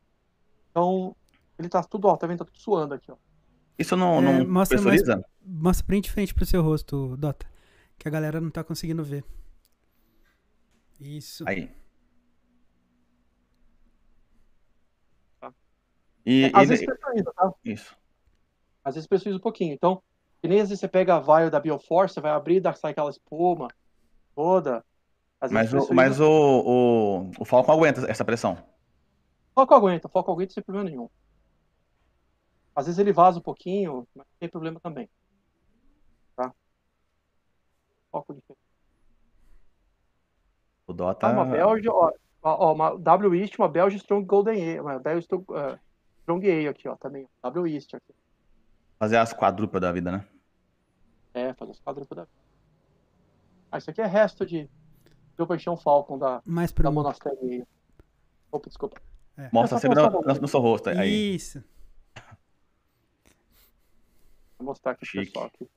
Então, 0.71 1.15
ele 1.57 1.69
tá 1.69 1.85
tudo, 1.85 2.09
ó, 2.09 2.17
tá 2.17 2.27
vendo? 2.27 2.39
Tá 2.41 2.45
tudo 2.45 2.59
suando 2.59 2.95
aqui, 2.95 3.13
ó. 3.13 3.17
Isso 3.79 3.97
não, 3.97 4.19
É, 4.19 4.21
não 4.21 4.49
mostra 4.49 4.77
pressuriza? 4.77 5.25
Mostra 5.45 5.87
bem 5.89 6.01
de 6.01 6.11
frente 6.11 6.35
pro 6.35 6.45
seu 6.45 6.63
rosto, 6.63 7.17
Dota. 7.17 7.47
Que 7.99 8.09
a 8.09 8.11
galera 8.11 8.41
não 8.41 8.51
tá 8.51 8.65
conseguindo 8.65 9.05
ver. 9.05 9.25
Isso. 11.01 11.45
Aí. 11.47 11.71
Tá. 15.41 15.53
E 16.25 16.45
É, 16.45 16.47
às 16.49 16.55
ele- 16.63 16.67
vezes 16.67 16.87
pressuriza, 16.87 17.33
tá? 17.35 17.53
Isso. 17.65 17.97
Às 18.85 18.95
vezes 18.95 19.07
pressuriza 19.07 19.39
um 19.39 19.43
pouquinho. 19.43 19.75
Então, 19.75 20.03
que 20.41 20.49
nem 20.49 20.61
às 20.61 20.69
vezes 20.69 20.81
você 20.81 20.89
pega 20.89 21.17
a 21.17 21.21
vial 21.21 21.51
da 21.51 21.61
Bioforce, 21.61 22.21
vai 22.21 22.33
abrir 22.33 22.57
e 22.57 22.61
dá- 22.61 22.75
sai 22.75 22.93
aquela 22.93 23.11
espuma 23.11 23.69
toda. 24.35 24.85
Às 25.41 25.51
vezes 25.51 25.73
Mas, 25.73 25.89
o, 25.91 25.95
mas 25.95 26.21
o, 26.21 26.25
o, 26.31 27.31
o 27.41 27.45
Falcon 27.45 27.73
aguenta 27.73 28.09
essa 28.11 28.25
pressão. 28.25 28.57
Foco 29.55 29.75
aguenta, 29.75 30.09
foco 30.09 30.33
aguenta 30.33 30.53
sem 30.55 30.63
problema 30.63 30.89
nenhum. 30.89 31.09
Às 32.75 32.87
vezes 32.87 32.99
ele 32.99 33.13
vaza 33.13 33.39
um 33.39 33.43
pouquinho, 33.43 34.07
mas 34.15 34.27
não 34.27 34.35
tem 34.41 34.49
problema 34.49 34.81
também. 34.81 35.09
Foco 38.13 38.35
de 38.35 38.43
O 40.87 40.93
Dota. 40.93 41.27
Ah, 41.27 41.33
uma 41.33 41.45
Belge, 41.47 41.89
ó, 41.89 42.13
ó, 42.43 42.73
uma 42.75 42.97
W 42.99 43.35
East, 43.35 43.59
uma 43.59 43.69
Belge 43.69 43.97
Strong 43.97 44.27
Golden 44.27 44.63
Ale, 44.71 44.81
uma 44.81 44.99
Belge 44.99 45.21
Strong, 45.21 45.45
eh, 45.55 45.79
Strong 46.21 46.51
Ale 46.51 46.69
aqui, 46.69 46.87
ó, 46.89 46.95
também. 46.97 47.27
W 47.43 47.67
East 47.67 47.95
aqui. 47.95 48.15
Fazer 48.99 49.17
as 49.17 49.33
quadrupas 49.33 49.81
da 49.81 49.91
vida, 49.91 50.13
né? 50.13 50.25
É, 51.35 51.55
fazer 51.55 51.73
os 51.73 51.81
quadros 51.81 52.07
da 52.09 52.27
Ah, 53.71 53.79
isso 53.79 53.91
aqui 53.91 54.03
é 54.03 54.07
resto 54.07 54.45
de 54.45 54.69
Deu 55.37 55.47
Paixão 55.47 55.77
Falcon 55.79 56.19
da, 56.19 56.43
Mais 56.45 56.71
da 56.71 56.75
pro. 56.75 56.93
Ale. 57.31 57.67
Opa, 58.53 58.69
desculpa. 58.69 59.01
Mostra 59.51 59.79
É 59.79 59.81
só 59.81 59.89
sempre 59.89 60.03
no, 60.03 60.21
no- 60.21 60.41
no 60.43 60.49
seu 60.49 60.61
rosto. 60.61 60.91
Aí. 60.91 61.35
Isso. 61.35 61.65
Vou 64.59 64.67
mostrar 64.67 64.93
aqui 64.93 65.07
pro 65.11 65.25
pessoal 65.25 65.47
aqui. 65.47 65.69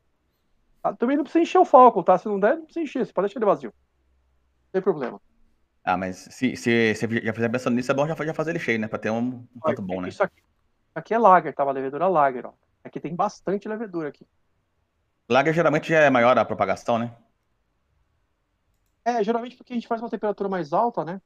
Ah, 0.85 0.93
também 0.93 1.17
não 1.17 1.23
precisa 1.23 1.41
encher 1.41 1.57
o 1.57 1.65
Falcon, 1.65 2.03
tá? 2.03 2.15
Se 2.15 2.27
não 2.27 2.39
der, 2.39 2.57
não 2.57 2.65
precisa 2.65 2.83
encher. 2.83 3.05
Você 3.07 3.11
pode 3.11 3.25
deixar 3.25 3.39
ele 3.39 3.45
vazio. 3.47 3.73
Não 4.65 4.71
tem 4.71 4.81
problema. 4.83 5.19
Ah, 5.83 5.97
mas 5.97 6.15
se, 6.15 6.55
se, 6.55 6.93
se 6.93 7.21
já 7.23 7.33
fizer 7.33 7.49
pensando 7.49 7.73
nisso, 7.73 7.91
é 7.91 7.95
bom 7.95 8.07
já, 8.07 8.13
já 8.13 8.33
fazer 8.35 8.51
ele 8.51 8.59
cheio, 8.59 8.77
né? 8.79 8.87
Pra 8.87 8.99
ter 8.99 9.09
um, 9.09 9.47
um 9.55 9.59
tanto 9.63 9.81
bom, 9.81 9.99
né? 9.99 10.09
Isso 10.09 10.21
aqui, 10.21 10.43
aqui 10.93 11.11
é 11.15 11.17
lager, 11.17 11.55
tá? 11.55 11.63
Uma 11.63 11.71
levedura 11.71 12.07
lager, 12.07 12.45
ó. 12.45 12.53
Aqui 12.83 12.99
tem 12.99 13.15
bastante 13.15 13.67
levedura 13.67 14.09
aqui. 14.09 14.27
Lager 15.27 15.55
geralmente 15.55 15.89
já 15.89 16.01
é 16.01 16.09
maior 16.11 16.37
a 16.37 16.45
propagação, 16.45 16.99
né? 16.99 17.11
É, 19.03 19.23
geralmente 19.23 19.57
porque 19.57 19.73
a 19.73 19.75
gente 19.75 19.87
faz 19.87 19.99
uma 20.03 20.09
temperatura 20.09 20.47
mais 20.47 20.71
alta, 20.71 21.03
né? 21.03 21.19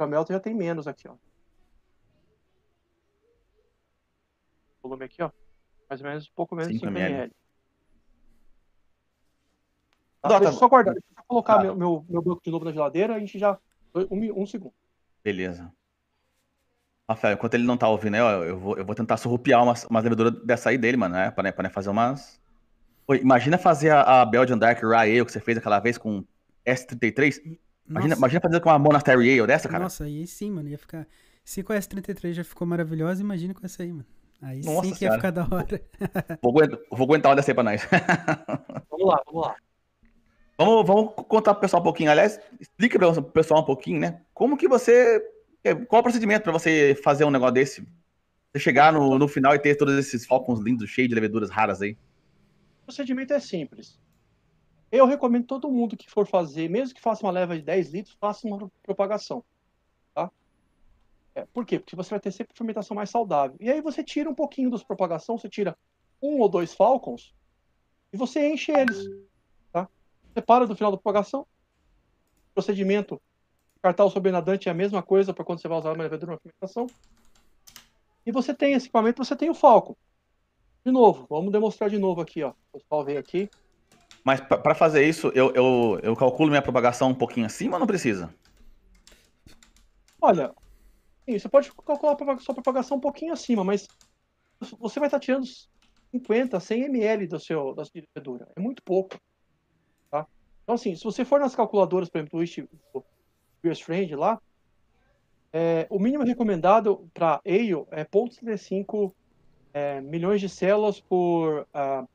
O 0.00 0.06
Melton 0.06 0.32
já 0.32 0.40
tem 0.40 0.52
menos 0.52 0.88
aqui, 0.88 1.06
ó. 1.06 1.14
Volume 4.82 5.04
aqui, 5.04 5.22
ó. 5.22 5.30
Mais 5.88 6.00
ou 6.00 6.08
menos, 6.08 6.26
um 6.26 6.34
pouco 6.34 6.56
menos 6.56 6.72
de 6.72 6.80
5 6.80 6.88
5 6.88 6.98
ml. 6.98 7.14
ml. 7.14 7.39
Tá, 10.22 10.28
Dota- 10.28 10.40
deixa 10.40 10.54
eu 10.54 10.58
só 10.58 10.68
guardar, 10.68 10.94
deixa 10.94 11.06
eu 11.10 11.14
só 11.16 11.22
colocar 11.26 11.56
Tá. 11.56 11.62
meu, 11.62 11.76
meu, 11.76 12.04
meu 12.08 12.22
banco 12.22 12.40
de 12.44 12.50
novo 12.50 12.64
na 12.64 12.72
geladeira, 12.72 13.14
a 13.14 13.18
gente 13.18 13.38
já. 13.38 13.56
Um, 13.94 14.42
um 14.42 14.46
segundo. 14.46 14.72
Beleza. 15.24 15.72
Rafael, 17.08 17.34
enquanto 17.34 17.54
ele 17.54 17.64
não 17.64 17.76
tá 17.76 17.88
ouvindo 17.88 18.14
aí, 18.14 18.20
ó, 18.20 18.44
eu 18.44 18.58
vou, 18.58 18.76
eu 18.78 18.84
vou 18.84 18.94
tentar 18.94 19.16
surrupiar 19.16 19.62
umas, 19.64 19.84
umas 19.84 20.04
leveduras 20.04 20.32
dessa 20.44 20.70
aí 20.70 20.78
dele, 20.78 20.96
mano, 20.96 21.14
né? 21.16 21.30
Pra, 21.30 21.42
né, 21.42 21.50
pra 21.52 21.64
né, 21.64 21.68
fazer 21.68 21.90
umas. 21.90 22.40
Pô, 23.06 23.14
imagina 23.14 23.58
fazer 23.58 23.90
a, 23.90 24.20
a 24.22 24.24
Belgian 24.24 24.56
Dark 24.56 24.80
Rye 24.80 24.94
Ale 25.18 25.24
que 25.24 25.32
você 25.32 25.40
fez 25.40 25.58
aquela 25.58 25.80
vez 25.80 25.98
com 25.98 26.24
S33. 26.64 27.58
Imagina, 27.88 28.14
imagina 28.14 28.40
fazer 28.40 28.60
com 28.60 28.68
uma 28.68 28.78
Monastery 28.78 29.40
Ale 29.40 29.46
dessa, 29.48 29.68
cara. 29.68 29.82
nossa, 29.82 30.04
aí 30.04 30.24
sim, 30.26 30.52
mano. 30.52 30.68
Ia 30.68 30.78
ficar. 30.78 31.04
Se 31.44 31.64
com 31.64 31.72
a 31.72 31.76
S33 31.76 32.34
já 32.34 32.44
ficou 32.44 32.64
maravilhosa, 32.66 33.20
imagina 33.20 33.52
com 33.54 33.66
essa 33.66 33.82
aí, 33.82 33.90
mano. 33.90 34.06
Aí 34.40 34.60
Nossa 34.64 34.86
sim 34.88 34.94
que 34.94 35.04
ia 35.04 35.12
ficar 35.12 35.32
da 35.32 35.42
hora. 35.42 35.80
Vou, 36.40 36.52
aguentar- 36.52 36.78
vou 36.90 37.04
aguentar 37.04 37.30
uma 37.30 37.36
dessa 37.36 37.50
aí 37.50 37.54
pra 37.54 37.64
nós. 37.64 37.82
Vamos 38.88 39.06
lá, 39.08 39.20
vamos 39.26 39.46
lá. 39.46 39.56
Vamos, 40.60 40.86
vamos 40.86 41.14
contar 41.26 41.54
pro 41.54 41.62
pessoal 41.62 41.80
um 41.80 41.84
pouquinho. 41.84 42.10
Aliás, 42.10 42.38
explica 42.60 42.98
para 42.98 43.08
o 43.08 43.22
pessoal 43.22 43.62
um 43.62 43.64
pouquinho, 43.64 43.98
né? 43.98 44.20
Como 44.34 44.58
que 44.58 44.68
você. 44.68 45.18
é, 45.64 45.74
Qual 45.74 46.00
o 46.00 46.02
procedimento 46.02 46.42
para 46.42 46.52
você 46.52 46.94
fazer 47.02 47.24
um 47.24 47.30
negócio 47.30 47.54
desse? 47.54 47.88
Você 48.52 48.58
chegar 48.58 48.92
no, 48.92 49.18
no 49.18 49.26
final 49.26 49.54
e 49.54 49.58
ter 49.58 49.74
todos 49.74 49.94
esses 49.94 50.26
falcons 50.26 50.60
lindos, 50.60 50.90
cheios 50.90 51.08
de 51.08 51.14
leveduras 51.14 51.48
raras 51.48 51.80
aí. 51.80 51.92
O 52.82 52.84
procedimento 52.84 53.32
é 53.32 53.40
simples. 53.40 53.98
Eu 54.92 55.06
recomendo 55.06 55.46
todo 55.46 55.70
mundo 55.70 55.96
que 55.96 56.10
for 56.10 56.26
fazer, 56.26 56.68
mesmo 56.68 56.94
que 56.94 57.00
faça 57.00 57.24
uma 57.24 57.32
leva 57.32 57.56
de 57.56 57.62
10 57.62 57.92
litros, 57.92 58.14
faça 58.20 58.46
uma 58.46 58.70
propagação. 58.82 59.42
Tá? 60.14 60.30
É, 61.34 61.46
por 61.54 61.64
quê? 61.64 61.78
Porque 61.78 61.96
você 61.96 62.10
vai 62.10 62.20
ter 62.20 62.32
sempre 62.32 62.54
fermentação 62.54 62.94
mais 62.94 63.08
saudável. 63.08 63.56
E 63.60 63.70
aí 63.70 63.80
você 63.80 64.04
tira 64.04 64.28
um 64.28 64.34
pouquinho 64.34 64.68
dos 64.68 64.84
propagação, 64.84 65.38
você 65.38 65.48
tira 65.48 65.74
um 66.20 66.38
ou 66.38 66.50
dois 66.50 66.74
falcons 66.74 67.34
e 68.12 68.16
você 68.18 68.46
enche 68.46 68.72
eles. 68.72 69.29
Separa 70.34 70.66
do 70.66 70.76
final 70.76 70.90
da 70.90 70.96
propagação. 70.96 71.46
Procedimento 72.54 73.20
cartar 73.82 74.04
o 74.04 74.10
sobrenadante 74.10 74.68
é 74.68 74.72
a 74.72 74.74
mesma 74.74 75.02
coisa 75.02 75.32
para 75.32 75.44
quando 75.44 75.60
você 75.60 75.68
vai 75.68 75.78
usar 75.78 75.92
uma 75.92 76.02
levedura 76.02 76.32
na 76.32 76.38
fermentação. 76.38 76.86
E 78.24 78.30
você 78.30 78.54
tem 78.54 78.74
esse 78.74 78.86
equipamento, 78.86 79.24
você 79.24 79.34
tem 79.34 79.48
o 79.48 79.54
falco. 79.54 79.96
De 80.84 80.92
novo, 80.92 81.26
vamos 81.28 81.52
demonstrar 81.52 81.90
de 81.90 81.98
novo 81.98 82.20
aqui, 82.20 82.42
ó. 82.42 82.52
O 82.72 82.78
pessoal 82.78 83.04
veio 83.04 83.18
aqui. 83.18 83.48
Mas 84.22 84.40
para 84.40 84.74
fazer 84.74 85.08
isso, 85.08 85.28
eu, 85.34 85.52
eu, 85.54 85.98
eu 86.02 86.16
calculo 86.16 86.50
minha 86.50 86.62
propagação 86.62 87.08
um 87.08 87.14
pouquinho 87.14 87.46
acima 87.46 87.76
ou 87.76 87.80
não 87.80 87.86
precisa? 87.86 88.34
Olha, 90.20 90.54
sim, 91.24 91.38
você 91.38 91.48
pode 91.48 91.72
calcular 91.72 92.16
a 92.20 92.38
sua 92.38 92.54
propagação 92.54 92.98
um 92.98 93.00
pouquinho 93.00 93.32
acima, 93.32 93.64
mas 93.64 93.88
você 94.78 95.00
vai 95.00 95.06
estar 95.06 95.20
tirando 95.20 95.46
50, 96.10 96.60
100 96.60 96.84
ml 96.84 97.26
do 97.26 97.40
seu, 97.40 97.74
da 97.74 97.84
sua 97.84 98.02
levedura. 98.14 98.46
É 98.54 98.60
muito 98.60 98.82
pouco. 98.82 99.16
Então, 100.70 100.76
assim, 100.76 100.94
se 100.94 101.02
você 101.02 101.24
for 101.24 101.40
nas 101.40 101.56
calculadoras, 101.56 102.08
por 102.08 102.18
exemplo, 102.18 102.38
do 102.92 103.04
US 103.68 103.80
Friend 103.80 104.14
lá, 104.14 104.40
é, 105.52 105.84
o 105.90 105.98
mínimo 105.98 106.22
recomendado 106.22 107.10
para 107.12 107.40
ale 107.44 107.72
é 107.90 108.04
0,35 108.04 109.12
é, 109.74 110.00
milhões 110.00 110.40
de 110.40 110.48
células 110.48 111.00
por, 111.00 111.62
uh, 111.74 112.08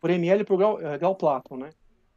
por 0.00 0.08
ml 0.08 0.44
por 0.44 0.56
grau, 0.56 0.76
uh, 0.76 0.98
grau 0.98 1.14
né? 1.58 1.68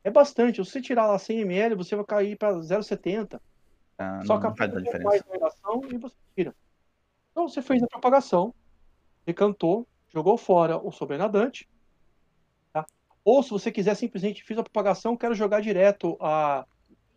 É 0.06 0.10
bastante. 0.10 0.64
Se 0.64 0.72
você 0.72 0.82
tirar 0.82 1.06
lá 1.06 1.20
100 1.20 1.42
ml, 1.42 1.76
você 1.76 1.98
vai 1.98 2.06
cair 2.06 2.38
para 2.38 2.54
0,70. 2.54 3.42
Ah, 3.98 4.22
Só 4.24 4.40
que 4.40 4.58
faz 4.58 4.74
a 4.74 4.80
diferença. 4.80 5.26
e 5.92 5.98
você 5.98 6.16
tira. 6.34 6.56
Então 7.32 7.50
você 7.50 7.62
fez 7.62 7.84
a 7.84 7.88
propagação, 7.88 8.56
decantou, 9.26 9.86
jogou 10.08 10.38
fora 10.38 10.78
o 10.78 10.94
sobrenadante. 10.94 11.68
Ou 13.24 13.42
se 13.42 13.50
você 13.50 13.72
quiser 13.72 13.96
simplesmente 13.96 14.44
fiz 14.44 14.58
a 14.58 14.64
propagação, 14.64 15.16
quero 15.16 15.34
jogar 15.34 15.62
direto 15.62 16.18
a 16.20 16.66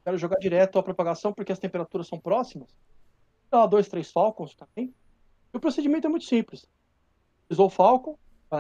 quero 0.04 0.18
jogar 0.18 0.38
direto 0.38 0.78
a 0.78 0.82
propagação 0.84 1.32
porque 1.32 1.50
as 1.50 1.59
temperaturas 1.59 2.07
são 2.07 2.18
próximas. 2.18 2.68
Dá 3.50 3.59
lá 3.59 3.66
dois, 3.66 3.88
três 3.88 4.11
falcons 4.11 4.54
também. 4.54 4.94
E 5.52 5.57
o 5.57 5.61
procedimento 5.61 6.07
é 6.07 6.11
muito 6.11 6.26
simples. 6.26 6.64
Usou 7.50 7.66
o 7.66 7.70
falcon, 7.70 8.16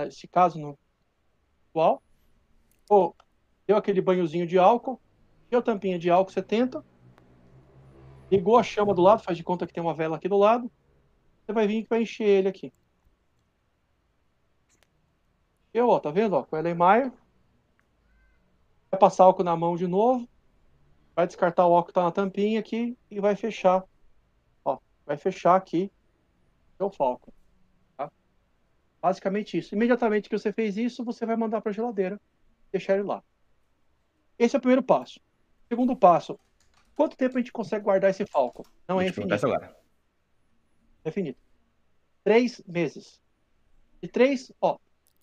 esse 0.08 0.26
caso 0.26 0.58
no 0.58 0.76
atual, 1.70 2.02
ou 2.88 3.14
deu 3.66 3.76
aquele 3.76 4.00
banhozinho 4.00 4.46
de 4.46 4.58
álcool, 4.58 5.00
deu 5.48 5.62
tampinha 5.62 5.98
de 5.98 6.10
álcool 6.10 6.32
70, 6.32 6.84
ligou 8.30 8.56
a 8.56 8.62
chama 8.62 8.92
do 8.92 9.02
lado, 9.02 9.22
faz 9.22 9.36
de 9.36 9.44
conta 9.44 9.66
que 9.66 9.72
tem 9.72 9.82
uma 9.82 9.94
vela 9.94 10.16
aqui 10.16 10.28
do 10.28 10.36
lado, 10.36 10.70
você 11.44 11.52
vai 11.52 11.66
vir 11.66 11.84
e 11.84 11.86
vai 11.88 12.02
encher 12.02 12.26
ele 12.26 12.48
aqui. 12.48 12.72
Eu, 15.72 15.88
ó, 15.88 16.00
tá 16.00 16.10
vendo? 16.10 16.34
Ó, 16.34 16.42
com 16.42 16.56
o 16.56 16.74
Mayer. 16.74 17.12
Vai 18.90 18.98
passar 19.00 19.24
álcool 19.24 19.44
na 19.44 19.56
mão 19.56 19.76
de 19.76 19.86
novo. 19.86 20.28
Vai 21.14 21.26
descartar 21.26 21.66
o 21.66 21.74
álcool 21.74 21.88
que 21.88 21.94
tá 21.94 22.02
na 22.02 22.12
tampinha 22.12 22.60
aqui 22.60 22.96
e 23.10 23.20
vai 23.20 23.34
fechar. 23.34 23.84
Ó, 24.64 24.78
vai 25.04 25.16
fechar 25.16 25.56
aqui 25.56 25.90
o 26.78 26.90
falco. 26.90 27.32
Tá? 27.96 28.10
Basicamente 29.00 29.56
isso. 29.58 29.74
Imediatamente 29.74 30.28
que 30.28 30.38
você 30.38 30.52
fez 30.52 30.76
isso, 30.76 31.04
você 31.04 31.24
vai 31.24 31.36
mandar 31.36 31.60
para 31.60 31.70
a 31.70 31.74
geladeira, 31.74 32.20
deixar 32.70 32.94
ele 32.94 33.04
lá. 33.04 33.22
Esse 34.38 34.56
é 34.56 34.58
o 34.58 34.60
primeiro 34.60 34.82
passo. 34.82 35.20
Segundo 35.68 35.96
passo, 35.96 36.38
quanto 36.94 37.16
tempo 37.16 37.36
a 37.36 37.40
gente 37.40 37.52
consegue 37.52 37.84
guardar 37.84 38.10
esse 38.10 38.26
falco? 38.26 38.66
Não 38.86 39.00
é 39.00 39.08
infinito. 39.08 39.46
Agora. 39.46 39.74
É 41.04 41.08
infinito. 41.08 41.40
Três 42.22 42.62
meses. 42.66 43.22
De 44.02 44.08
três, 44.08 44.52
ó, 44.60 44.76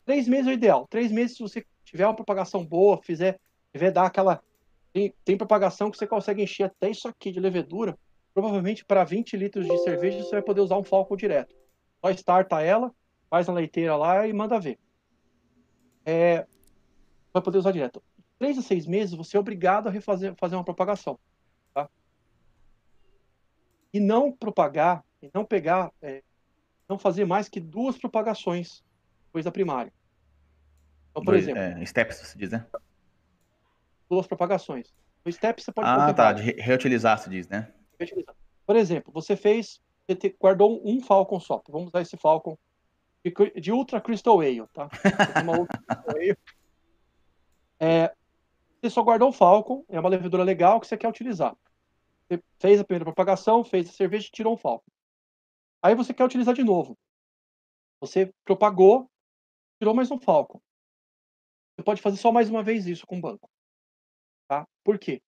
Três 0.05 0.28
meses 0.28 0.47
é 0.47 0.51
o 0.51 0.53
ideal. 0.53 0.88
Três 0.88 1.11
meses, 1.11 1.38
se 1.38 1.43
você 1.43 1.66
tiver 1.86 2.05
uma 2.05 2.16
propagação 2.16 2.66
boa, 2.66 3.01
fizer, 3.01 3.39
tiver 3.74 3.91
dar 3.91 4.05
aquela. 4.05 4.41
Tem, 4.93 5.13
tem 5.26 5.38
propagação 5.38 5.89
que 5.89 5.97
você 5.97 6.05
consegue 6.05 6.43
encher 6.43 6.65
até 6.65 6.89
isso 6.89 7.07
aqui 7.07 7.32
de 7.32 7.39
levedura. 7.39 7.97
Provavelmente 8.34 8.86
para 8.86 9.03
20 9.03 9.36
litros 9.36 9.67
de 9.67 9.78
cerveja 9.80 10.24
você 10.24 10.32
vai 10.32 10.41
poder 10.41 10.61
usar 10.61 10.78
um 10.78 10.84
falco 10.84 11.17
direto. 11.17 11.55
Só 11.99 12.11
starta 12.11 12.61
ela, 12.61 12.93
faz 13.30 13.47
na 13.47 13.53
leiteira 13.53 13.95
lá 13.95 14.28
e 14.28 14.34
manda 14.34 14.59
ver. 14.59 14.80
É, 16.05 16.45
vai 17.34 17.41
poder 17.41 17.57
usar 17.57 17.71
direto. 17.71 18.01
Três 18.38 18.57
a 18.57 18.61
seis 18.61 18.86
meses 18.86 19.15
você 19.15 19.38
é 19.38 19.39
obrigado 19.39 19.88
a 19.88 19.91
refazer 19.91 20.36
fazer 20.36 20.55
uma 20.55 20.63
propagação. 20.63 21.19
Tá? 21.74 21.89
E 23.91 23.99
não 23.99 24.32
propagar, 24.32 25.03
e 25.21 25.30
não 25.34 25.45
pegar, 25.45 25.91
é, 26.01 26.24
não 26.89 26.97
fazer 26.97 27.26
mais 27.26 27.47
que 27.47 27.59
duas 27.59 27.97
propagações 27.97 28.84
depois 29.26 29.45
da 29.45 29.51
primária. 29.51 29.93
Então, 31.11 31.24
por 31.24 31.32
Dois, 31.32 31.43
exemplo. 31.43 31.61
É, 31.61 31.86
steps, 31.86 32.17
você 32.17 32.38
diz, 32.38 32.51
né? 32.51 32.65
Duas 34.14 34.28
propagações. 34.28 34.93
O 35.26 35.32
step 35.32 35.61
você 35.61 35.72
pode 35.72 35.88
Ah, 35.88 36.14
tá. 36.14 36.34
Reutilizar, 36.34 37.18
se 37.18 37.30
diz, 37.30 37.47
né? 37.47 37.74
Reutilizar. 37.99 38.36
Por 38.66 38.76
exemplo, 38.76 39.11
você 39.11 39.36
fez. 39.36 39.82
Você 40.07 40.36
guardou 40.39 40.82
um 40.86 41.01
Falcon 41.01 41.39
só. 41.39 41.64
Vamos 41.68 41.88
usar 41.88 42.01
esse 42.01 42.16
Falcon 42.18 42.57
de, 43.26 43.34
de 43.59 43.72
Ultra 43.72 43.99
Crystal 43.99 44.39
Ale, 44.39 44.68
tá? 44.74 44.88
Uma 45.41 45.57
Ultra 45.57 45.80
Crystal 45.88 46.16
Ale. 46.16 46.38
É, 47.80 48.14
você 48.80 48.89
só 48.89 49.01
guardou 49.01 49.30
o 49.30 49.34
Falcon, 49.34 49.84
é 49.89 49.99
uma 49.99 50.09
levedura 50.09 50.43
legal 50.43 50.80
que 50.80 50.88
você 50.88 50.97
quer 50.97 51.07
utilizar. 51.07 51.55
Você 52.28 52.41
fez 52.59 52.80
a 52.80 52.84
primeira 52.84 53.05
propagação, 53.05 53.64
fez 53.64 53.89
a 53.89 53.93
cerveja 53.93 54.28
e 54.28 54.32
tirou 54.32 54.53
um 54.53 54.57
Falcon. 54.57 54.91
Aí 55.82 55.95
você 55.95 56.14
quer 56.14 56.26
utilizar 56.26 56.53
de 56.53 56.64
novo. 56.64 56.97
Você 57.99 58.34
propagou, 58.45 59.09
tirou 59.80 59.93
mais 59.93 60.11
um 60.11 60.20
Falcon. 60.20 60.61
Você 61.76 61.84
pode 61.84 62.01
fazer 62.01 62.18
só 62.18 62.32
mais 62.32 62.49
uma 62.49 62.61
vez 62.61 62.86
isso 62.86 63.07
com 63.07 63.18
o 63.18 63.22
banco. 63.22 63.49
Tá? 64.54 64.68
Por 64.84 64.99
quê? 64.99 65.20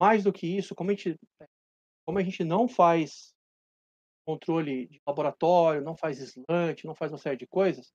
Mais 0.00 0.24
do 0.24 0.32
que 0.32 0.46
isso, 0.46 0.74
como 0.74 0.90
a 0.90 0.94
gente, 0.94 1.20
como 2.06 2.18
a 2.18 2.22
gente 2.22 2.42
não 2.42 2.66
faz 2.66 3.34
controle 4.26 4.88
de 4.88 5.02
laboratório, 5.06 5.82
não 5.82 5.94
faz 5.94 6.18
slant, 6.18 6.82
não 6.84 6.94
faz 6.94 7.12
uma 7.12 7.18
série 7.18 7.36
de 7.36 7.46
coisas, 7.46 7.92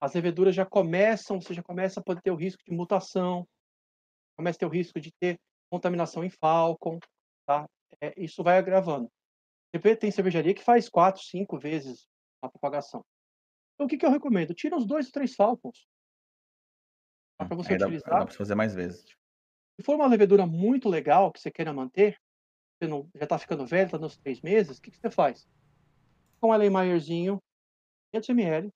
as 0.00 0.14
leveduras 0.14 0.54
já 0.54 0.64
começam, 0.64 1.38
você 1.38 1.52
já 1.52 1.62
começa 1.62 2.00
a 2.00 2.02
poder 2.02 2.22
ter 2.22 2.30
o 2.30 2.34
risco 2.36 2.62
de 2.64 2.72
mutação, 2.72 3.46
começa 4.38 4.56
a 4.56 4.60
ter 4.60 4.66
o 4.66 4.70
risco 4.70 4.98
de 4.98 5.12
ter 5.20 5.38
contaminação 5.70 6.24
em 6.24 6.30
Falcon, 6.30 6.98
tá? 7.44 7.68
É, 8.00 8.14
isso 8.16 8.42
vai 8.42 8.56
agravando. 8.56 9.10
Tem 10.00 10.10
cervejaria 10.10 10.54
que 10.54 10.64
faz 10.64 10.88
quatro, 10.88 11.22
cinco 11.22 11.58
vezes 11.58 12.08
a 12.40 12.48
propagação. 12.48 13.04
Então, 13.74 13.84
o 13.84 13.88
que, 13.88 13.98
que 13.98 14.06
eu 14.06 14.10
recomendo? 14.10 14.54
Tira 14.54 14.78
os 14.78 14.86
dois 14.86 15.06
ou 15.06 15.12
três 15.12 15.34
Falcons. 15.34 15.86
Para 17.36 17.54
você 17.54 17.72
Aí 17.72 17.78
dá, 17.78 17.84
utilizar. 17.84 18.18
Dá 18.20 18.24
para 18.24 18.34
fazer 18.34 18.54
mais 18.54 18.74
vezes. 18.74 19.14
Se 19.78 19.84
for 19.84 19.94
uma 19.94 20.06
levedura 20.06 20.46
muito 20.46 20.88
legal 20.88 21.32
que 21.32 21.40
você 21.40 21.50
queira 21.50 21.72
manter, 21.72 22.18
você 22.78 22.88
não, 22.88 23.08
já 23.14 23.24
está 23.24 23.38
ficando 23.38 23.66
velho, 23.66 23.86
está 23.86 23.98
nos 23.98 24.16
três 24.16 24.40
meses, 24.40 24.78
o 24.78 24.82
que, 24.82 24.90
que 24.90 24.98
você 24.98 25.10
faz? 25.10 25.46
Com 26.40 26.48
um 26.48 26.54
Erlenmeyerzinho, 26.54 27.42
500 28.12 28.28
ml, 28.30 28.72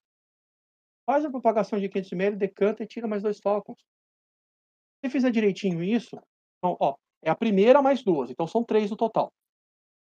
faz 1.06 1.24
a 1.24 1.30
propagação 1.30 1.78
de 1.78 1.88
500 1.88 2.12
ml, 2.12 2.36
decanta 2.36 2.82
e 2.82 2.86
tira 2.86 3.08
mais 3.08 3.22
dois 3.22 3.38
Falcons. 3.38 3.78
Se 3.78 5.06
você 5.06 5.10
fizer 5.10 5.30
direitinho 5.30 5.82
isso, 5.82 6.16
então, 6.58 6.76
ó, 6.78 6.96
é 7.22 7.30
a 7.30 7.36
primeira 7.36 7.80
mais 7.82 8.02
duas, 8.02 8.30
então 8.30 8.46
são 8.46 8.62
três 8.62 8.90
no 8.90 8.96
total 8.96 9.32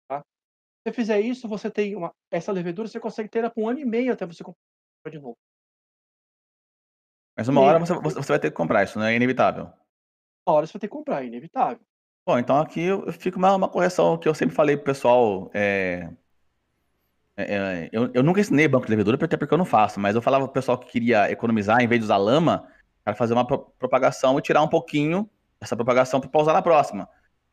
tá? 0.09 0.21
Se 0.21 0.91
você 0.91 0.93
fizer 0.93 1.21
isso, 1.21 1.49
você 1.49 1.71
tem 1.71 1.95
uma, 1.95 2.13
essa 2.31 2.51
levedura, 2.51 2.89
você 2.89 2.99
consegue 2.99 3.29
ter 3.29 3.41
ela 3.41 3.51
por 3.51 3.63
um 3.63 3.69
ano 3.69 3.79
e 3.79 3.85
meio 3.85 4.13
até 4.13 4.27
você 4.27 4.43
comprar 4.43 5.11
de 5.11 5.19
novo. 5.19 5.37
Mas 7.37 7.47
uma 7.49 7.61
hora 7.61 7.79
você, 7.79 7.95
você 7.95 8.33
vai 8.33 8.41
ter 8.41 8.51
que 8.51 8.57
comprar, 8.57 8.83
isso 8.83 8.99
não 8.99 9.07
é 9.07 9.15
inevitável. 9.15 9.73
Hora 10.51 10.67
você 10.67 10.73
vai 10.73 10.81
ter 10.81 10.89
que 10.89 10.95
comprar, 10.95 11.23
é 11.23 11.27
inevitável. 11.27 11.81
Bom, 12.27 12.39
então 12.39 12.59
aqui 12.59 12.81
eu 12.81 13.13
fico 13.13 13.39
uma, 13.39 13.55
uma 13.55 13.69
correção 13.69 14.17
que 14.17 14.29
eu 14.29 14.35
sempre 14.35 14.55
falei 14.55 14.77
pro 14.77 14.87
pessoal. 14.87 15.51
É, 15.53 16.09
é, 17.37 17.43
é, 17.43 17.89
eu, 17.93 18.11
eu 18.15 18.23
nunca 18.23 18.41
ensinei 18.41 18.67
banco 18.67 18.87
de 18.87 18.91
levedura, 18.91 19.23
até 19.23 19.37
porque 19.37 19.53
eu 19.53 19.59
não 19.59 19.65
faço, 19.65 20.01
mas 20.01 20.15
eu 20.15 20.23
falava 20.23 20.45
pro 20.45 20.55
pessoal 20.55 20.79
que 20.79 20.91
queria 20.91 21.31
economizar, 21.31 21.81
em 21.83 21.87
vez 21.87 22.01
de 22.01 22.05
usar 22.07 22.17
lama, 22.17 22.67
para 23.05 23.15
fazer 23.15 23.35
uma 23.35 23.47
pro, 23.47 23.59
propagação 23.79 24.39
e 24.39 24.43
tirar 24.43 24.63
um 24.63 24.69
pouquinho 24.69 25.29
essa 25.61 25.77
propagação 25.77 26.21
para 26.21 26.41
usar 26.41 26.55
na 26.55 26.63
próxima. 26.63 27.09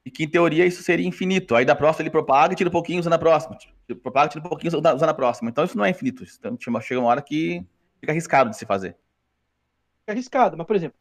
E 0.05 0.11
que 0.11 0.23
em 0.23 0.29
teoria 0.29 0.65
isso 0.65 0.81
seria 0.81 1.07
infinito. 1.07 1.53
Aí 1.53 1.65
da 1.65 1.75
próxima 1.75 2.03
ele 2.03 2.11
propaga 2.11 2.53
e 2.53 2.55
tira 2.55 2.69
um 2.69 2.71
pouquinho, 2.71 2.99
usa 2.99 3.09
na 3.09 3.17
próxima. 3.17 3.57
Propaga, 4.01 4.29
tira 4.29 4.45
um 4.45 4.49
pouquinho, 4.49 4.77
usa 4.77 5.05
na 5.05 5.13
próxima. 5.13 5.49
Então 5.49 5.65
isso 5.65 5.77
não 5.77 5.83
é 5.83 5.89
infinito. 5.89 6.23
Então 6.39 6.57
chega 6.81 7.01
uma 7.01 7.09
hora 7.09 7.21
que 7.21 7.65
fica 7.99 8.13
arriscado 8.13 8.49
de 8.49 8.57
se 8.57 8.65
fazer. 8.65 8.95
Fica 9.99 10.13
arriscado, 10.13 10.55
mas 10.55 10.65
por 10.65 10.75
exemplo, 10.75 10.97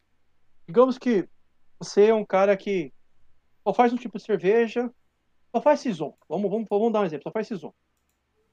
digamos 0.67 0.97
que 0.97 1.27
você 1.79 2.07
é 2.07 2.13
um 2.13 2.25
cara 2.25 2.55
que 2.55 2.93
só 3.63 3.73
faz 3.73 3.91
um 3.91 3.97
tipo 3.97 4.17
de 4.17 4.23
cerveja, 4.23 4.91
só 5.51 5.61
faz 5.61 5.79
Saison. 5.79 6.15
Vamos, 6.27 6.49
vamos, 6.49 6.67
vamos 6.69 6.93
dar 6.93 7.01
um 7.01 7.05
exemplo, 7.05 7.23
só 7.23 7.31
faz 7.31 7.47
Saison. 7.47 7.73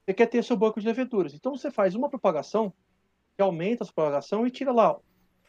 Você 0.04 0.14
quer 0.14 0.26
ter 0.26 0.42
seu 0.42 0.56
banco 0.56 0.80
de 0.80 0.86
leveduras. 0.86 1.34
Então 1.34 1.56
você 1.56 1.70
faz 1.70 1.94
uma 1.94 2.08
propagação, 2.08 2.72
que 3.36 3.42
aumenta 3.42 3.84
essa 3.84 3.92
propagação 3.92 4.46
e 4.46 4.50
tira 4.50 4.72
lá 4.72 4.98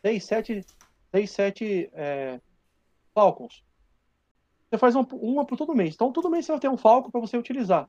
6, 0.02 0.24
7, 0.24 0.66
6, 1.12 1.32
7 1.32 1.90
é, 1.94 2.42
Falcons. 3.14 3.64
Você 4.70 4.78
faz 4.78 4.96
uma, 4.96 5.08
uma 5.14 5.46
por 5.46 5.58
todo 5.58 5.76
mês. 5.76 5.94
Então, 5.94 6.12
todo 6.12 6.30
mês 6.30 6.46
você 6.46 6.52
vai 6.52 6.62
ter 6.62 6.70
um 6.70 6.78
falco 6.78 7.12
para 7.12 7.22
você 7.22 7.38
utilizar. 7.38 7.88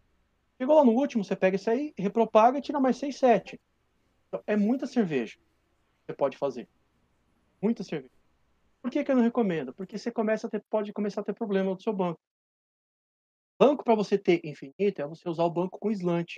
Chegou 0.58 0.76
lá 0.76 0.84
no 0.84 0.92
último, 0.92 1.24
você 1.24 1.34
pega 1.34 1.56
esse 1.56 1.68
aí, 1.68 1.94
repropaga 1.96 2.58
e 2.58 2.62
tira 2.62 2.78
mais 2.78 2.98
6, 2.98 3.16
7. 3.16 3.60
Então, 4.28 4.42
é 4.46 4.54
muita 4.54 4.86
cerveja 4.86 5.34
que 5.34 6.06
você 6.06 6.12
pode 6.12 6.36
fazer. 6.36 6.68
Muita 7.60 7.82
cerveja. 7.82 8.13
Por 8.84 8.90
que, 8.90 9.02
que 9.02 9.10
eu 9.10 9.16
não 9.16 9.22
recomendo? 9.22 9.72
Porque 9.72 9.96
você 9.96 10.12
começa 10.12 10.46
a 10.46 10.50
ter, 10.50 10.62
pode 10.68 10.92
começar 10.92 11.22
a 11.22 11.24
ter 11.24 11.32
problema 11.32 11.70
no 11.70 11.80
seu 11.80 11.90
banco. 11.90 12.20
Banco 13.58 13.82
para 13.82 13.94
você 13.94 14.18
ter 14.18 14.44
infinito 14.44 15.00
é 15.00 15.06
você 15.06 15.26
usar 15.26 15.44
o 15.44 15.50
banco 15.50 15.78
com 15.78 15.90
slant. 15.90 16.36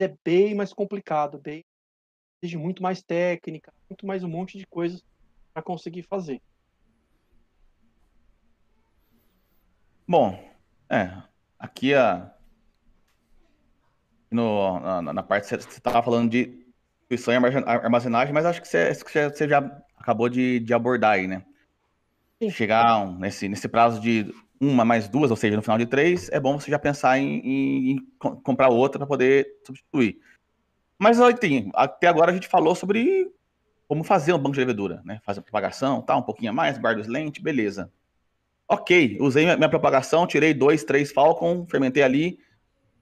É 0.00 0.12
bem 0.24 0.56
mais 0.56 0.72
complicado, 0.72 1.38
bem 1.38 1.64
exige 2.42 2.56
muito 2.56 2.82
mais 2.82 3.00
técnica, 3.00 3.72
muito 3.88 4.04
mais 4.04 4.24
um 4.24 4.28
monte 4.28 4.58
de 4.58 4.66
coisas 4.66 5.04
para 5.54 5.62
conseguir 5.62 6.02
fazer. 6.02 6.42
Bom, 10.04 10.36
é, 10.90 11.22
aqui 11.60 11.94
a 11.94 12.34
no, 14.28 14.80
na, 14.80 15.12
na 15.12 15.22
parte 15.22 15.44
que 15.44 15.62
você 15.62 15.78
estava 15.78 16.02
falando 16.02 16.28
de 16.28 16.66
instituição 17.02 17.32
e 17.34 17.36
armazenagem, 17.36 18.34
mas 18.34 18.44
acho 18.44 18.60
que 18.60 18.66
você, 18.66 18.92
você 18.92 19.48
já 19.48 19.58
acabou 19.96 20.28
de, 20.28 20.58
de 20.58 20.74
abordar 20.74 21.12
aí, 21.12 21.28
né? 21.28 21.44
Chegar 22.50 23.06
nesse, 23.18 23.48
nesse 23.48 23.68
prazo 23.68 24.00
de 24.00 24.32
uma 24.60 24.84
mais 24.84 25.08
duas, 25.08 25.30
ou 25.30 25.36
seja, 25.36 25.56
no 25.56 25.62
final 25.62 25.78
de 25.78 25.86
três, 25.86 26.28
é 26.30 26.38
bom 26.38 26.58
você 26.58 26.70
já 26.70 26.78
pensar 26.78 27.18
em, 27.18 27.38
em, 27.38 27.90
em 27.92 27.98
comprar 28.42 28.68
outra 28.68 28.98
para 28.98 29.06
poder 29.06 29.58
substituir. 29.64 30.20
Mas 30.98 31.18
tem, 31.38 31.70
até 31.74 32.08
agora 32.08 32.30
a 32.30 32.34
gente 32.34 32.48
falou 32.48 32.74
sobre 32.74 33.32
como 33.86 34.04
fazer 34.04 34.32
um 34.32 34.38
banco 34.38 34.54
de 34.54 34.60
levedura, 34.60 35.00
né? 35.04 35.20
Fazer 35.24 35.40
propagação, 35.40 36.02
tá, 36.02 36.16
um 36.16 36.22
pouquinho 36.22 36.50
a 36.50 36.54
mais, 36.54 36.76
guarda 36.76 37.00
os 37.00 37.06
lentes, 37.06 37.42
beleza. 37.42 37.90
Ok, 38.68 39.16
usei 39.20 39.44
minha 39.56 39.68
propagação, 39.68 40.26
tirei 40.26 40.52
dois, 40.52 40.84
três 40.84 41.10
Falcon, 41.10 41.66
fermentei 41.66 42.02
ali. 42.02 42.38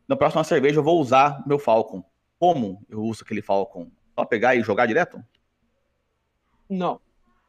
Na 0.06 0.14
próxima 0.14 0.44
cerveja 0.44 0.78
eu 0.78 0.84
vou 0.84 1.00
usar 1.00 1.42
meu 1.46 1.58
Falcon. 1.58 2.04
Como 2.38 2.84
eu 2.88 3.02
uso 3.02 3.24
aquele 3.24 3.42
Falcon? 3.42 3.90
Só 4.14 4.24
pegar 4.24 4.54
e 4.54 4.62
jogar 4.62 4.86
direto? 4.86 5.22
Não. 6.70 7.00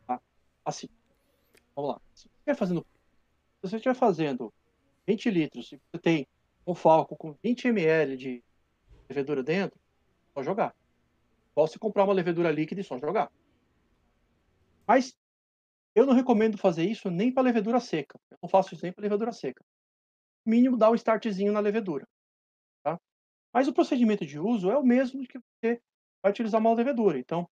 Tá? 0.08 0.20
Assim, 0.66 0.90
vamos 1.78 1.92
lá. 1.92 2.02
Se 2.16 2.24
você 2.24 2.28
estiver 2.34 2.56
fazendo, 2.56 2.82
se 2.82 3.62
você 3.62 3.76
estiver 3.76 3.96
fazendo 3.96 4.54
20 5.06 5.30
litros, 5.30 5.70
se 5.70 5.78
você 5.78 6.02
tem 6.02 6.28
um 6.66 6.74
Falcon 6.74 7.16
com 7.16 7.38
20 7.44 7.68
ml 7.68 8.18
de 8.18 8.44
levedura 9.08 9.44
dentro, 9.44 9.80
só 10.34 10.42
jogar. 10.42 10.76
Posso 11.54 11.80
comprar 11.80 12.04
uma 12.04 12.14
levedura 12.14 12.52
líquida 12.52 12.82
e 12.82 12.84
só 12.84 12.98
jogar. 12.98 13.32
Mas 14.88 15.16
eu 15.94 16.06
não 16.06 16.14
recomendo 16.14 16.58
fazer 16.58 16.84
isso 16.84 17.10
nem 17.10 17.32
para 17.32 17.44
levedura 17.44 17.80
seca. 17.80 18.20
Eu 18.32 18.38
não 18.42 18.50
faço 18.50 18.74
isso 18.74 18.84
nem 18.84 18.92
para 18.92 19.04
levedura 19.04 19.32
seca. 19.32 19.64
Mínimo 20.46 20.78
dá 20.78 20.90
um 20.90 20.96
startzinho 20.96 21.52
na 21.52 21.60
levedura. 21.60 22.08
Tá? 22.84 23.00
Mas 23.54 23.68
o 23.68 23.74
procedimento 23.74 24.26
de 24.26 24.40
uso 24.40 24.72
é 24.72 24.78
o 24.78 24.84
mesmo 24.84 25.26
que 25.28 25.40
você 25.40 25.82
vai 26.22 26.32
utilizar 26.32 26.60
uma 26.60 26.74
levedura. 26.74 27.20
Então, 27.20 27.44
se 27.44 27.50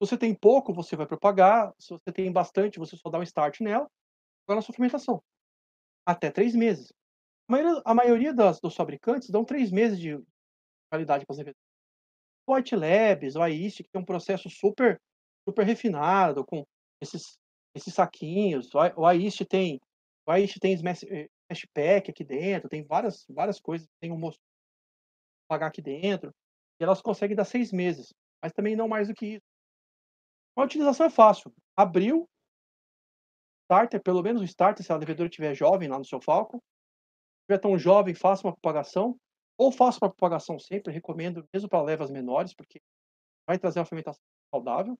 você 0.00 0.16
tem 0.16 0.34
pouco, 0.34 0.72
você 0.72 0.96
vai 0.96 1.06
propagar. 1.06 1.74
Se 1.78 1.90
você 1.90 2.12
tem 2.12 2.30
bastante, 2.30 2.78
você 2.78 2.96
só 2.96 3.10
dá 3.10 3.18
um 3.18 3.22
start 3.22 3.60
nela. 3.60 3.88
Agora 4.46 4.58
na 4.58 4.62
sua 4.62 4.74
fermentação. 4.74 5.22
Até 6.06 6.30
três 6.30 6.54
meses. 6.54 6.92
A 7.48 7.52
maioria, 7.52 7.82
a 7.84 7.94
maioria 7.94 8.34
das, 8.34 8.60
dos 8.60 8.74
fabricantes 8.74 9.30
dão 9.30 9.44
três 9.44 9.70
meses 9.70 9.98
de 9.98 10.18
qualidade 10.90 11.26
para 11.26 11.34
as 11.34 11.38
leveduras. 11.38 11.68
O 12.46 12.54
White 12.54 12.76
Labs, 12.76 13.36
o 13.36 13.42
AIST, 13.42 13.82
que 13.82 13.90
tem 13.90 14.00
um 14.00 14.04
processo 14.04 14.48
super, 14.48 15.00
super 15.46 15.66
refinado, 15.66 16.44
com 16.46 16.64
esses, 17.00 17.38
esses 17.74 17.92
saquinhos. 17.92 18.70
O 18.96 19.04
AIST 19.04 19.44
tem, 19.44 19.80
o 20.26 20.30
AIST 20.30 20.58
tem 20.58 20.72
Smash, 20.72 21.02
eh, 21.04 21.28
Smash 21.50 21.66
Pack 21.74 22.10
aqui 22.10 22.24
dentro, 22.24 22.68
tem 22.68 22.82
várias, 22.84 23.26
várias 23.28 23.60
coisas, 23.60 23.86
tem 24.00 24.10
um 24.12 24.30
pagar 25.48 25.68
aqui 25.68 25.80
dentro, 25.80 26.30
e 26.78 26.84
elas 26.84 27.00
conseguem 27.00 27.34
dar 27.34 27.44
seis 27.44 27.72
meses, 27.72 28.12
mas 28.42 28.52
também 28.52 28.76
não 28.76 28.86
mais 28.86 29.08
do 29.08 29.14
que 29.14 29.26
isso. 29.34 29.57
A 30.58 30.64
utilização 30.64 31.06
é 31.06 31.10
fácil. 31.10 31.54
Abriu, 31.76 32.28
starter, 33.66 34.02
pelo 34.02 34.20
menos 34.24 34.42
o 34.42 34.44
starter, 34.44 34.84
se 34.84 34.92
a 34.92 34.96
levedura 34.96 35.28
estiver 35.28 35.54
jovem 35.54 35.88
lá 35.88 35.96
no 35.96 36.04
seu 36.04 36.20
Falcon, 36.20 36.58
se 36.58 37.42
estiver 37.42 37.60
tão 37.60 37.78
jovem, 37.78 38.12
faça 38.12 38.44
uma 38.44 38.52
propagação, 38.52 39.16
ou 39.56 39.70
faço 39.70 40.00
para 40.00 40.08
propagação 40.08 40.58
sempre, 40.58 40.92
recomendo 40.92 41.48
mesmo 41.54 41.68
para 41.68 41.80
levas 41.80 42.10
menores, 42.10 42.52
porque 42.54 42.80
vai 43.46 43.56
trazer 43.56 43.78
uma 43.78 43.86
fermentação 43.86 44.20
saudável. 44.52 44.98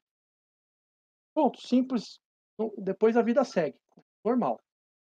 Pronto, 1.35 1.61
simples. 1.61 2.21
Então, 2.55 2.73
depois 2.79 3.17
a 3.17 3.23
vida 3.23 3.43
segue, 3.43 3.81
normal. 4.25 4.61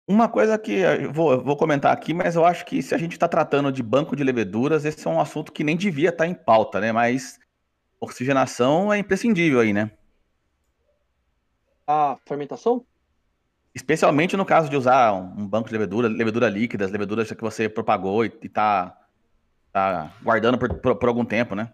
Uma 0.08 0.30
coisa 0.30 0.60
que 0.60 0.74
eu 0.74 1.12
vou, 1.12 1.44
vou 1.44 1.58
comentar 1.58 1.92
aqui, 1.92 2.14
mas 2.14 2.36
eu 2.36 2.46
acho 2.46 2.68
que 2.68 2.84
se 2.84 2.94
a 2.94 3.00
gente 3.00 3.14
está 3.14 3.28
tratando 3.28 3.72
de 3.72 3.82
banco 3.82 4.16
de 4.16 4.24
leveduras, 4.24 4.86
esse 4.86 5.08
é 5.08 5.10
um 5.10 5.20
assunto 5.20 5.52
que 5.52 5.64
nem 5.64 5.76
devia 5.76 6.10
estar 6.10 6.26
tá 6.26 6.30
em 6.30 6.36
pauta, 6.36 6.80
né? 6.80 6.92
Mas 6.92 7.40
oxigenação 8.00 8.94
é 8.94 9.00
imprescindível 9.00 9.60
aí, 9.60 9.74
né? 9.74 9.90
A 11.88 12.18
fermentação? 12.26 12.86
Especialmente 13.74 14.38
no 14.38 14.46
caso 14.46 14.70
de 14.70 14.78
usar 14.78 15.14
um 15.14 15.48
banco 15.48 15.68
de 15.68 15.74
levedura, 15.74 16.08
levedura 16.08 16.50
líquidas, 16.50 16.92
leveduras 16.92 17.32
que 17.32 17.42
você 17.42 17.68
propagou 17.68 18.26
e 18.26 18.32
está 18.42 18.98
tá 19.72 20.14
guardando 20.24 20.58
por, 20.58 20.74
por, 20.80 20.96
por 20.96 21.10
algum 21.10 21.26
tempo, 21.26 21.54
né? 21.56 21.74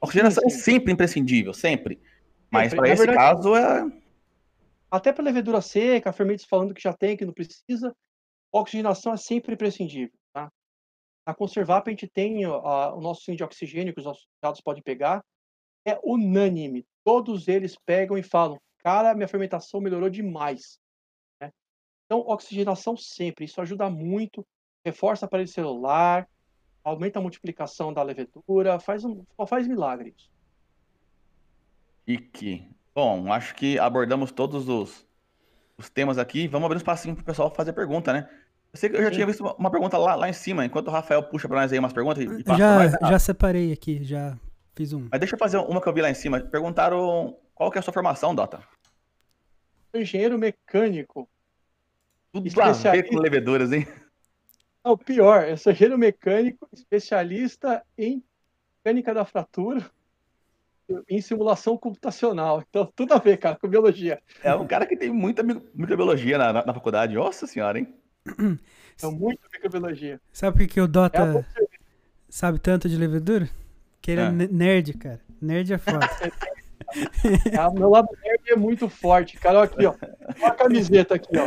A 0.00 0.06
oxigenação 0.06 0.42
sim, 0.42 0.50
sim. 0.50 0.56
é 0.56 0.62
sempre 0.62 0.92
imprescindível, 0.92 1.54
sempre. 1.54 1.98
Mas 2.50 2.74
para 2.74 2.88
esse 2.88 3.06
verdade, 3.06 3.18
caso 3.18 3.56
é. 3.56 3.90
Até 4.90 5.12
para 5.12 5.24
levedura 5.24 5.60
seca, 5.60 6.12
fermentos 6.12 6.44
falando 6.44 6.74
que 6.74 6.82
já 6.82 6.92
tem, 6.92 7.16
que 7.16 7.24
não 7.24 7.32
precisa, 7.32 7.96
a 8.54 8.58
oxigenação 8.60 9.12
é 9.12 9.16
sempre 9.16 9.54
imprescindível. 9.54 10.16
Tá? 10.32 10.52
Na 11.26 11.34
Conservap 11.34 11.88
a 11.88 11.90
gente 11.90 12.06
tem 12.06 12.44
a, 12.44 12.94
o 12.94 13.00
nosso 13.00 13.22
sim 13.22 13.34
de 13.34 13.42
oxigênio 13.42 13.92
que 13.92 14.00
os 14.00 14.06
nossos 14.06 14.26
dados 14.42 14.60
podem 14.60 14.82
pegar. 14.82 15.24
É 15.86 15.98
unânime. 16.04 16.86
Todos 17.02 17.48
eles 17.48 17.74
pegam 17.84 18.16
e 18.16 18.22
falam: 18.22 18.60
cara, 18.84 19.14
minha 19.14 19.26
fermentação 19.26 19.80
melhorou 19.80 20.10
demais. 20.10 20.78
Né? 21.40 21.50
Então, 22.04 22.20
oxigenação 22.20 22.96
sempre. 22.96 23.46
Isso 23.46 23.60
ajuda 23.60 23.88
muito. 23.88 24.46
Reforça 24.84 25.24
aparelho 25.24 25.48
celular, 25.48 26.28
aumenta 26.84 27.18
a 27.18 27.22
multiplicação 27.22 27.92
da 27.92 28.02
levedura, 28.02 28.78
faz 28.78 29.02
um, 29.02 29.24
faz 29.48 29.66
milagres. 29.66 30.30
E 32.06 32.18
que, 32.18 32.68
bom, 32.94 33.32
acho 33.32 33.54
que 33.54 33.78
abordamos 33.78 34.30
todos 34.30 34.68
os, 34.68 35.06
os 35.78 35.88
temas 35.88 36.18
aqui. 36.18 36.46
Vamos 36.46 36.66
abrir 36.66 36.76
um 36.76 36.84
espacinho 36.84 37.14
para 37.14 37.22
o 37.22 37.24
pessoal 37.24 37.50
fazer 37.50 37.72
pergunta, 37.72 38.12
né? 38.12 38.28
Eu 38.70 38.78
sei 38.78 38.90
que 38.90 38.96
eu 38.96 39.02
já 39.02 39.08
Sim. 39.08 39.14
tinha 39.14 39.26
visto 39.26 39.42
uma 39.58 39.70
pergunta 39.70 39.96
lá, 39.96 40.14
lá 40.14 40.28
em 40.28 40.32
cima, 40.34 40.66
enquanto 40.66 40.88
o 40.88 40.90
Rafael 40.90 41.22
puxa 41.22 41.48
para 41.48 41.62
nós 41.62 41.72
aí 41.72 41.78
umas 41.78 41.92
perguntas. 41.94 42.22
E 42.24 42.58
já, 42.58 42.88
já 43.08 43.18
separei 43.18 43.72
aqui, 43.72 44.04
já 44.04 44.36
fiz 44.74 44.92
um. 44.92 45.08
Mas 45.10 45.20
deixa 45.20 45.36
eu 45.36 45.38
fazer 45.38 45.56
uma 45.56 45.80
que 45.80 45.88
eu 45.88 45.94
vi 45.94 46.02
lá 46.02 46.10
em 46.10 46.14
cima. 46.14 46.40
Perguntaram 46.40 47.38
qual 47.54 47.70
que 47.70 47.78
é 47.78 47.80
a 47.80 47.82
sua 47.82 47.92
formação, 47.92 48.34
Dota? 48.34 48.62
Engenheiro 49.94 50.38
mecânico. 50.38 51.28
Tudo 52.32 52.48
a 52.60 52.72
ver 52.72 53.08
com 53.08 53.18
leveduras, 53.18 53.72
hein? 53.72 53.86
Não, 54.84 54.98
pior, 54.98 55.48
eu 55.48 55.56
sou 55.56 55.72
engenheiro 55.72 55.96
mecânico, 55.96 56.68
especialista 56.72 57.82
em 57.96 58.22
mecânica 58.84 59.14
da 59.14 59.24
fratura 59.24 59.88
em 61.08 61.20
simulação 61.20 61.76
computacional. 61.78 62.62
Então, 62.68 62.90
tudo 62.94 63.14
a 63.14 63.18
ver, 63.18 63.38
cara, 63.38 63.56
com 63.56 63.68
biologia. 63.68 64.20
É 64.42 64.54
um 64.54 64.66
cara 64.66 64.86
que 64.86 64.96
tem 64.96 65.10
muita 65.10 65.42
microbiologia 65.42 66.36
na, 66.36 66.52
na, 66.52 66.66
na 66.66 66.74
faculdade. 66.74 67.14
Nossa 67.14 67.46
senhora, 67.46 67.78
hein? 67.78 67.94
É 69.02 69.06
muito 69.06 69.40
microbiologia. 69.52 70.20
Sabe 70.32 70.56
por 70.56 70.72
que 70.72 70.80
o 70.80 70.86
Dota 70.86 71.44
é 71.58 71.78
sabe 72.28 72.60
tanto 72.60 72.88
de 72.88 72.96
levedura? 72.96 73.50
Que 74.00 74.12
ele 74.12 74.20
é, 74.20 74.26
é 74.26 74.30
nerd, 74.30 74.92
cara. 74.94 75.20
Nerd 75.42 75.72
é 75.72 75.78
foda. 75.78 75.98
é, 77.52 77.60
o 77.68 77.74
meu 77.74 77.90
lado 77.90 78.08
nerd 78.22 78.42
é 78.48 78.56
muito 78.56 78.88
forte, 78.88 79.36
cara. 79.38 79.58
Olha 79.58 79.64
aqui, 79.64 79.86
ó. 79.86 79.94
Olha 80.40 80.46
a 80.48 80.54
camiseta 80.54 81.14
aqui, 81.14 81.30
ó. 81.36 81.46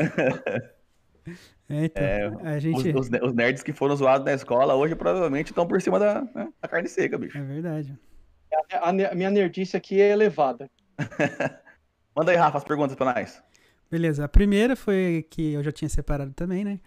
É, 1.69 1.85
então, 1.85 2.03
é, 2.03 2.31
a 2.43 2.59
gente... 2.59 2.95
os, 2.95 3.09
os, 3.09 3.33
nerds 3.33 3.61
que 3.61 3.73
foram 3.73 3.95
zoados 3.95 4.25
na 4.25 4.33
escola 4.33 4.73
hoje 4.75 4.95
provavelmente 4.95 5.47
estão 5.47 5.67
por 5.67 5.81
cima 5.81 5.99
da, 5.99 6.21
né, 6.21 6.47
da 6.61 6.67
carne 6.67 6.87
seca, 6.87 7.17
bicho. 7.17 7.37
É 7.37 7.41
verdade. 7.41 7.99
A, 8.71 8.89
a, 8.89 8.89
a 8.89 9.15
minha 9.15 9.29
nerdice 9.29 9.75
aqui 9.75 9.99
é 9.99 10.11
elevada. 10.11 10.69
Manda 12.15 12.31
aí, 12.31 12.37
Rafa, 12.37 12.57
as 12.57 12.63
perguntas 12.63 12.95
para 12.95 13.13
nós. 13.13 13.43
Beleza. 13.91 14.23
A 14.23 14.29
primeira 14.29 14.75
foi 14.75 15.27
que 15.29 15.53
eu 15.53 15.63
já 15.63 15.71
tinha 15.71 15.89
separado 15.89 16.33
também, 16.33 16.63
né? 16.63 16.79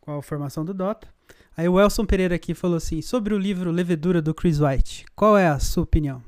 Com 0.00 0.18
a 0.18 0.22
formação 0.22 0.64
do 0.64 0.74
Dota. 0.74 1.08
Aí 1.56 1.68
o 1.68 1.80
Elson 1.80 2.04
Pereira 2.04 2.34
aqui 2.34 2.54
falou 2.54 2.76
assim: 2.76 3.00
sobre 3.00 3.32
o 3.32 3.38
livro 3.38 3.70
Levedura 3.70 4.20
do 4.20 4.34
Chris 4.34 4.60
White, 4.60 5.06
qual 5.14 5.38
é 5.38 5.46
a 5.46 5.60
sua 5.60 5.84
opinião? 5.84 6.22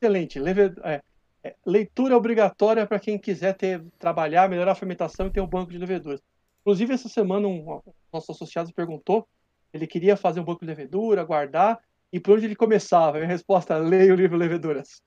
Excelente. 0.00 0.38
É, 0.84 1.02
é, 1.42 1.54
leitura 1.66 2.16
obrigatória 2.16 2.86
para 2.86 3.00
quem 3.00 3.18
quiser 3.18 3.54
ter, 3.54 3.84
trabalhar, 3.98 4.48
melhorar 4.48 4.72
a 4.72 4.76
fermentação 4.76 5.26
e 5.26 5.30
ter 5.30 5.40
um 5.40 5.46
banco 5.46 5.70
de 5.70 5.78
leveduras. 5.78 6.20
Inclusive, 6.60 6.94
essa 6.94 7.08
semana, 7.08 7.48
um, 7.48 7.80
nosso 8.12 8.32
associado 8.32 8.72
perguntou, 8.72 9.26
ele 9.72 9.86
queria 9.86 10.16
fazer 10.16 10.40
um 10.40 10.44
banco 10.44 10.60
de 10.60 10.66
levedura, 10.66 11.24
guardar, 11.24 11.80
e 12.12 12.18
por 12.18 12.36
onde 12.36 12.46
ele 12.46 12.56
começava? 12.56 13.16
A 13.16 13.20
minha 13.20 13.32
resposta, 13.32 13.76
leia 13.78 14.12
o 14.12 14.16
livro 14.16 14.36
Leveduras. 14.36 15.02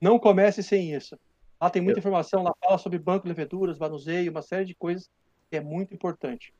Não 0.00 0.18
comece 0.18 0.62
sem 0.62 0.94
isso. 0.94 1.18
Lá 1.60 1.70
tem 1.70 1.80
muita 1.80 1.98
informação, 1.98 2.42
lá 2.42 2.52
fala 2.60 2.78
sobre 2.78 2.98
banco 2.98 3.22
de 3.22 3.28
leveduras, 3.28 3.78
manuseio, 3.78 4.30
uma 4.30 4.42
série 4.42 4.64
de 4.64 4.74
coisas 4.74 5.08
que 5.50 5.56
é 5.56 5.60
muito 5.60 5.94
importante. 5.94 6.52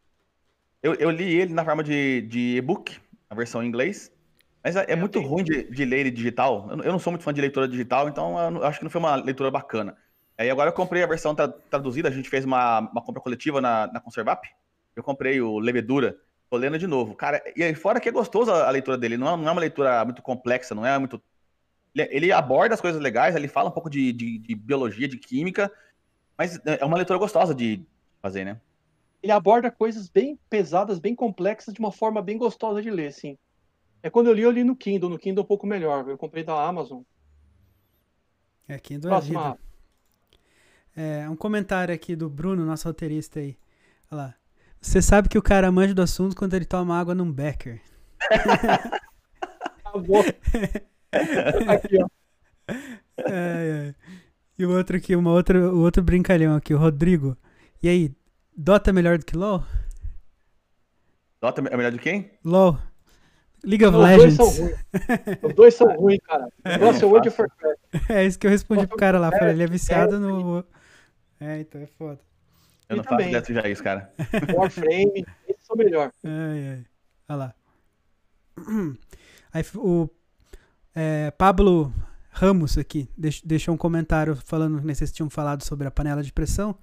Eu, 0.83 0.95
eu 0.95 1.11
li 1.11 1.35
ele 1.35 1.53
na 1.53 1.65
forma 1.65 1.83
de, 1.83 2.23
de 2.23 2.57
e-book, 2.57 2.99
a 3.29 3.35
versão 3.35 3.63
em 3.63 3.67
inglês. 3.67 4.11
Mas 4.65 4.77
é, 4.77 4.87
é 4.89 4.97
muito 4.97 5.21
ruim 5.21 5.45
de, 5.45 5.65
de 5.65 5.85
ler 5.85 6.11
digital. 6.11 6.67
Eu, 6.71 6.83
eu, 6.85 6.93
não 6.93 6.99
sou 6.99 7.13
muito 7.13 7.23
fã 7.23 7.35
de 7.35 7.41
leitura 7.41 7.69
digital, 7.69 8.09
então 8.09 8.57
eu, 8.57 8.65
acho 8.65 8.79
que 8.79 8.85
não 8.85 8.91
foi 8.91 8.99
uma 8.99 9.15
leitura 9.15 9.51
bacana. 9.51 9.95
Aí 10.39 10.49
agora 10.49 10.71
eu 10.71 10.75
comprei 10.75 11.03
a 11.03 11.07
versão 11.07 11.35
tra 11.35 11.49
traduzida, 11.49 12.09
a 12.09 12.11
gente 12.11 12.31
fez 12.31 12.47
uma, 12.47 12.81
uma 12.81 13.03
compra 13.03 13.21
coletiva 13.21 13.61
na, 13.61 13.87
na 13.89 14.01
Conservap. 14.01 14.49
Eu 14.97 15.03
comprei 15.03 15.39
o 15.39 15.59
Levedura, 15.59 16.17
tô 16.49 16.57
lendo 16.57 16.79
de 16.79 16.87
novo. 16.87 17.15
Cara, 17.15 17.43
e 17.55 17.63
aí 17.63 17.75
fora 17.75 18.01
que 18.01 18.09
é 18.09 18.13
gostoso 18.13 18.51
a, 18.51 18.67
a 18.67 18.71
leitura 18.71 18.97
dele, 18.97 19.19
não 19.19 19.35
é, 19.35 19.37
não 19.37 19.49
é, 19.49 19.53
uma 19.53 19.61
leitura 19.61 20.03
muito 20.03 20.23
complexa, 20.23 20.75
não 20.75 20.87
é 20.87 20.99
muito. 20.99 21.23
Ele, 21.95 22.09
ele 22.11 22.33
aborda 22.33 22.75
as 22.75 22.81
coisas 22.81 23.01
legais, 23.01 23.37
ele 23.37 23.49
fala 23.49 23.69
um 23.69 23.73
pouco 23.73 23.91
de, 23.91 24.15
de, 24.15 24.39
de, 24.39 24.55
biologia, 24.55 25.07
de 25.07 25.19
química, 25.19 25.71
mas 26.39 26.57
é, 26.65 26.79
é 26.81 26.85
uma 26.87 26.97
leitura 26.97 27.19
gostosa 27.19 27.55
de 27.55 27.85
fazer, 28.23 28.47
né? 28.47 28.59
Ele 29.23 29.33
aborda 29.33 29.71
coisas 29.71 30.09
bem 30.09 30.39
pesadas, 30.49 30.99
bem 30.99 31.15
complexas, 31.15 31.75
de 31.75 31.81
uma 31.81 31.93
forma 31.93 32.23
bem 32.23 32.39
gostosa 32.39 32.81
de 32.81 32.91
ler, 32.91 33.13
sim. 33.13 33.37
É 34.05 34.11
quando 34.11 34.27
eu 34.27 34.35
li, 34.35 34.43
eu 34.43 34.51
li 34.51 34.63
no 34.63 34.77
Kindle, 34.77 35.09
no 35.09 35.19
Kindle 35.19 35.43
um 35.43 35.47
pouco 35.47 35.67
melhor. 35.67 36.07
Eu 36.07 36.19
comprei 36.19 36.45
da 36.45 36.63
Amazon. 36.63 37.01
É, 38.69 38.79
Kindle 38.79 39.09
é 39.09 39.15
Próxima. 39.15 39.41
é 39.41 39.45
vida. 39.45 39.59
É, 41.25 41.31
um 41.31 41.35
comentário 41.35 41.95
aqui 41.95 42.15
do 42.15 42.29
Bruno, 42.29 42.67
nosso 42.67 42.87
roteirista 42.87 43.41
aí. 43.41 43.57
Olha 44.11 44.21
lá. 44.21 44.35
Você 44.79 45.01
sabe 45.01 45.31
que 45.31 45.39
o 45.39 45.43
cara 45.43 45.73
manja 45.73 45.95
do 45.95 46.03
assunto 46.03 46.37
quando 46.37 46.53
ele 46.53 46.67
toma 46.67 47.01
água 47.01 47.15
num 47.15 47.33
Becker. 47.33 47.81
Acabou. 49.83 50.21
aqui, 51.67 51.97
ó. 52.03 52.07
É, 53.17 53.25
é. 53.27 53.95
E 54.59 54.67
o 54.67 54.77
outro 54.77 54.99
aqui, 54.99 55.17
uma 55.17 55.31
outra, 55.31 55.73
o 55.73 55.79
outro 55.81 56.03
brincalhão 56.03 56.55
aqui, 56.55 56.75
o 56.75 56.79
Rodrigo. 56.79 57.39
E 57.83 57.89
aí, 57.89 58.15
Dota 58.55 58.91
é 58.91 58.93
melhor 58.93 59.17
do 59.17 59.25
que 59.25 59.35
LoL? 59.35 59.65
Dota 61.41 61.63
é 61.63 61.75
melhor 61.75 61.91
do 61.91 61.97
que 61.99 62.05
quem? 62.05 62.31
LoL. 62.45 62.79
League 63.65 63.85
of 63.85 63.97
Os 63.97 64.03
Legends. 64.03 64.37
Dois 64.37 64.55
são 64.55 64.65
ruins. 64.65 64.79
Os 65.43 65.55
dois 65.55 65.75
são 65.75 65.97
ruins, 65.97 66.21
cara. 66.27 66.49
Nossa, 66.81 67.05
é 67.05 67.09
World 67.09 67.29
of 67.29 67.41
Warcraft. 67.41 68.11
É 68.11 68.25
isso 68.25 68.39
que 68.39 68.47
eu 68.47 68.51
respondi 68.51 68.87
pro 68.87 68.97
cara 68.97 69.19
lá. 69.19 69.31
Falei, 69.31 69.55
ele 69.55 69.63
é 69.63 69.67
viciado 69.67 70.19
no. 70.19 70.65
É, 71.41 71.61
então 71.61 71.81
é 71.81 71.87
foda. 71.87 72.21
Eu 72.89 72.97
não 72.97 73.05
faço 73.05 73.23
ideia 73.23 73.41
de 73.41 73.55
já 73.55 73.69
isso, 73.69 73.83
cara. 73.83 74.13
Warframe, 74.55 75.25
esses 75.49 75.65
são 75.65 75.77
melhor. 75.77 76.13
Ai, 76.23 76.69
ai. 76.69 76.85
Olha 77.29 77.37
lá. 77.37 77.55
Aí 79.53 79.65
o 79.77 80.09
é, 80.95 81.31
Pablo 81.33 81.93
Ramos 82.31 82.77
aqui 82.77 83.09
deixou 83.45 83.75
um 83.75 83.79
comentário 83.79 84.37
falando 84.37 84.81
que 84.81 84.95
vocês 84.95 85.13
tinham 85.13 85.31
falado 85.31 85.63
sobre 85.63 85.87
a 85.87 85.91
panela 85.91 86.23
de 86.23 86.33
pressão. 86.33 86.77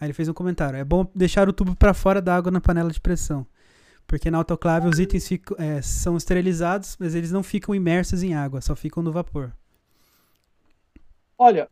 Aí 0.00 0.06
ele 0.06 0.12
fez 0.12 0.28
um 0.28 0.32
comentário. 0.32 0.78
É 0.78 0.84
bom 0.84 1.06
deixar 1.14 1.48
o 1.48 1.52
tubo 1.52 1.76
para 1.76 1.94
fora 1.94 2.20
da 2.20 2.34
água 2.34 2.50
na 2.50 2.60
panela 2.60 2.90
de 2.90 3.00
pressão. 3.00 3.46
Porque 4.06 4.30
na 4.30 4.38
autoclave 4.38 4.88
os 4.88 4.98
itens 4.98 5.26
ficam, 5.26 5.56
é, 5.58 5.82
são 5.82 6.16
esterilizados, 6.16 6.96
mas 6.98 7.14
eles 7.14 7.32
não 7.32 7.42
ficam 7.42 7.74
imersos 7.74 8.22
em 8.22 8.34
água, 8.34 8.60
só 8.60 8.76
ficam 8.76 9.02
no 9.02 9.12
vapor. 9.12 9.52
Olha, 11.36 11.68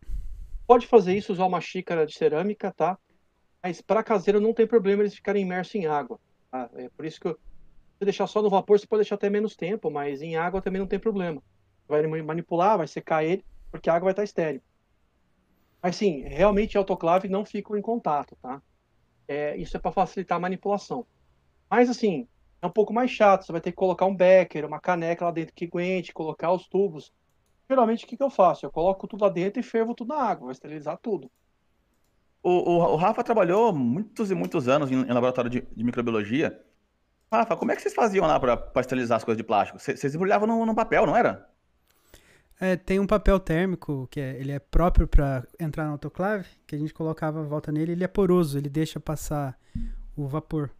pode 0.67 0.87
fazer 0.87 1.17
isso, 1.17 1.33
usar 1.33 1.47
uma 1.47 1.61
xícara 1.61 2.05
de 2.05 2.15
cerâmica, 2.15 2.73
tá? 2.73 2.99
Mas 3.63 3.81
para 3.81 4.03
caseiro 4.03 4.41
não 4.41 4.53
tem 4.53 4.67
problema 4.67 5.03
eles 5.03 5.15
ficarem 5.15 5.43
imersos 5.43 5.75
em 5.77 5.87
água. 5.87 6.19
Tá? 6.51 6.69
É 6.75 6.89
por 6.91 7.07
isso 7.07 7.21
que 7.21 7.29
eu, 7.29 7.39
se 7.99 8.05
deixar 8.05 8.27
só 8.27 8.43
no 8.43 8.51
vapor, 8.51 8.79
você 8.79 8.87
pode 8.87 9.01
deixar 9.01 9.15
até 9.15 9.31
menos 9.31 9.57
tempo, 9.57 9.91
mas 9.91 10.21
em 10.21 10.37
água 10.37 10.61
também 10.61 10.81
não 10.81 10.89
tem 10.89 10.99
problema. 10.99 11.43
Vai 11.89 12.05
manipular, 12.07 12.77
vai 12.77 12.87
secar 12.89 13.25
ele, 13.25 13.45
porque 13.71 13.89
a 13.89 13.95
água 13.95 14.07
vai 14.07 14.13
estar 14.13 14.25
estéreo. 14.25 14.61
Mas 15.83 15.97
sim, 15.97 16.23
realmente 16.23 16.77
autoclave 16.77 17.29
não 17.29 17.45
ficam 17.45 17.77
em 17.77 17.83
contato, 17.83 18.37
tá? 18.43 18.61
É, 19.29 19.57
isso 19.57 19.77
é 19.77 19.81
para 19.81 19.93
facilitar 19.93 20.37
a 20.37 20.41
manipulação. 20.41 21.07
Mas 21.75 21.91
assim, 21.91 22.29
é 22.63 22.67
um 22.69 22.71
pouco 22.71 22.95
mais 22.95 23.11
chato. 23.11 23.45
Você 23.45 23.51
vai 23.51 23.61
ter 23.61 23.73
que 23.73 23.77
colocar 23.77 24.07
um 24.07 24.15
becker, 24.15 24.65
uma 24.65 24.79
caneca 24.79 25.25
lá 25.25 25.33
dentro 25.33 25.53
que 25.53 25.65
aguente, 25.65 26.13
colocar 26.13 26.53
os 26.53 26.69
tubos. 26.69 27.13
Geralmente, 27.69 28.05
o 28.05 28.07
que, 28.07 28.17
que 28.17 28.23
eu 28.23 28.31
faço? 28.31 28.65
Eu 28.65 28.71
coloco 28.71 29.09
tudo 29.09 29.25
lá 29.25 29.29
dentro 29.29 29.59
e 29.59 29.63
fervo 29.65 29.93
tudo 29.93 30.15
na 30.15 30.23
água, 30.23 30.45
vou 30.45 30.53
esterilizar 30.53 30.97
tudo. 31.03 31.29
O, 32.41 32.51
o, 32.51 32.93
o 32.93 32.97
Rafa 32.97 33.25
trabalhou 33.25 33.75
muitos 33.75 34.31
e 34.31 34.37
muitos 34.37 34.69
anos 34.69 34.89
em, 34.89 34.95
em 34.95 35.13
laboratório 35.13 35.51
de, 35.51 35.63
de, 35.63 35.83
microbiologia. 35.83 36.57
Rafa, 37.33 37.57
como 37.57 37.73
é 37.73 37.75
que 37.75 37.83
vocês 37.83 37.95
faziam 37.95 38.25
lá 38.25 38.39
para 38.39 38.81
esterilizar 38.81 39.17
as 39.17 39.25
coisas 39.25 39.37
de 39.39 39.43
plástico? 39.43 39.81
Vocês 39.81 40.15
embrulhavam 40.15 40.47
no, 40.47 40.65
no, 40.65 40.77
papel, 40.77 41.07
não 41.07 41.17
era? 41.17 41.51
É, 42.61 42.77
tem 42.77 43.01
um 43.01 43.07
papel 43.07 43.41
térmico 43.41 44.07
que 44.13 44.21
é, 44.21 44.39
ele 44.39 44.53
é 44.53 44.61
próprio 44.61 45.09
para 45.09 45.45
entrar 45.59 45.87
no 45.87 45.93
autoclave, 45.93 46.47
que 46.69 46.77
a 46.77 46.79
gente 46.79 46.95
colocava 46.95 47.41
a 47.41 47.43
volta 47.43 47.73
nele, 47.73 47.91
ele 47.91 48.05
é 48.05 48.09
poroso, 48.09 48.57
ele 48.57 48.69
deixa 48.69 49.01
passar 49.01 49.59
o 50.15 50.29
vapor. 50.29 50.71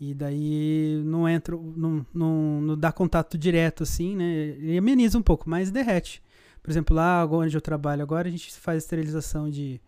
E 0.00 0.14
daí 0.14 1.02
não 1.04 1.28
entra, 1.28 1.56
não, 1.56 2.06
não, 2.14 2.60
não 2.60 2.78
dá 2.78 2.92
contato 2.92 3.36
direto 3.36 3.82
assim, 3.82 4.14
né? 4.14 4.24
Ele 4.24 4.78
ameniza 4.78 5.18
um 5.18 5.22
pouco, 5.22 5.50
mas 5.50 5.70
derrete. 5.70 6.22
Por 6.62 6.70
exemplo, 6.70 6.94
lá 6.94 7.26
onde 7.26 7.56
eu 7.56 7.60
trabalho 7.60 8.02
agora, 8.02 8.28
a 8.28 8.30
gente 8.30 8.52
faz 8.52 8.84
esterilização 8.84 9.50
de 9.50 9.80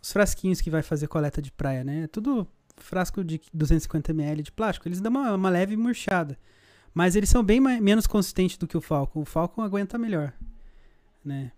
os 0.00 0.12
frasquinhos 0.12 0.60
que 0.60 0.70
vai 0.70 0.82
fazer 0.82 1.08
coleta 1.08 1.42
de 1.42 1.50
praia, 1.50 1.82
né? 1.82 2.04
É 2.04 2.06
tudo 2.06 2.46
frasco 2.76 3.24
de 3.24 3.40
250 3.52 4.12
ml 4.12 4.42
de 4.42 4.52
plástico. 4.52 4.88
Eles 4.88 5.00
dão 5.00 5.10
uma, 5.10 5.34
uma 5.34 5.50
leve 5.50 5.76
murchada. 5.76 6.38
Mas 6.92 7.16
eles 7.16 7.28
são 7.28 7.42
bem 7.42 7.60
mais, 7.60 7.80
menos 7.80 8.06
consistentes 8.06 8.56
do 8.56 8.68
que 8.68 8.76
o 8.76 8.80
Falcon. 8.80 9.20
O 9.20 9.24
Falcon 9.24 9.62
aguenta 9.62 9.98
melhor. 9.98 10.32
Né? 11.24 11.50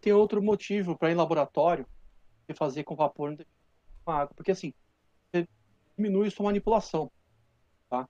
Tenho 0.00 0.18
outro 0.18 0.42
motivo 0.42 0.96
para 0.96 1.10
ir 1.10 1.14
em 1.14 1.16
laboratório 1.16 1.84
e 2.48 2.54
fazer 2.54 2.84
com 2.84 2.94
vapor 2.94 3.36
com 4.04 4.12
água. 4.12 4.32
Porque 4.36 4.52
assim, 4.52 4.72
diminui 5.98 6.30
sua 6.30 6.44
manipulação. 6.44 7.10
Tá? 7.90 8.08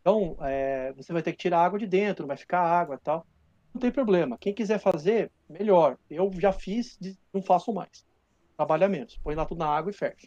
Então, 0.00 0.36
é, 0.40 0.92
você 0.94 1.12
vai 1.12 1.22
ter 1.22 1.32
que 1.32 1.38
tirar 1.38 1.62
água 1.62 1.78
de 1.78 1.86
dentro, 1.86 2.26
vai 2.26 2.36
ficar 2.36 2.60
água 2.60 2.96
e 2.96 2.98
tal. 2.98 3.26
Não 3.72 3.80
tem 3.80 3.92
problema. 3.92 4.36
Quem 4.38 4.54
quiser 4.54 4.80
fazer, 4.80 5.30
melhor. 5.48 5.96
Eu 6.10 6.30
já 6.38 6.52
fiz, 6.52 6.98
não 7.32 7.42
faço 7.42 7.72
mais. 7.72 8.04
Trabalha 8.56 8.88
menos. 8.88 9.16
Põe 9.18 9.34
lá 9.34 9.44
tudo 9.44 9.58
na 9.58 9.68
água 9.68 9.90
e 9.90 9.94
fecha. 9.94 10.26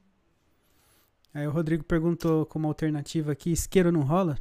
Aí 1.33 1.45
o 1.47 1.51
Rodrigo 1.51 1.83
perguntou 1.83 2.45
como 2.45 2.67
alternativa 2.67 3.31
aqui, 3.31 3.51
isqueiro 3.51 3.91
não 3.91 4.01
rola? 4.01 4.37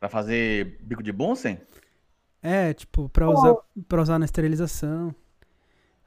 Para 0.00 0.08
fazer 0.08 0.78
bico 0.82 1.02
de 1.02 1.12
Bunsen? 1.12 1.58
É, 2.42 2.74
tipo, 2.74 3.08
para 3.08 3.30
usar, 3.30 3.54
pra 3.88 4.02
usar 4.02 4.18
na 4.18 4.24
esterilização. 4.24 5.14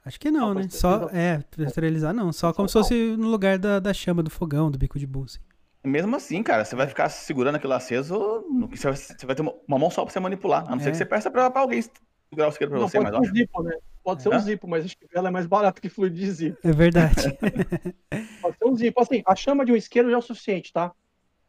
Acho 0.05 0.19
que 0.19 0.31
não, 0.31 0.53
não 0.53 0.61
né? 0.61 0.69
Só, 0.69 1.09
é, 1.09 1.43
esterilizar 1.57 2.13
não. 2.13 2.31
Só 2.31 2.53
como 2.53 2.67
se 2.67 2.73
fosse 2.73 3.15
no 3.17 3.27
lugar 3.27 3.57
da, 3.57 3.79
da 3.79 3.93
chama 3.93 4.23
do 4.23 4.29
fogão, 4.29 4.71
do 4.71 4.77
bico 4.77 4.97
de 4.97 5.05
búzia. 5.05 5.41
Mesmo 5.83 6.15
assim, 6.15 6.43
cara, 6.43 6.65
você 6.65 6.75
vai 6.75 6.87
ficar 6.87 7.09
segurando 7.09 7.55
aquilo 7.55 7.73
aceso, 7.73 8.43
você 8.69 9.25
vai 9.25 9.35
ter 9.35 9.41
uma 9.41 9.79
mão 9.79 9.89
só 9.89 10.03
pra 10.03 10.11
você 10.11 10.19
manipular. 10.19 10.65
A 10.67 10.71
não 10.71 10.77
é. 10.77 10.79
ser 10.79 10.91
que 10.91 10.97
você 10.97 11.05
peça 11.05 11.31
pra, 11.31 11.49
pra 11.49 11.61
alguém 11.61 11.81
segurar 11.81 12.47
o 12.47 12.49
isqueiro 12.49 12.71
pra 12.71 12.79
não, 12.79 12.87
você, 12.87 12.99
mas 12.99 13.13
um 13.13 13.23
zipo, 13.23 13.63
né? 13.63 13.77
Pode 14.03 14.21
ser 14.21 14.33
é? 14.33 14.35
um 14.35 14.39
zipo, 14.39 14.67
mas 14.67 14.85
acho 14.85 14.97
que 14.97 15.07
ela 15.13 15.29
é 15.29 15.31
mais 15.31 15.45
barato 15.45 15.81
que 15.81 15.89
fluido 15.89 16.15
de 16.15 16.31
zipo. 16.31 16.57
É 16.63 16.71
verdade. 16.71 17.37
pode 18.41 18.57
ser 18.57 18.65
um 18.65 18.75
zipo. 18.75 19.01
Assim, 19.01 19.23
a 19.25 19.35
chama 19.35 19.65
de 19.65 19.71
um 19.71 19.75
isqueiro 19.75 20.09
já 20.09 20.15
é 20.15 20.19
o 20.19 20.21
suficiente, 20.21 20.73
tá? 20.73 20.91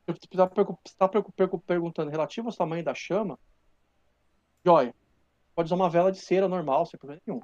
Se 0.06 0.12
você 0.12 0.68
está 0.86 1.08
perguntando 1.08 2.10
relativo 2.10 2.48
ao 2.48 2.54
tamanho 2.54 2.84
da 2.84 2.94
chama, 2.94 3.38
joia. 4.64 4.94
Pode 5.54 5.66
usar 5.66 5.76
uma 5.76 5.90
vela 5.90 6.10
de 6.10 6.18
cera 6.18 6.48
normal, 6.48 6.86
sem 6.86 6.98
problema 6.98 7.20
nenhum 7.26 7.40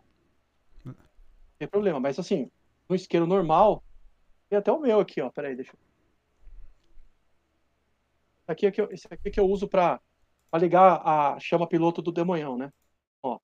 tem 1.58 1.68
problema. 1.68 2.00
Mas 2.00 2.18
assim, 2.18 2.50
no 2.88 2.94
isqueiro 2.94 3.26
normal, 3.26 3.82
tem 4.48 4.58
até 4.58 4.70
o 4.70 4.80
meu 4.80 5.00
aqui, 5.00 5.20
ó. 5.20 5.30
Peraí, 5.30 5.54
deixa 5.54 5.72
eu. 5.72 5.78
Esse 8.42 8.52
aqui, 8.52 8.66
é 8.66 8.70
que 8.70 8.80
eu, 8.80 8.92
esse 8.92 9.06
aqui 9.10 9.30
que 9.30 9.40
eu 9.40 9.46
uso 9.46 9.68
para 9.68 10.00
ligar 10.54 11.02
a 11.04 11.38
chama 11.40 11.68
piloto 11.68 12.00
do 12.00 12.12
demanhão, 12.12 12.56
né? 12.56 12.72
Ó. 13.22 13.38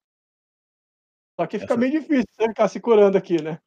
Só 1.35 1.45
que 1.45 1.59
fica 1.59 1.73
Essa... 1.73 1.79
meio 1.79 1.91
difícil 1.91 2.25
você 2.31 2.47
ficar 2.47 2.67
segurando 2.69 3.17
aqui, 3.17 3.41
né? 3.41 3.59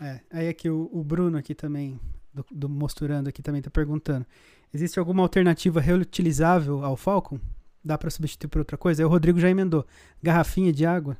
É, 0.00 0.20
aí 0.30 0.48
aqui 0.48 0.68
o, 0.68 0.90
o, 0.92 1.02
Bruno 1.02 1.38
aqui 1.38 1.54
também, 1.54 1.98
do, 2.32 2.44
do 2.50 2.68
Mosturando 2.68 3.30
aqui 3.30 3.42
também 3.42 3.62
tá 3.62 3.70
perguntando. 3.70 4.26
Existe 4.72 4.98
alguma 4.98 5.22
alternativa 5.22 5.80
reutilizável 5.80 6.84
ao 6.84 6.96
Falcon? 6.96 7.40
Dá 7.84 7.98
para 7.98 8.10
substituir 8.10 8.48
por 8.48 8.60
outra 8.60 8.78
coisa? 8.78 9.02
Aí 9.02 9.06
o 9.06 9.08
Rodrigo 9.08 9.38
já 9.38 9.50
emendou. 9.50 9.86
Garrafinha 10.22 10.72
de 10.72 10.86
água? 10.86 11.18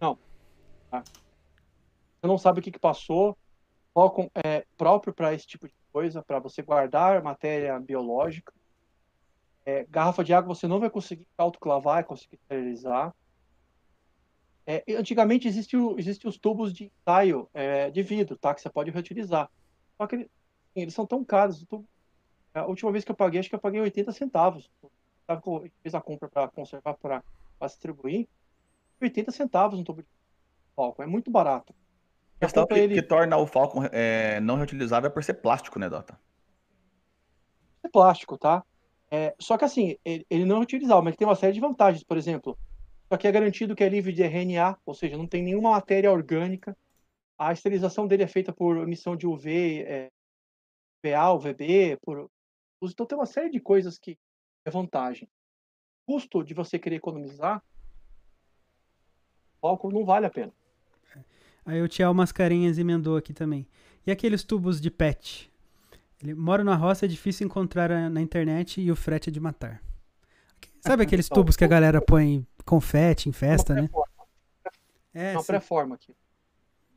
Não. 0.00 0.16
Ah. 0.92 1.02
Você 1.02 2.26
não 2.26 2.38
sabe 2.38 2.60
o 2.60 2.62
que, 2.62 2.70
que 2.70 2.78
passou. 2.78 3.36
Falcon 3.92 4.30
é 4.44 4.64
próprio 4.76 5.12
para 5.12 5.34
esse 5.34 5.46
tipo 5.46 5.66
de 5.66 5.74
coisa, 5.92 6.22
para 6.22 6.38
você 6.38 6.62
guardar 6.62 7.22
matéria 7.22 7.78
biológica. 7.80 8.52
É, 9.66 9.84
garrafa 9.90 10.24
de 10.24 10.32
água 10.32 10.54
você 10.54 10.66
não 10.66 10.80
vai 10.80 10.88
conseguir 10.88 11.26
autoclavar 11.36 12.00
e 12.00 12.04
conseguir 12.04 12.36
esterilizar. 12.36 13.14
É, 14.64 14.84
antigamente 14.96 15.48
existiam 15.48 15.98
existe 15.98 16.26
os 16.28 16.38
tubos 16.38 16.72
de 16.72 16.84
ensaio 16.84 17.48
é, 17.52 17.90
de 17.90 18.02
vidro, 18.02 18.36
tá? 18.36 18.54
Que 18.54 18.60
você 18.60 18.70
pode 18.70 18.90
reutilizar. 18.90 19.50
Só 19.96 20.06
que 20.06 20.28
eles 20.74 20.94
são 20.94 21.06
tão 21.06 21.24
caros, 21.24 21.64
a 22.54 22.66
última 22.66 22.92
vez 22.92 23.04
que 23.04 23.10
eu 23.10 23.16
paguei, 23.16 23.40
acho 23.40 23.48
que 23.48 23.54
eu 23.54 23.60
paguei 23.60 23.80
80 23.80 24.12
centavos. 24.12 24.70
Eu 25.28 25.70
fiz 25.82 25.94
a 25.94 26.00
compra 26.00 26.28
para 26.28 26.48
conservar, 26.48 26.94
para 26.94 27.22
distribuir. 27.62 28.28
80 29.00 29.32
centavos 29.32 29.78
no 29.78 29.84
tubo 29.84 30.02
de 30.02 30.08
palco. 30.76 31.02
É 31.02 31.06
muito 31.06 31.30
barato. 31.30 31.74
A 32.36 32.46
questão 32.46 32.66
que, 32.66 32.74
ele... 32.74 32.94
que 32.94 33.02
torna 33.02 33.36
o 33.36 33.46
Falcon 33.46 33.84
é, 33.92 34.40
não 34.40 34.56
reutilizável 34.56 35.08
é 35.08 35.12
por 35.12 35.22
ser 35.22 35.34
plástico, 35.34 35.78
né, 35.78 35.88
Dota? 35.88 36.18
É 37.82 37.88
plástico, 37.88 38.36
tá? 38.36 38.64
É, 39.10 39.34
só 39.38 39.58
que 39.58 39.64
assim, 39.64 39.96
ele, 40.04 40.26
ele 40.28 40.44
não 40.44 40.56
é 40.56 40.58
reutilizável, 40.60 41.02
mas 41.02 41.16
tem 41.16 41.26
uma 41.26 41.36
série 41.36 41.52
de 41.52 41.60
vantagens. 41.60 42.02
Por 42.02 42.16
exemplo, 42.16 42.58
só 43.12 43.16
que 43.16 43.28
é 43.28 43.32
garantido 43.32 43.76
que 43.76 43.84
é 43.84 43.88
livre 43.88 44.12
de 44.12 44.22
RNA, 44.22 44.78
ou 44.86 44.94
seja, 44.94 45.16
não 45.18 45.26
tem 45.26 45.42
nenhuma 45.42 45.72
matéria 45.72 46.10
orgânica. 46.10 46.76
A 47.38 47.52
esterilização 47.52 48.06
dele 48.06 48.22
é 48.22 48.26
feita 48.26 48.52
por 48.52 48.78
emissão 48.78 49.16
de 49.16 49.26
UV, 49.26 49.82
é, 49.82 50.10
VA, 51.04 51.32
UVB, 51.32 51.98
por... 52.02 52.30
então 52.90 53.06
tem 53.06 53.16
uma 53.16 53.26
série 53.26 53.50
de 53.50 53.60
coisas 53.60 53.98
que 53.98 54.18
é 54.64 54.70
vantagem. 54.70 55.28
O 56.06 56.14
custo 56.14 56.42
de 56.42 56.54
você 56.54 56.78
querer 56.78 56.96
economizar, 56.96 57.62
o 59.60 59.68
álcool 59.68 59.92
não 59.92 60.04
vale 60.04 60.26
a 60.26 60.30
pena. 60.30 60.52
Aí 61.64 61.80
o 61.80 61.88
Tiel 61.88 62.12
Mascarenhas 62.12 62.78
emendou 62.78 63.16
aqui 63.16 63.32
também. 63.32 63.68
E 64.04 64.10
aqueles 64.10 64.42
tubos 64.42 64.80
de 64.80 64.90
PET? 64.90 65.52
Ele 66.20 66.34
mora 66.34 66.64
na 66.64 66.74
roça, 66.74 67.04
é 67.04 67.08
difícil 67.08 67.46
encontrar 67.46 68.10
na 68.10 68.20
internet 68.20 68.80
e 68.80 68.90
o 68.90 68.96
frete 68.96 69.28
é 69.28 69.32
de 69.32 69.38
matar. 69.38 69.80
Sabe 70.80 71.02
aqueles 71.04 71.26
então, 71.26 71.36
tubos 71.36 71.56
que 71.56 71.64
a 71.64 71.68
galera 71.68 72.00
põe 72.00 72.46
confete 72.64 73.28
em 73.28 73.32
festa, 73.32 73.74
né? 73.74 73.88
É, 75.14 75.32
uma 75.32 75.44
pré-forma 75.44 75.94
aqui. 75.94 76.16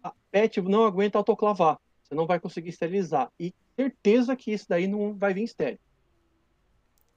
A 0.03 0.13
PET 0.31 0.61
não 0.61 0.85
aguenta 0.85 1.17
autoclavar. 1.17 1.79
Você 2.05 2.13
não 2.13 2.27
vai 2.27 2.39
conseguir 2.39 2.69
esterilizar. 2.69 3.31
E 3.39 3.53
certeza 3.75 4.35
que 4.35 4.51
isso 4.51 4.67
daí 4.69 4.87
não 4.87 5.15
vai 5.15 5.33
vir 5.33 5.43
estéreo. 5.43 5.79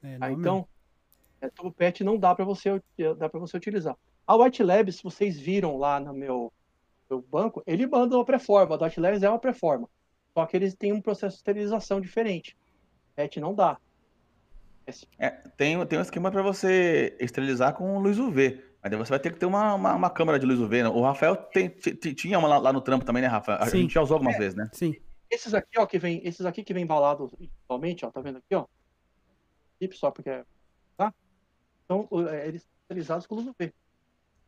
É, 0.03 0.17
ah, 0.21 0.33
então, 0.33 0.67
é, 1.41 1.49
tubo 1.51 1.71
PET 1.71 2.03
não 2.03 2.17
dá 2.17 2.35
para 2.35 2.45
você, 2.45 2.83
dá 3.19 3.29
você 3.29 3.57
utilizar. 3.57 3.97
A 4.27 4.35
White 4.35 4.63
Labs, 4.63 4.97
se 4.97 5.03
vocês 5.03 5.39
viram 5.39 5.77
lá 5.77 6.01
no 6.01 6.15
meu, 6.15 6.53
meu 7.09 7.21
banco, 7.21 7.63
ele 7.67 7.87
manda 7.87 8.17
uma 8.17 8.25
pré-forma. 8.25 8.77
A 8.77 8.85
White 8.85 9.01
Labs 9.01 9.23
é 9.23 9.29
uma 9.29 9.39
pré-forma. 9.39 9.89
Só 10.33 10.47
que 10.47 10.57
eles 10.57 10.75
têm 10.75 10.93
um 10.93 11.03
processo 11.03 11.35
de 11.35 11.41
esterilização 11.41 12.01
diferente. 12.01 12.57
PET 13.15 13.41
não 13.41 13.55
dá. 13.55 13.79
É, 15.19 15.31
tem, 15.31 15.85
tem 15.87 15.99
um 15.99 16.03
esquema 16.03 16.31
para 16.31 16.43
você 16.43 17.15
esterilizar 17.21 17.75
com 17.75 17.99
luz 17.99 18.19
UV. 18.19 18.63
Mas 18.83 18.91
daí 18.91 18.99
você 18.99 19.11
vai 19.11 19.19
ter 19.19 19.33
que 19.33 19.39
ter 19.39 19.47
uma, 19.47 19.75
uma, 19.75 19.95
uma 19.95 20.11
câmera 20.11 20.39
de 20.39 20.47
luz 20.47 20.61
UV. 20.61 20.85
Né? 20.85 20.89
O 20.89 21.03
Rafael 21.03 21.37
tem, 21.37 21.69
tinha 21.69 22.39
uma 22.39 22.49
lá, 22.49 22.59
lá, 22.59 22.73
no 22.73 22.81
trampo 22.81 23.05
também, 23.05 23.23
né, 23.23 23.29
Rafa? 23.29 23.57
A 23.57 23.67
Sim. 23.67 23.83
gente 23.83 23.95
já 23.95 24.03
usou 24.03 24.17
algumas 24.17 24.37
é, 24.37 24.39
vezes, 24.39 24.55
né? 24.55 24.71
Sim. 24.73 24.95
Esses 25.31 25.53
aqui, 25.53 25.79
ó, 25.79 25.87
que 25.87 25.99
vem, 25.99 26.21
esses 26.25 26.47
aqui 26.47 26.63
que 26.63 26.73
vem 26.73 26.85
embalados 26.85 27.33
atualmente, 27.65 28.05
ó, 28.05 28.11
tá 28.11 28.21
vendo 28.21 28.39
aqui, 28.39 28.55
ó? 28.55 28.67
Tip 29.81 29.93
só 29.95 30.11
porque 30.11 30.31
é, 30.31 30.45
tá? 30.97 31.13
Então, 31.85 32.09
é, 32.31 32.49
eles 32.49 32.63
são 32.63 32.71
esterilizados 32.83 33.27
com 33.27 33.35
luz 33.35 33.47
UV. 33.47 33.73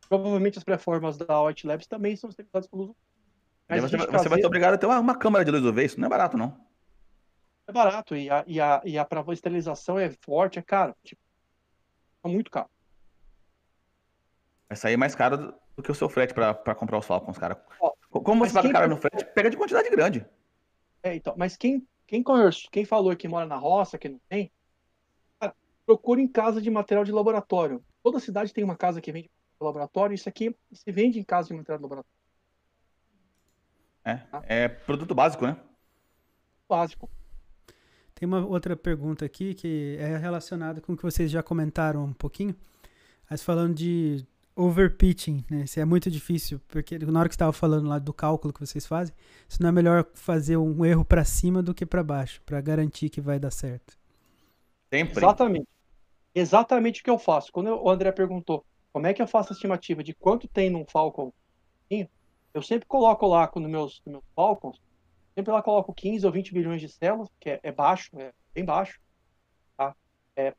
Provavelmente 0.09 0.57
as 0.57 0.63
pré-formas 0.63 1.17
da 1.17 1.41
White 1.43 1.67
Labs 1.67 1.87
também 1.87 2.15
são 2.15 2.29
esterilizadas 2.29 2.67
com 2.67 2.77
luz 2.77 2.89
UV. 2.89 2.97
Mas 3.69 3.81
você, 3.81 3.97
você 3.97 4.29
vai 4.29 4.39
ser 4.39 4.47
obrigado 4.47 4.73
a 4.73 4.77
ter 4.77 4.85
uma, 4.85 4.99
uma 4.99 5.15
câmera 5.15 5.45
de 5.45 5.51
luz 5.51 5.63
UV, 5.63 5.85
isso 5.85 5.99
não 5.99 6.07
é 6.07 6.09
barato, 6.09 6.37
não 6.37 6.71
é 7.71 7.73
barato. 7.73 8.15
E 8.15 8.29
a, 8.29 8.43
e 8.45 8.61
a, 8.61 8.81
e 8.85 8.97
a 8.97 9.05
pra 9.05 9.23
esterilização 9.33 9.97
é 9.97 10.11
forte, 10.21 10.59
é 10.59 10.61
caro. 10.61 10.95
Tipo, 11.03 11.21
é 12.23 12.27
muito 12.27 12.51
caro. 12.51 12.69
Vai 14.71 14.77
sair 14.77 14.95
mais 14.95 15.13
caro 15.13 15.53
do 15.75 15.83
que 15.83 15.91
o 15.91 15.93
seu 15.93 16.07
frete 16.07 16.33
para 16.33 16.73
comprar 16.75 16.97
os 16.97 17.05
Falcons, 17.05 17.37
cara. 17.37 17.61
Ó, 17.77 17.91
Como 18.21 18.45
você 18.45 18.53
paga 18.53 18.71
caro 18.71 18.87
no 18.87 18.95
frete, 18.95 19.25
pega 19.35 19.49
de 19.49 19.57
quantidade 19.57 19.89
grande. 19.89 20.25
É, 21.03 21.13
então, 21.13 21.35
mas 21.37 21.57
quem, 21.57 21.85
quem 22.07 22.23
conhece, 22.23 22.69
quem 22.71 22.85
falou 22.85 23.13
que 23.13 23.27
mora 23.27 23.45
na 23.45 23.57
roça, 23.57 23.97
que 23.97 24.07
não 24.07 24.21
tem, 24.29 24.49
cara, 25.37 25.53
procura 25.85 26.21
em 26.21 26.27
casa 26.27 26.61
de 26.61 26.71
material 26.71 27.03
de 27.03 27.11
laboratório. 27.11 27.83
Toda 28.01 28.21
cidade 28.21 28.53
tem 28.53 28.63
uma 28.63 28.77
casa 28.77 29.01
que 29.01 29.11
vende 29.11 29.29
laboratório, 29.59 30.13
isso 30.13 30.29
aqui 30.29 30.55
se 30.71 30.89
vende 30.89 31.19
em 31.19 31.23
casa 31.25 31.49
de 31.49 31.53
material 31.53 31.77
de 31.77 31.83
laboratório. 31.83 32.17
É, 34.05 34.15
tá? 34.15 34.41
é 34.47 34.69
produto 34.69 35.13
básico, 35.13 35.45
né? 35.45 35.57
Básico. 36.69 37.09
Tem 38.15 38.25
uma 38.25 38.45
outra 38.45 38.77
pergunta 38.77 39.25
aqui 39.25 39.53
que 39.53 39.97
é 39.99 40.15
relacionada 40.15 40.79
com 40.79 40.93
o 40.93 40.95
que 40.95 41.03
vocês 41.03 41.29
já 41.29 41.43
comentaram 41.43 42.05
um 42.05 42.13
pouquinho, 42.13 42.55
mas 43.29 43.43
falando 43.43 43.75
de 43.75 44.25
overpitching, 44.61 45.43
né? 45.49 45.65
Se 45.65 45.79
é 45.79 45.85
muito 45.85 46.09
difícil, 46.09 46.59
porque 46.67 46.97
na 46.99 47.19
hora 47.19 47.29
que 47.29 47.35
estava 47.35 47.51
falando 47.51 47.87
lá 47.87 47.99
do 47.99 48.13
cálculo 48.13 48.53
que 48.53 48.59
vocês 48.59 48.85
fazem, 48.85 49.15
se 49.47 49.61
não 49.61 49.69
é 49.69 49.71
melhor 49.71 50.05
fazer 50.13 50.57
um 50.57 50.85
erro 50.85 51.03
para 51.03 51.23
cima 51.23 51.61
do 51.61 51.73
que 51.73 51.85
para 51.85 52.03
baixo, 52.03 52.41
para 52.45 52.61
garantir 52.61 53.09
que 53.09 53.21
vai 53.21 53.39
dar 53.39 53.51
certo. 53.51 53.97
Sempre. 54.93 55.19
Exatamente. 55.19 55.67
Exatamente 56.33 57.01
o 57.01 57.03
que 57.03 57.09
eu 57.09 57.19
faço. 57.19 57.51
Quando 57.51 57.67
o 57.67 57.89
André 57.89 58.11
perguntou 58.11 58.65
como 58.93 59.07
é 59.07 59.13
que 59.13 59.21
eu 59.21 59.27
faço 59.27 59.51
a 59.51 59.55
estimativa 59.55 60.03
de 60.03 60.13
quanto 60.13 60.47
tem 60.47 60.69
num 60.69 60.85
Falcon, 60.85 61.33
eu 62.53 62.61
sempre 62.61 62.85
coloco 62.85 63.25
lá 63.27 63.49
nos 63.55 63.69
meus, 63.69 64.01
nos 64.05 64.13
meus 64.13 64.23
Falcons 64.35 64.81
Sempre 65.35 65.51
lá 65.51 65.61
coloco 65.61 65.93
15 65.93 66.25
ou 66.25 66.31
20 66.31 66.53
bilhões 66.53 66.81
de 66.81 66.89
células, 66.89 67.29
que 67.39 67.49
é, 67.49 67.59
é 67.63 67.71
baixo, 67.71 68.09
é 68.19 68.33
bem 68.53 68.65
baixo. 68.65 68.99
Tá? 69.77 69.95
É, 70.35 70.53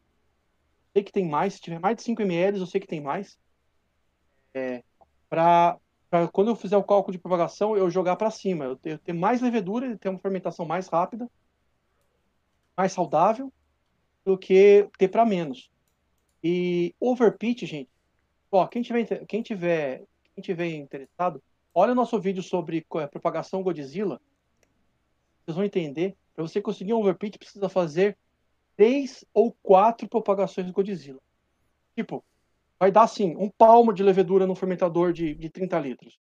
sei 0.92 1.02
que 1.02 1.12
tem 1.12 1.28
mais, 1.28 1.54
se 1.54 1.60
tiver 1.60 1.78
mais 1.78 1.96
de 1.96 2.02
5 2.02 2.22
ml, 2.22 2.58
eu 2.58 2.66
sei 2.66 2.80
que 2.80 2.86
tem 2.86 3.00
mais. 3.00 3.38
É, 4.54 4.82
para 5.28 5.78
quando 6.32 6.48
eu 6.48 6.56
fizer 6.56 6.76
o 6.76 6.84
cálculo 6.84 7.12
de 7.12 7.18
propagação, 7.18 7.76
eu 7.76 7.90
jogar 7.90 8.16
para 8.16 8.30
cima, 8.30 8.64
eu, 8.64 8.78
eu 8.84 8.98
ter 8.98 9.12
mais 9.12 9.40
levedura, 9.40 9.96
ter 9.96 10.08
uma 10.08 10.18
fermentação 10.18 10.66
mais 10.66 10.88
rápida, 10.88 11.30
mais 12.76 12.92
saudável, 12.92 13.52
do 14.24 14.36
que 14.36 14.88
ter 14.98 15.08
para 15.08 15.24
menos. 15.24 15.70
E 16.44 16.94
overpitch, 17.00 17.62
gente, 17.64 17.88
ó, 18.50 18.66
quem 18.66 18.82
tiver, 18.82 19.24
quem 19.26 19.42
tiver, 19.42 20.04
quem 20.34 20.42
tiver 20.42 20.68
interessado, 20.74 21.42
olha 21.74 21.92
o 21.92 21.96
nosso 21.96 22.20
vídeo 22.20 22.42
sobre 22.42 22.84
é, 22.96 23.06
propagação 23.06 23.62
Godzilla 23.62 24.20
vocês 25.44 25.56
vão 25.56 25.64
entender, 25.64 26.16
para 26.34 26.42
você 26.42 26.60
conseguir 26.60 26.94
um 26.94 26.98
overpitch, 26.98 27.36
precisa 27.36 27.68
fazer 27.68 28.16
três 28.76 29.24
ou 29.34 29.52
quatro 29.62 30.08
propagações 30.08 30.70
Godzilla. 30.70 31.20
Tipo, 31.96 32.24
vai 32.82 32.90
dar 32.90 33.04
assim, 33.04 33.36
um 33.38 33.48
palmo 33.48 33.92
de 33.92 34.02
levedura 34.02 34.44
no 34.44 34.56
fermentador 34.56 35.12
de, 35.12 35.36
de 35.36 35.48
30 35.48 35.78
litros. 35.78 36.18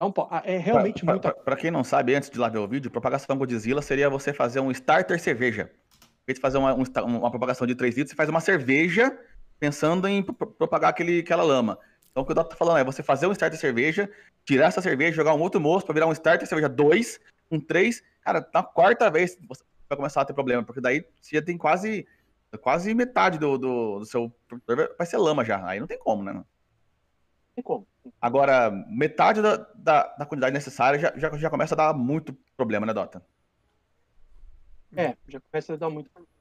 É, 0.00 0.04
um, 0.04 0.12
é 0.44 0.56
realmente 0.56 1.04
pra, 1.04 1.14
muita... 1.14 1.34
Para 1.34 1.56
quem 1.56 1.68
não 1.68 1.82
sabe, 1.82 2.14
antes 2.14 2.30
de 2.30 2.38
lá 2.38 2.48
ver 2.48 2.58
o 2.58 2.68
vídeo, 2.68 2.92
propagação 2.92 3.36
Godzilla 3.36 3.82
seria 3.82 4.08
você 4.08 4.32
fazer 4.32 4.60
um 4.60 4.70
starter 4.70 5.20
cerveja. 5.20 5.68
Em 6.00 6.26
vez 6.28 6.36
de 6.36 6.40
fazer 6.40 6.58
uma, 6.58 6.72
um, 6.72 6.84
uma 7.18 7.28
propagação 7.28 7.66
de 7.66 7.74
3 7.74 7.96
litros, 7.96 8.10
você 8.10 8.16
faz 8.16 8.28
uma 8.28 8.38
cerveja 8.38 9.18
pensando 9.58 10.06
em 10.06 10.22
propagar 10.22 10.90
aquele, 10.90 11.18
aquela 11.18 11.42
lama. 11.42 11.76
Então 12.12 12.22
o 12.22 12.26
que 12.26 12.30
o 12.30 12.34
Dota 12.36 12.50
tá 12.50 12.56
falando 12.56 12.78
é 12.78 12.84
você 12.84 13.02
fazer 13.02 13.26
um 13.26 13.32
starter 13.32 13.58
cerveja, 13.58 14.08
tirar 14.44 14.66
essa 14.66 14.80
cerveja, 14.80 15.16
jogar 15.16 15.34
um 15.34 15.40
outro 15.40 15.60
moço 15.60 15.84
para 15.84 15.94
virar 15.94 16.06
um 16.06 16.12
starter 16.12 16.46
cerveja 16.46 16.68
2, 16.68 17.18
com 17.50 17.58
três, 17.58 18.00
cara, 18.20 18.48
na 18.54 18.62
quarta 18.62 19.10
vez 19.10 19.36
você 19.48 19.64
vai 19.88 19.96
começar 19.96 20.20
a 20.20 20.24
ter 20.24 20.34
problema, 20.34 20.62
porque 20.62 20.80
daí 20.80 21.04
você 21.20 21.34
já 21.34 21.42
tem 21.42 21.58
quase, 21.58 22.06
quase 22.58 22.94
metade 22.94 23.38
do, 23.38 23.56
do, 23.58 23.98
do 24.00 24.04
seu. 24.04 24.32
Vai 24.96 25.06
ser 25.06 25.16
lama 25.18 25.44
já. 25.44 25.66
Aí 25.66 25.80
não 25.80 25.86
tem 25.86 25.98
como, 25.98 26.22
né? 26.22 26.32
Não 26.32 26.44
tem 27.54 27.64
como. 27.64 27.86
Agora, 28.20 28.70
metade 28.88 29.40
da, 29.40 29.56
da, 29.74 30.14
da 30.18 30.26
quantidade 30.26 30.52
necessária 30.52 30.98
já, 30.98 31.12
já, 31.16 31.36
já 31.36 31.50
começa 31.50 31.74
a 31.74 31.76
dar 31.76 31.94
muito 31.94 32.36
problema, 32.56 32.86
né, 32.86 32.92
Dota? 32.92 33.24
É, 34.94 35.16
já 35.26 35.40
começa 35.40 35.72
a 35.72 35.76
dar 35.76 35.88
muito 35.88 36.10
problema. 36.10 36.32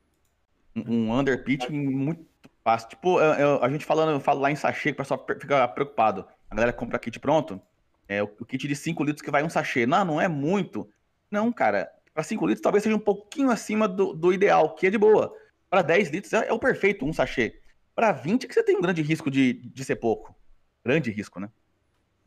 Um, 0.76 1.08
um 1.08 1.20
underpitch 1.20 1.70
muito 1.70 2.26
fácil. 2.64 2.90
Tipo, 2.90 3.20
eu, 3.20 3.34
eu, 3.34 3.64
a 3.64 3.70
gente 3.70 3.86
falando, 3.86 4.12
eu 4.12 4.20
falo 4.20 4.42
lá 4.42 4.52
em 4.52 4.56
sachê, 4.56 4.90
o 4.90 4.96
pessoal 4.96 5.26
fica 5.40 5.68
preocupado. 5.68 6.28
A 6.50 6.56
galera 6.56 6.74
compra 6.74 7.00
kit 7.00 7.20
pronto, 7.20 7.62
é, 8.08 8.22
o, 8.22 8.26
o 8.40 8.46
kit 8.46 8.68
de 8.68 8.76
5 8.76 9.04
litros 9.04 9.22
que 9.22 9.32
vai 9.32 9.44
um 9.44 9.50
sachê. 9.50 9.86
Não, 9.86 10.04
não 10.04 10.22
é 10.22 10.28
muito. 10.28 10.90
Não, 11.30 11.52
cara. 11.52 11.92
Para 12.14 12.24
5 12.24 12.46
litros 12.46 12.62
talvez 12.62 12.84
seja 12.84 12.96
um 12.96 13.00
pouquinho 13.00 13.50
acima 13.50 13.88
do, 13.88 14.14
do 14.14 14.34
ideal, 14.34 14.76
que 14.76 14.88
é 14.88 14.90
de 14.90 14.98
boa. 14.98 15.34
Para 15.72 15.82
10 15.82 16.10
litros 16.10 16.34
é, 16.34 16.50
é, 16.50 16.54
o 16.54 16.60
perfeito, 16.60 17.06
um 17.06 17.14
sachê. 17.14 17.62
Para 17.96 18.12
20 18.12 18.46
que 18.46 18.54
você 18.54 18.62
tem 18.62 18.76
um 18.76 18.82
grande 18.82 19.02
risco 19.02 19.32
de, 19.32 19.54
de 19.54 19.86
ser 19.86 19.96
pouco. 19.96 20.36
Grande 20.84 21.10
risco, 21.10 21.40
né? 21.40 21.50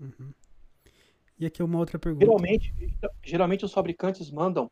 Uhum. 0.00 0.32
E 1.38 1.44
aqui 1.44 1.62
uma 1.62 1.78
outra 1.78 1.98
pergunta. 1.98 2.24
Geralmente, 2.24 2.74
geralmente 3.22 3.64
os 3.66 3.72
fabricantes 3.72 4.30
mandam, 4.30 4.70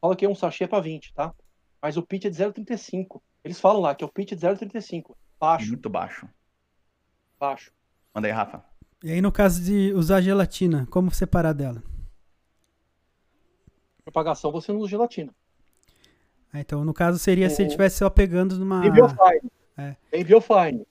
fala 0.00 0.16
que 0.16 0.24
é 0.24 0.28
um 0.28 0.34
sachê 0.34 0.66
para 0.66 0.80
20, 0.80 1.12
tá? 1.12 1.34
Mas 1.82 1.98
o 1.98 2.02
pitch 2.02 2.24
é 2.24 2.30
de 2.30 2.36
0,35. 2.36 3.20
Eles 3.44 3.60
falam 3.60 3.82
lá 3.82 3.94
que 3.94 4.02
é 4.02 4.06
o 4.06 4.10
pitch 4.10 4.30
de 4.30 4.36
0,35. 4.36 5.14
Baixo. 5.38 5.68
Muito 5.68 5.90
baixo. 5.90 6.26
Baixo. 7.38 7.70
Manda 8.14 8.26
aí, 8.26 8.32
Rafa. 8.32 8.64
E 9.02 9.12
aí, 9.12 9.20
no 9.20 9.30
caso 9.30 9.62
de 9.62 9.92
usar 9.92 10.22
gelatina, 10.22 10.86
como 10.90 11.10
separar 11.10 11.52
dela? 11.52 11.82
propagação 14.02 14.52
você 14.52 14.72
não 14.72 14.80
usa 14.80 14.90
gelatina. 14.90 15.34
Ah, 16.54 16.60
então, 16.60 16.84
no 16.84 16.94
caso, 16.94 17.18
seria 17.18 17.50
se 17.50 17.60
ele 17.60 17.66
estivesse 17.66 17.96
só 17.96 18.08
pegando 18.08 18.56
numa. 18.56 18.80
Tem 18.80 18.92
biofine. 18.92 19.50
É. 19.76 19.96
Tem 20.08 20.24
biofine. 20.24 20.86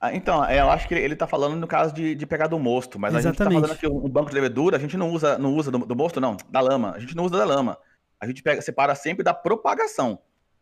Ah, 0.00 0.12
então, 0.12 0.44
é, 0.44 0.58
eu 0.58 0.68
acho 0.68 0.88
que 0.88 0.94
ele 0.96 1.14
está 1.14 1.24
falando 1.24 1.54
no 1.54 1.68
caso 1.68 1.94
de, 1.94 2.16
de 2.16 2.26
pegar 2.26 2.48
do 2.48 2.58
mosto, 2.58 2.98
mas 2.98 3.14
Exatamente. 3.14 3.26
a 3.26 3.44
gente 3.44 3.74
está 3.74 3.86
falando 3.86 4.00
aqui 4.00 4.06
um 4.08 4.10
banco 4.10 4.30
de 4.30 4.34
levedura, 4.34 4.76
a 4.76 4.80
gente 4.80 4.96
não 4.96 5.12
usa, 5.12 5.38
não 5.38 5.54
usa 5.54 5.70
do, 5.70 5.78
do 5.78 5.94
mosto, 5.94 6.20
não, 6.20 6.36
da 6.50 6.58
lama. 6.60 6.94
A 6.96 6.98
gente 6.98 7.14
não 7.14 7.24
usa 7.24 7.38
da 7.38 7.44
lama. 7.44 7.78
A 8.18 8.26
gente 8.26 8.42
pega, 8.42 8.60
separa 8.60 8.96
sempre 8.96 9.22
da 9.22 9.32
propagação. 9.32 10.18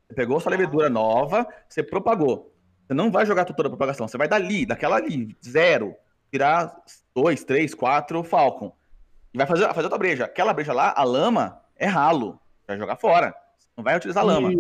Você 0.07 0.15
pegou 0.15 0.39
sua 0.39 0.51
levedura 0.51 0.91
nova, 0.91 1.49
você 1.67 1.83
propagou. 1.83 2.55
Você 2.87 2.93
não 2.93 3.11
vai 3.11 3.25
jogar 3.25 3.47
toda 3.47 3.69
a 3.69 3.71
propagação, 3.71 4.07
você 4.07 4.19
vai 4.19 4.29
dali, 4.29 4.67
daquela 4.67 4.97
ali, 4.97 5.35
zero, 5.43 5.95
tirar 6.31 6.77
dois, 7.15 7.43
três, 7.43 7.75
quatro 7.75 8.23
Falcon. 8.23 8.71
e 9.33 9.39
vai 9.39 9.47
fazer, 9.47 9.67
fazer 9.69 9.85
outra 9.85 9.99
breja. 9.99 10.27
Aquela 10.27 10.53
breja 10.53 10.75
lá, 10.75 10.93
a 10.95 11.05
lama 11.05 11.59
é 11.75 11.87
ralo. 11.87 12.39
Vai 12.69 12.77
jogar 12.77 12.97
fora. 12.97 13.35
Não 13.81 13.85
vai 13.85 13.97
utilizar 13.97 14.25
lama. 14.25 14.53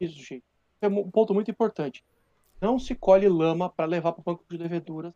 Isso, 0.00 0.34
isso. 0.34 0.42
É 0.80 0.88
um 0.88 1.10
ponto 1.10 1.34
muito 1.34 1.50
importante. 1.50 2.02
Não 2.60 2.78
se 2.78 2.94
colhe 2.94 3.28
lama 3.28 3.68
para 3.68 3.84
levar 3.84 4.12
para 4.12 4.20
o 4.22 4.24
banco 4.24 4.44
de 4.48 4.56
leveduras, 4.56 5.12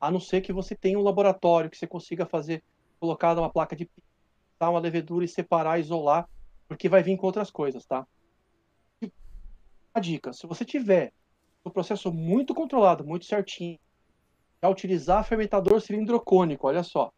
a 0.00 0.10
não 0.10 0.20
ser 0.20 0.40
que 0.40 0.52
você 0.52 0.74
tenha 0.76 0.96
um 0.96 1.02
laboratório 1.02 1.68
que 1.68 1.76
você 1.76 1.86
consiga 1.86 2.24
fazer, 2.24 2.62
colocar 3.00 3.36
uma 3.36 3.50
placa 3.50 3.74
de 3.74 3.90
dar 4.58 4.70
uma 4.70 4.78
levedura 4.78 5.24
e 5.24 5.28
separar, 5.28 5.80
isolar, 5.80 6.28
porque 6.68 6.88
vai 6.88 7.02
vir 7.02 7.16
com 7.16 7.26
outras 7.26 7.50
coisas, 7.50 7.84
tá? 7.84 8.06
A 9.92 9.98
dica, 9.98 10.32
se 10.32 10.46
você 10.46 10.64
tiver 10.64 11.12
um 11.64 11.70
processo 11.70 12.12
muito 12.12 12.54
controlado, 12.54 13.04
muito 13.04 13.24
certinho, 13.24 13.78
já 14.62 14.68
utilizar 14.68 15.24
fermentador 15.24 15.80
cilindrocônico, 15.80 16.68
olha 16.68 16.84
só. 16.84 17.12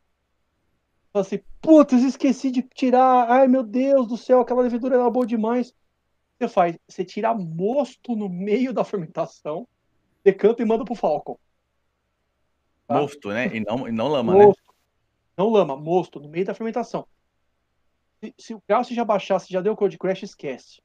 Assim, 1.21 1.41
putz, 1.61 1.93
esqueci 2.03 2.51
de 2.51 2.63
tirar, 2.63 3.31
ai 3.31 3.49
meu 3.49 3.63
Deus 3.63 4.07
do 4.07 4.17
céu, 4.17 4.41
aquela 4.41 4.63
levedura 4.63 4.97
era 4.97 5.11
boa 5.11 5.27
demais. 5.27 5.75
Você 6.39 6.49
faz, 6.49 6.79
você 6.87 7.05
tira 7.05 7.35
mosto 7.35 8.15
no 8.15 8.29
meio 8.29 8.73
da 8.73 8.85
fermentação, 8.85 9.67
decanta 10.23 10.63
e 10.63 10.65
manda 10.65 10.85
pro 10.85 10.95
Falcon. 10.95 11.39
Tá? 12.87 13.01
Mosto, 13.01 13.29
né? 13.31 13.55
E 13.55 13.61
não, 13.61 13.89
e 13.89 13.93
não 13.93 14.09
lama, 14.09 14.35
né? 14.35 14.47
mosto. 14.47 14.63
né? 14.67 14.75
Não 15.37 15.49
lama, 15.49 15.77
mosto, 15.77 16.21
no 16.21 16.29
meio 16.29 16.45
da 16.47 16.55
fermentação. 16.55 17.07
Se, 18.21 18.35
se 18.39 18.55
o 18.55 18.63
grau 18.67 18.83
já 18.85 19.05
baixar, 19.05 19.39
se 19.39 19.53
já 19.53 19.61
deu 19.61 19.77
code 19.77 19.99
crash, 19.99 20.23
esquece. 20.23 20.81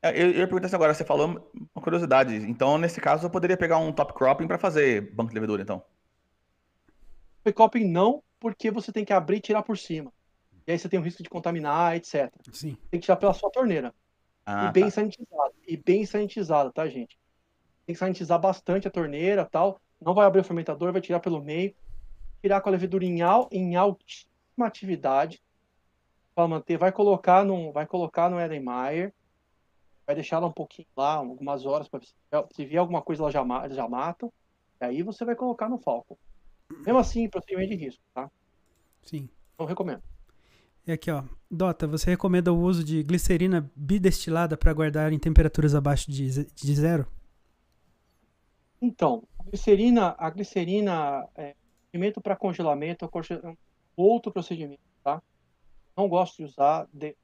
É, 0.00 0.10
eu, 0.10 0.30
eu 0.30 0.38
ia 0.40 0.48
perguntar 0.48 0.74
agora, 0.74 0.94
você 0.94 1.04
falou 1.04 1.26
uma 1.74 1.82
curiosidade. 1.82 2.34
Então, 2.34 2.78
nesse 2.78 3.00
caso, 3.00 3.26
eu 3.26 3.30
poderia 3.30 3.56
pegar 3.56 3.78
um 3.78 3.92
top 3.92 4.12
cropping 4.14 4.46
para 4.46 4.58
fazer 4.58 5.12
banco 5.12 5.30
de 5.30 5.34
levedura, 5.34 5.62
então? 5.62 5.82
Top 7.42 7.52
cropping 7.54 7.88
não, 7.88 8.22
porque 8.38 8.70
você 8.70 8.92
tem 8.92 9.04
que 9.04 9.12
abrir 9.12 9.38
e 9.38 9.40
tirar 9.40 9.62
por 9.62 9.76
cima. 9.76 10.12
E 10.66 10.72
aí 10.72 10.78
você 10.78 10.88
tem 10.88 10.98
o 10.98 11.02
risco 11.02 11.22
de 11.22 11.30
contaminar, 11.30 11.96
etc. 11.96 12.32
Sim. 12.52 12.76
Tem 12.90 13.00
que 13.00 13.06
tirar 13.06 13.16
pela 13.16 13.32
sua 13.32 13.50
torneira. 13.50 13.94
Ah, 14.44 14.66
e 14.68 14.72
bem 14.72 14.84
tá. 14.84 14.90
sanitizado. 14.90 15.54
E 15.66 15.76
bem 15.76 16.06
sanitizado, 16.06 16.72
tá, 16.72 16.86
gente? 16.88 17.18
Tem 17.86 17.94
que 17.94 17.98
sanitizar 17.98 18.38
bastante 18.38 18.86
a 18.86 18.90
torneira 18.90 19.44
tal. 19.44 19.80
Não 20.00 20.14
vai 20.14 20.26
abrir 20.26 20.40
o 20.40 20.44
fermentador, 20.44 20.92
vai 20.92 21.00
tirar 21.00 21.20
pelo 21.20 21.42
meio. 21.42 21.74
Tirar 22.42 22.60
com 22.60 22.68
a 22.68 22.72
levedura 22.72 23.04
em, 23.04 23.22
al, 23.22 23.48
em 23.50 23.76
altíssima 23.76 24.66
atividade. 24.66 25.42
Para 26.34 26.46
manter. 26.46 26.76
Vai 26.76 26.92
colocar, 26.92 27.44
num, 27.44 27.72
vai 27.72 27.86
colocar 27.86 28.28
no 28.30 28.38
Erlenmeyer 28.38 29.12
vai 30.08 30.14
deixar 30.14 30.36
ela 30.36 30.46
um 30.46 30.52
pouquinho 30.52 30.88
lá, 30.96 31.16
algumas 31.16 31.66
horas, 31.66 31.86
para 31.86 32.00
se 32.00 32.64
vier 32.64 32.80
alguma 32.80 33.02
coisa 33.02 33.22
ela 33.22 33.30
já, 33.30 33.68
já 33.68 33.86
matam, 33.86 34.32
e 34.80 34.84
aí 34.86 35.02
você 35.02 35.22
vai 35.22 35.36
colocar 35.36 35.68
no 35.68 35.76
Falcon. 35.76 36.16
Mesmo 36.70 36.98
assim, 36.98 37.28
procedimento 37.28 37.70
de 37.70 37.76
risco, 37.76 38.02
tá? 38.14 38.30
Sim. 39.02 39.28
Não 39.58 39.66
recomendo. 39.66 40.02
E 40.86 40.92
aqui, 40.92 41.10
ó. 41.10 41.24
Dota, 41.50 41.86
você 41.86 42.10
recomenda 42.10 42.52
o 42.52 42.60
uso 42.60 42.84
de 42.84 43.02
glicerina 43.02 43.70
bidestilada 43.74 44.56
para 44.56 44.72
guardar 44.72 45.12
em 45.12 45.18
temperaturas 45.18 45.74
abaixo 45.74 46.10
de, 46.10 46.44
de 46.44 46.74
zero? 46.74 47.06
Então, 48.80 49.26
a 49.38 49.44
glicerina, 49.44 50.14
a 50.18 50.30
glicerina 50.30 51.26
é 51.34 51.54
procedimento 51.88 52.20
para 52.20 52.36
congelamento 52.36 53.04
é 53.04 53.56
outro 53.96 54.30
procedimento, 54.30 54.80
tá? 55.02 55.22
Não 55.96 56.08
gosto 56.08 56.36
de 56.36 56.44
usar, 56.44 56.86
de, 56.92 57.16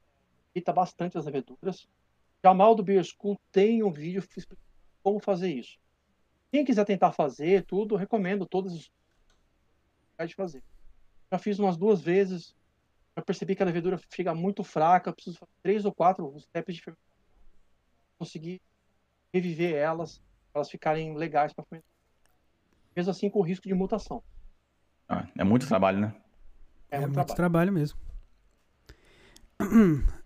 evita 0.53 0.73
bastante 0.73 1.17
as 1.17 1.25
leveduras. 1.25 1.87
Jamal 2.43 2.75
do 2.75 2.83
Beer 2.83 3.03
School 3.03 3.39
tem 3.51 3.83
um 3.83 3.91
vídeo 3.91 4.19
explicando 4.19 4.59
como 5.01 5.19
fazer 5.19 5.53
isso. 5.53 5.77
Quem 6.51 6.65
quiser 6.65 6.85
tentar 6.85 7.11
fazer 7.11 7.63
tudo, 7.65 7.95
recomendo 7.95 8.45
todas 8.45 8.73
as 8.73 8.91
de 10.23 10.35
fazer. 10.35 10.63
Já 11.31 11.39
fiz 11.39 11.59
umas 11.59 11.75
duas 11.75 12.01
vezes, 12.01 12.55
já 13.17 13.23
percebi 13.23 13.55
que 13.55 13.63
a 13.63 13.65
levedura 13.65 13.97
fica 14.09 14.33
muito 14.33 14.63
fraca, 14.63 15.11
preciso 15.11 15.37
fazer 15.37 15.51
três 15.61 15.85
ou 15.85 15.93
quatro 15.93 16.33
steps 16.39 16.75
de 16.75 16.81
fermentação, 16.81 17.11
conseguir 18.17 18.61
reviver 19.33 19.75
elas, 19.75 20.19
para 20.51 20.59
elas 20.59 20.69
ficarem 20.69 21.15
legais 21.15 21.51
para 21.51 21.65
fermentar. 21.65 21.89
Mesmo 22.95 23.11
assim, 23.11 23.29
com 23.29 23.39
o 23.39 23.43
risco 23.43 23.67
de 23.67 23.73
mutação. 23.73 24.23
Ah, 25.09 25.27
é 25.37 25.43
muito 25.43 25.67
trabalho, 25.67 25.99
né? 25.99 26.15
É, 26.89 26.95
é 26.95 26.99
muito, 26.99 27.15
muito 27.15 27.35
trabalho. 27.35 27.35
trabalho 27.35 27.73
mesmo. 27.73 27.99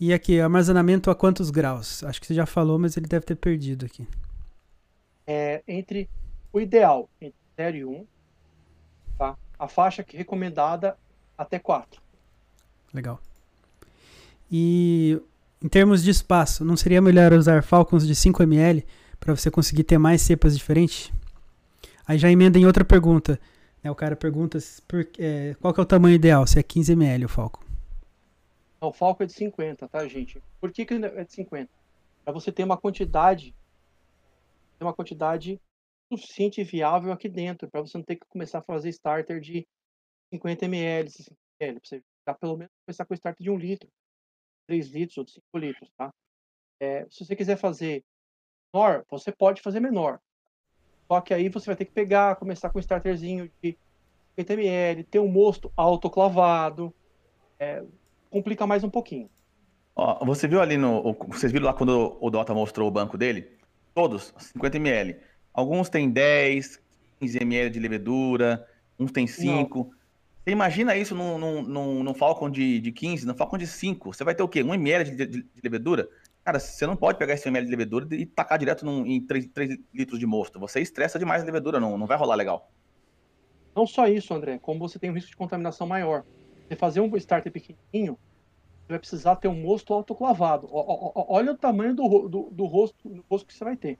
E 0.00 0.14
aqui, 0.14 0.40
armazenamento 0.40 1.10
a 1.10 1.14
quantos 1.14 1.50
graus? 1.50 2.04
Acho 2.04 2.20
que 2.20 2.26
você 2.28 2.34
já 2.34 2.46
falou, 2.46 2.78
mas 2.78 2.96
ele 2.96 3.08
deve 3.08 3.26
ter 3.26 3.34
perdido 3.34 3.84
aqui. 3.84 4.06
É, 5.26 5.60
entre 5.66 6.08
o 6.52 6.60
ideal, 6.60 7.10
entre 7.20 7.36
0 7.56 7.76
e 7.76 7.84
1, 7.84 8.06
tá? 9.18 9.36
A 9.58 9.68
faixa 9.68 10.02
que 10.02 10.16
recomendada 10.16 10.96
até 11.36 11.58
4. 11.58 12.00
Legal. 12.94 13.20
E 14.50 15.20
em 15.62 15.68
termos 15.68 16.02
de 16.02 16.10
espaço, 16.10 16.64
não 16.64 16.76
seria 16.76 17.02
melhor 17.02 17.32
usar 17.32 17.62
Falcons 17.62 18.06
de 18.06 18.14
5 18.14 18.42
ml 18.42 18.86
para 19.18 19.34
você 19.34 19.50
conseguir 19.50 19.84
ter 19.84 19.98
mais 19.98 20.22
cepas 20.22 20.56
diferentes? 20.56 21.12
Aí 22.06 22.16
já 22.16 22.30
emenda 22.30 22.58
em 22.58 22.64
outra 22.64 22.84
pergunta. 22.84 23.38
Né? 23.82 23.90
O 23.90 23.94
cara 23.94 24.16
pergunta 24.16 24.58
por, 24.86 25.06
é, 25.18 25.54
qual 25.60 25.74
é 25.76 25.80
o 25.80 25.84
tamanho 25.84 26.14
ideal, 26.14 26.46
se 26.46 26.58
é 26.58 26.62
15 26.62 26.92
ml 26.92 27.24
o 27.24 27.28
Falcon. 27.28 27.62
O 28.80 28.92
Falco 28.92 29.24
é 29.24 29.26
de 29.26 29.32
50, 29.32 29.88
tá, 29.88 30.06
gente? 30.06 30.40
Por 30.60 30.70
que, 30.70 30.86
que 30.86 30.94
é 30.94 31.24
de 31.24 31.32
50? 31.32 31.68
Para 32.24 32.32
você 32.32 32.52
ter 32.52 32.62
uma 32.62 32.76
quantidade, 32.76 33.52
ter 34.78 34.84
uma 34.84 34.94
quantidade 34.94 35.60
suficiente 36.10 36.60
e 36.60 36.64
viável 36.64 37.12
aqui 37.12 37.28
dentro, 37.28 37.68
para 37.70 37.80
você 37.80 37.98
não 37.98 38.04
ter 38.04 38.16
que 38.16 38.26
começar 38.28 38.58
a 38.58 38.62
fazer 38.62 38.88
starter 38.90 39.40
de 39.40 39.66
50 40.32 40.64
ml, 40.64 41.10
60 41.10 41.36
ml, 41.60 41.80
você 41.82 42.02
já 42.26 42.34
pelo 42.34 42.56
menos 42.56 42.72
começar 42.86 43.04
com 43.04 43.14
starter 43.14 43.42
de 43.42 43.50
1 43.50 43.56
litro, 43.56 43.88
3 44.66 44.88
litros 44.88 45.18
ou 45.18 45.26
5 45.26 45.58
litros, 45.58 45.90
tá? 45.96 46.12
É, 46.80 47.06
se 47.10 47.24
você 47.24 47.34
quiser 47.34 47.56
fazer 47.56 48.04
menor, 48.72 49.04
você 49.10 49.32
pode 49.32 49.60
fazer 49.60 49.80
menor. 49.80 50.20
Só 51.06 51.20
que 51.20 51.32
aí 51.32 51.48
você 51.48 51.66
vai 51.66 51.76
ter 51.76 51.86
que 51.86 51.92
pegar, 51.92 52.36
começar 52.36 52.70
com 52.70 52.78
um 52.78 52.80
starterzinho 52.80 53.50
de 53.62 53.76
50 54.36 54.52
ml, 54.52 55.04
ter 55.04 55.18
um 55.18 55.28
mosto 55.28 55.72
autoclavado, 55.76 56.94
é, 57.58 57.82
complica 58.30 58.66
mais 58.66 58.84
um 58.84 58.90
pouquinho. 58.90 59.28
Ó, 59.96 60.24
você 60.24 60.46
viu 60.46 60.60
ali 60.60 60.76
no. 60.76 61.14
Vocês 61.28 61.50
viram 61.50 61.66
lá 61.66 61.74
quando 61.74 62.16
o 62.20 62.30
Dota 62.30 62.54
mostrou 62.54 62.86
o 62.86 62.90
banco 62.90 63.18
dele? 63.18 63.58
Todos, 63.94 64.32
50 64.38 64.76
ml. 64.76 65.16
Alguns 65.58 65.88
têm 65.88 66.08
10, 66.08 66.80
15 67.18 67.38
ml 67.42 67.70
de 67.70 67.80
levedura, 67.80 68.64
uns 68.96 69.10
têm 69.10 69.26
5. 69.26 69.76
Não. 69.76 69.90
Você 70.44 70.52
imagina 70.52 70.96
isso 70.96 71.16
num, 71.16 71.36
num, 71.36 71.62
num, 71.62 72.04
num 72.04 72.14
Falcon 72.14 72.48
de, 72.48 72.78
de 72.78 72.92
15, 72.92 73.26
num 73.26 73.34
Falcon 73.34 73.58
de 73.58 73.66
5. 73.66 74.14
Você 74.14 74.22
vai 74.22 74.36
ter 74.36 74.44
o 74.44 74.48
quê? 74.48 74.62
1 74.62 74.72
ml 74.74 75.10
de, 75.10 75.26
de, 75.26 75.42
de, 75.42 75.60
levedura? 75.60 76.08
Cara, 76.44 76.60
você 76.60 76.86
não 76.86 76.94
pode 76.94 77.18
pegar 77.18 77.34
esse 77.34 77.48
1 77.48 77.50
ml 77.50 77.66
de 77.66 77.70
levedura 77.72 78.06
e 78.14 78.24
tacar 78.24 78.56
direto 78.56 78.86
num, 78.86 79.04
em 79.04 79.20
3, 79.20 79.48
3 79.48 79.78
litros 79.92 80.20
de 80.20 80.26
mosto. 80.26 80.60
Você 80.60 80.80
estressa 80.80 81.18
demais 81.18 81.42
a 81.42 81.44
levedura, 81.44 81.80
não, 81.80 81.98
não 81.98 82.06
vai 82.06 82.16
rolar 82.16 82.36
legal. 82.36 82.70
Não 83.74 83.84
só 83.84 84.06
isso, 84.06 84.32
André, 84.32 84.60
como 84.60 84.78
você 84.78 84.96
tem 84.96 85.10
um 85.10 85.14
risco 85.14 85.30
de 85.30 85.36
contaminação 85.36 85.88
maior. 85.88 86.24
Você 86.68 86.76
fazer 86.76 87.00
um 87.00 87.16
starter 87.16 87.50
pequenininho, 87.50 88.16
você 88.86 88.90
vai 88.90 88.98
precisar 89.00 89.34
ter 89.34 89.48
um 89.48 89.60
mosto 89.60 89.92
autoclavado. 89.92 90.68
olha 90.70 91.50
o 91.50 91.56
tamanho 91.56 91.96
do, 91.96 92.28
do, 92.28 92.48
do, 92.52 92.64
rosto, 92.64 93.08
do 93.08 93.24
rosto 93.28 93.48
que 93.48 93.54
você 93.54 93.64
vai 93.64 93.76
ter. 93.76 93.98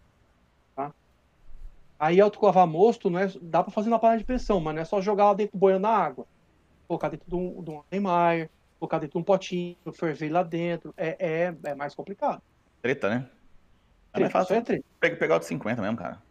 Aí 1.98 2.20
autoclavar 2.20 2.66
mosto 2.66 3.10
não 3.10 3.18
é, 3.18 3.30
dá 3.42 3.62
para 3.62 3.72
fazer 3.72 3.90
na 3.90 3.98
panela 3.98 4.18
de 4.18 4.24
pressão, 4.24 4.60
mas 4.60 4.74
não 4.74 4.82
é 4.82 4.84
só 4.84 5.00
jogar 5.00 5.26
lá 5.26 5.34
dentro 5.34 5.58
boiando 5.58 5.82
na 5.82 5.90
água. 5.90 6.26
Colocar 6.86 7.08
dentro 7.08 7.28
de 7.28 7.34
um, 7.34 7.62
de 7.62 7.70
um 7.70 7.82
Neymar, 7.90 8.48
colocar 8.78 8.98
dentro 8.98 9.14
de 9.14 9.18
um 9.18 9.24
potinho, 9.24 9.76
ferver 9.92 10.30
lá 10.30 10.42
dentro. 10.42 10.94
É, 10.96 11.16
é, 11.18 11.54
é 11.64 11.74
mais 11.74 11.94
complicado. 11.94 12.40
Treta, 12.80 13.10
né? 13.10 13.28
É 14.12 14.20
mais 14.20 14.32
fácil. 14.32 14.54
É 14.54 14.60
treta. 14.60 14.84
Pegar 15.00 15.36
o 15.36 15.38
de 15.40 15.46
50 15.46 15.82
mesmo, 15.82 15.96
cara. 15.96 16.22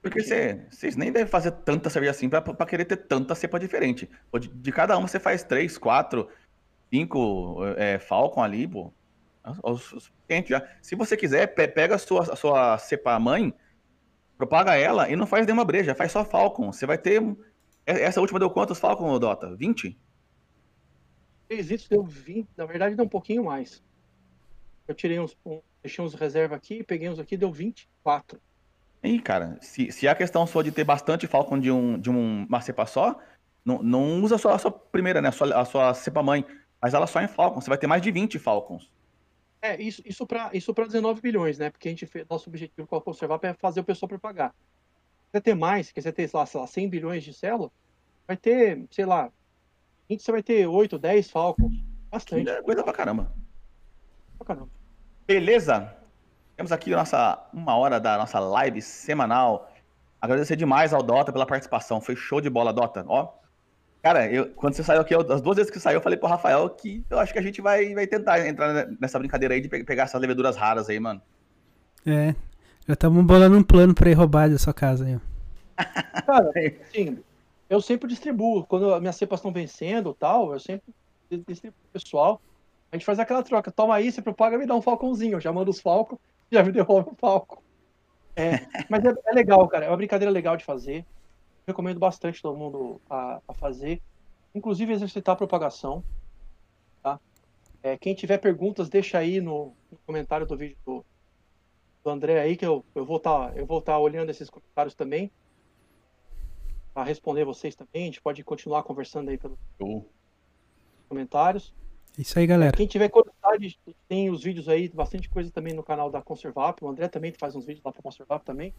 Porque 0.00 0.22
vocês 0.22 0.96
nem 0.96 1.12
devem 1.12 1.28
fazer 1.28 1.50
tanta 1.50 1.90
cerveja 1.90 2.12
assim 2.12 2.28
pra, 2.28 2.40
pra 2.40 2.66
querer 2.66 2.84
ter 2.84 2.96
tanta 2.96 3.34
cepa 3.34 3.58
diferente. 3.58 4.08
De, 4.40 4.48
de 4.48 4.72
cada 4.72 4.96
uma 4.96 5.08
você 5.08 5.18
faz 5.18 5.42
três, 5.42 5.76
quatro, 5.76 6.28
cinco 6.90 7.58
é, 7.76 7.98
Falcon 7.98 8.42
ali, 8.42 8.66
pô. 8.66 8.92
O 9.62 9.76
suficiente 9.76 10.50
já. 10.50 10.66
Se 10.80 10.94
você 10.94 11.16
quiser, 11.16 11.46
pega 11.48 11.94
a 11.94 11.98
sua, 11.98 12.32
a 12.32 12.36
sua 12.36 12.78
cepa 12.78 13.18
mãe, 13.18 13.52
propaga 14.38 14.76
ela 14.76 15.10
e 15.10 15.16
não 15.16 15.26
faz 15.26 15.44
nenhuma 15.44 15.64
breja, 15.64 15.94
faz 15.94 16.12
só 16.12 16.24
Falcon. 16.24 16.72
Você 16.72 16.86
vai 16.86 16.96
ter. 16.96 17.20
Essa 17.84 18.20
última 18.20 18.38
deu 18.38 18.48
quantos 18.48 18.78
Falcon, 18.78 19.18
Dota? 19.18 19.54
20? 19.56 19.98
3 21.48 21.66
litros 21.66 21.88
deu 21.88 22.04
20, 22.04 22.48
na 22.56 22.66
verdade 22.66 22.94
deu 22.94 23.04
um 23.04 23.08
pouquinho 23.08 23.44
mais. 23.44 23.82
Eu 24.86 24.94
tirei 24.94 25.18
uns. 25.18 25.36
Um, 25.44 25.60
deixei 25.82 26.04
uns 26.04 26.14
reserva 26.14 26.54
aqui, 26.54 26.82
peguei 26.84 27.08
uns 27.08 27.18
aqui, 27.18 27.36
deu 27.36 27.50
24. 27.50 28.40
E, 29.02 29.18
cara, 29.20 29.58
se, 29.60 29.90
se 29.90 30.06
a 30.06 30.14
questão 30.14 30.46
for 30.46 30.62
de 30.62 30.72
ter 30.72 30.84
bastante 30.84 31.26
Falcon 31.26 31.58
de, 31.58 31.70
um, 31.70 31.98
de 31.98 32.10
um, 32.10 32.44
uma 32.44 32.60
cepa 32.60 32.84
só, 32.84 33.18
não, 33.64 33.82
não 33.82 34.22
usa 34.22 34.38
só 34.38 34.50
a 34.50 34.58
sua 34.58 34.70
primeira, 34.70 35.20
né? 35.20 35.28
A 35.28 35.32
sua, 35.32 35.60
a 35.60 35.64
sua 35.64 35.94
cepa 35.94 36.22
mãe. 36.22 36.44
Mas 36.80 36.94
ela 36.94 37.06
só 37.06 37.20
em 37.20 37.28
Falcons. 37.28 37.64
Você 37.64 37.70
vai 37.70 37.78
ter 37.78 37.86
mais 37.86 38.02
de 38.02 38.10
20 38.10 38.38
Falcons. 38.38 38.90
É, 39.60 39.80
isso, 39.80 40.02
isso 40.04 40.26
para 40.26 40.50
isso 40.52 40.72
19 40.72 41.20
bilhões, 41.20 41.58
né? 41.58 41.70
Porque 41.70 41.88
a 41.88 41.90
gente 41.90 42.06
fez, 42.06 42.26
nosso 42.28 42.48
objetivo 42.48 42.86
com 42.86 42.96
a 42.96 43.00
Conservar 43.00 43.40
é 43.42 43.54
fazer 43.54 43.80
o 43.80 43.84
pessoal 43.84 44.08
propagar. 44.08 44.50
Se 44.50 45.32
quiser 45.32 45.40
ter 45.42 45.54
mais, 45.54 45.86
se 45.88 45.94
quiser 45.94 46.12
ter, 46.12 46.28
sei 46.28 46.38
lá, 46.38 46.46
sei 46.46 46.60
lá, 46.60 46.66
100 46.66 46.88
bilhões 46.88 47.24
de 47.24 47.32
células, 47.34 47.70
vai 48.26 48.36
ter, 48.36 48.86
sei 48.90 49.04
lá, 49.04 49.30
20 50.08 50.22
você 50.22 50.32
vai 50.32 50.42
ter 50.42 50.66
8, 50.66 50.98
10 50.98 51.30
Falcons. 51.30 51.72
Bastante. 52.10 52.48
É 52.48 52.62
coisa 52.62 52.82
pra 52.82 52.92
caramba. 52.92 53.30
Pra 54.38 54.46
caramba. 54.46 54.70
Beleza? 55.26 55.94
Temos 56.56 56.72
aqui 56.72 56.90
nossa 56.90 57.46
uma 57.52 57.76
hora 57.76 58.00
da 58.00 58.16
nossa 58.16 58.38
live 58.40 58.80
semanal. 58.80 59.70
Agradecer 60.20 60.56
demais 60.56 60.92
ao 60.92 61.02
Dota 61.02 61.32
pela 61.32 61.46
participação. 61.46 62.00
Foi 62.00 62.16
show 62.16 62.40
de 62.40 62.48
bola, 62.48 62.72
Dota. 62.72 63.04
Ó, 63.06 63.32
cara, 64.02 64.30
eu, 64.30 64.48
quando 64.50 64.74
você 64.74 64.82
saiu 64.84 65.00
aqui, 65.00 65.14
eu, 65.14 65.20
as 65.32 65.40
duas 65.40 65.56
vezes 65.56 65.70
que 65.70 65.80
saiu, 65.80 65.96
eu 65.96 66.02
falei 66.02 66.18
pro 66.18 66.28
Rafael 66.28 66.68
que 66.70 67.04
eu 67.10 67.18
acho 67.18 67.32
que 67.32 67.38
a 67.38 67.42
gente 67.42 67.60
vai, 67.60 67.94
vai 67.94 68.06
tentar 68.06 68.46
entrar 68.46 68.86
nessa 69.00 69.18
brincadeira 69.18 69.54
aí 69.54 69.60
de 69.60 69.68
pe- 69.68 69.84
pegar 69.84 70.04
essas 70.04 70.20
leveduras 70.20 70.56
raras 70.56 70.88
aí, 70.88 70.98
mano. 70.98 71.20
É. 72.06 72.34
Já 72.86 72.94
estamos 72.94 73.24
bolando 73.24 73.56
um 73.56 73.62
plano 73.62 73.94
pra 73.94 74.10
ir 74.10 74.14
roubar 74.14 74.48
da 74.48 74.58
sua 74.58 74.72
casa 74.72 75.04
aí, 75.04 75.16
ó. 75.16 75.20
Cara, 76.26 76.50
assim, 76.50 77.18
eu 77.68 77.80
sempre 77.80 78.08
distribuo. 78.08 78.64
Quando 78.64 78.94
as 78.94 79.00
minhas 79.00 79.16
cepas 79.16 79.40
estão 79.40 79.52
vencendo 79.52 80.14
tal, 80.14 80.52
eu 80.52 80.58
sempre 80.60 80.92
distribuo 81.46 81.78
pro 81.90 82.00
pessoal. 82.00 82.40
A 82.90 82.96
gente 82.96 83.04
faz 83.04 83.18
aquela 83.18 83.42
troca. 83.42 83.70
Toma 83.70 83.94
aí, 83.94 84.10
você 84.10 84.22
propaga, 84.22 84.56
me 84.56 84.66
dá 84.66 84.74
um 84.74 84.80
falcãozinho. 84.82 85.34
Eu 85.36 85.40
já 85.40 85.52
mando 85.52 85.70
os 85.70 85.80
falcons, 85.80 86.18
já 86.50 86.62
me 86.62 86.72
devolve 86.72 87.10
o 87.10 87.16
falcon. 87.16 87.58
É, 88.34 88.60
mas 88.88 89.04
é, 89.04 89.12
é 89.26 89.32
legal, 89.32 89.66
cara. 89.68 89.84
É 89.86 89.88
uma 89.90 89.96
brincadeira 89.96 90.30
legal 90.32 90.56
de 90.56 90.64
fazer. 90.64 91.04
Recomendo 91.68 92.00
bastante 92.00 92.40
todo 92.40 92.56
mundo 92.56 92.98
a, 93.10 93.42
a 93.46 93.52
fazer. 93.52 94.00
Inclusive 94.54 94.90
exercitar 94.90 95.34
a 95.34 95.36
propagação. 95.36 96.02
Tá? 97.02 97.20
É, 97.82 97.98
quem 97.98 98.14
tiver 98.14 98.38
perguntas, 98.38 98.88
deixa 98.88 99.18
aí 99.18 99.38
no, 99.38 99.74
no 99.92 99.98
comentário 100.06 100.46
do 100.46 100.56
vídeo 100.56 100.78
do, 100.86 101.04
do 102.02 102.10
André 102.10 102.40
aí, 102.40 102.56
que 102.56 102.64
eu, 102.64 102.82
eu 102.94 103.04
vou 103.04 103.18
estar 103.18 103.54
eu 103.54 103.66
vou 103.66 103.82
tá 103.82 103.98
olhando 103.98 104.30
esses 104.30 104.48
comentários 104.48 104.94
também 104.94 105.30
para 106.94 107.04
responder 107.04 107.44
vocês 107.44 107.76
também. 107.76 108.04
A 108.04 108.06
gente 108.06 108.22
pode 108.22 108.42
continuar 108.42 108.82
conversando 108.82 109.28
aí 109.28 109.36
pelos 109.36 109.58
Show. 109.76 110.08
comentários. 111.06 111.74
Isso 112.18 112.38
aí, 112.38 112.46
galera. 112.46 112.74
Quem 112.74 112.86
tiver 112.86 113.10
curiosidade, 113.10 113.78
tem 114.08 114.30
os 114.30 114.42
vídeos 114.42 114.70
aí, 114.70 114.88
bastante 114.88 115.28
coisa 115.28 115.50
também 115.50 115.74
no 115.74 115.82
canal 115.82 116.10
da 116.10 116.22
Conservap. 116.22 116.82
O 116.82 116.88
André 116.88 117.08
também 117.08 117.30
faz 117.30 117.54
uns 117.54 117.66
vídeos 117.66 117.84
lá 117.84 117.92
para 117.92 118.02
Conservap 118.02 118.42
também. 118.42 118.72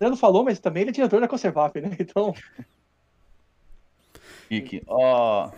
O 0.00 0.04
André 0.04 0.10
não 0.10 0.16
falou, 0.16 0.44
mas 0.44 0.58
também 0.58 0.82
ele 0.82 0.90
é 0.90 0.92
diretor 0.92 1.20
da 1.20 1.28
Conservap, 1.28 1.80
né? 1.80 1.90
Então, 1.98 2.34
Kiki. 4.48 4.82
Ó, 4.86 5.50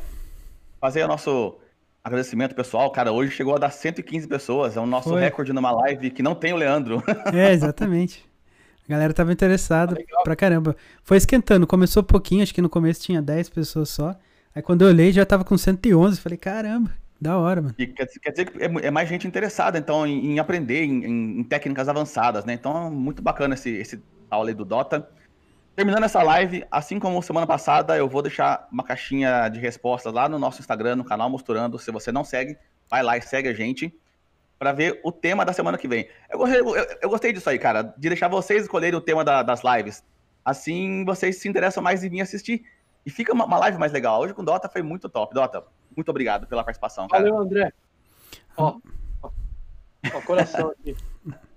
fazer 0.81 1.05
o 1.05 1.09
nosso 1.09 1.57
agradecimento 2.03 2.55
pessoal. 2.55 2.91
Cara, 2.91 3.13
hoje 3.13 3.33
chegou 3.33 3.55
a 3.55 3.59
dar 3.59 3.71
115 3.71 4.27
pessoas. 4.27 4.77
É 4.77 4.81
o 4.81 4.87
nosso 4.87 5.11
Foi. 5.11 5.21
recorde 5.21 5.53
numa 5.53 5.71
live 5.71 6.11
que 6.11 6.23
não 6.23 6.35
tem 6.35 6.53
o 6.53 6.57
Leandro. 6.57 7.03
É, 7.33 7.53
exatamente. 7.53 8.29
A 8.89 8.91
galera 8.91 9.15
tava 9.15 9.33
interessada 9.33 9.95
Legal. 9.95 10.25
pra 10.25 10.35
caramba. 10.35 10.75
Foi 11.05 11.17
esquentando, 11.17 11.65
começou 11.67 12.03
pouquinho, 12.03 12.43
acho 12.43 12.53
que 12.53 12.61
no 12.63 12.69
começo 12.69 13.01
tinha 13.03 13.23
10 13.23 13.49
pessoas 13.51 13.89
só. 13.89 14.17
Aí 14.53 14.61
quando 14.63 14.83
eu 14.83 14.89
olhei 14.89 15.13
já 15.13 15.25
tava 15.25 15.45
com 15.45 15.57
111, 15.57 16.21
falei, 16.21 16.37
caramba, 16.37 16.91
da 17.21 17.39
hora, 17.39 17.63
mano. 17.63 17.75
E 17.79 17.87
quer, 17.87 18.07
quer 18.21 18.31
dizer 18.33 18.51
que 18.51 18.61
é, 18.61 18.87
é 18.87 18.91
mais 18.91 19.09
gente 19.09 19.29
interessada, 19.29 19.79
então, 19.79 20.05
em, 20.05 20.33
em 20.33 20.39
aprender 20.41 20.83
em, 20.83 21.05
em- 21.39 21.45
técnicas 21.45 21.89
avançadas, 21.89 22.45
né? 22.45 22.55
Então, 22.55 22.89
é 22.89 22.91
muito 22.91 23.23
bacana 23.23 23.55
esse, 23.55 23.71
esse 23.71 24.03
aula 24.31 24.51
aí 24.51 24.55
do 24.55 24.65
Dota. 24.65 25.09
Terminando 25.77 26.05
essa 26.05 26.23
live, 26.23 26.65
assim 26.71 26.99
como 26.99 27.23
semana 27.23 27.47
passada, 27.47 27.97
eu 27.97 28.09
vou 28.09 28.23
deixar 28.23 28.69
uma 28.71 28.83
caixinha 28.85 29.49
de 29.49 29.59
respostas 29.61 30.13
lá 30.13 30.29
no 30.29 30.39
nosso 30.39 30.61
Instagram, 30.61 30.97
no 30.97 31.05
canal 31.05 31.31
Mostrando. 31.31 31.79
Se 31.79 31.91
você 31.91 32.13
não 32.13 32.25
segue, 32.25 32.57
vai 32.89 33.03
lá 33.03 33.17
e 33.17 33.23
segue 33.23 33.49
a 33.49 33.55
gente 33.55 33.95
para 34.59 34.73
ver 34.73 35.01
o 35.03 35.11
tema 35.11 35.45
da 35.45 35.53
semana 35.55 35.79
que 35.79 35.89
vem. 35.89 36.07
Eu 36.29 36.39
gostei, 36.39 36.61
eu- 36.61 36.99
eu 37.03 37.09
gostei 37.09 37.33
disso 37.33 37.49
aí, 37.49 37.59
cara, 37.59 37.83
de 37.83 38.09
deixar 38.09 38.29
vocês 38.29 38.63
escolherem 38.63 38.99
o 38.99 39.01
tema 39.01 39.25
da- 39.25 39.43
das 39.43 39.63
lives. 39.65 40.05
Assim, 40.45 41.05
vocês 41.05 41.37
se 41.41 41.49
interessam 41.49 41.83
mais 41.83 42.05
em 42.05 42.11
vir 42.11 42.21
assistir. 42.21 42.63
E 43.07 43.11
fica 43.11 43.33
uma, 43.33 43.47
uma 43.47 43.59
live 43.59 43.79
mais 43.79 43.93
legal. 43.93 44.21
Hoje 44.21 44.35
com 44.35 44.43
o 44.43 44.45
Dota 44.45 44.69
foi 44.69 44.83
muito 44.83 45.09
top. 45.09 45.33
Dota, 45.35 45.65
muito 45.97 46.09
obrigado 46.11 46.47
pela 46.47 46.63
participação, 46.63 47.09
cara. 47.09 47.23
valeu, 47.23 47.39
André. 47.39 47.73
Ó, 48.57 48.77
ó, 49.23 49.31
ó, 50.15 50.21
coração 50.21 50.69
aqui. 50.71 50.95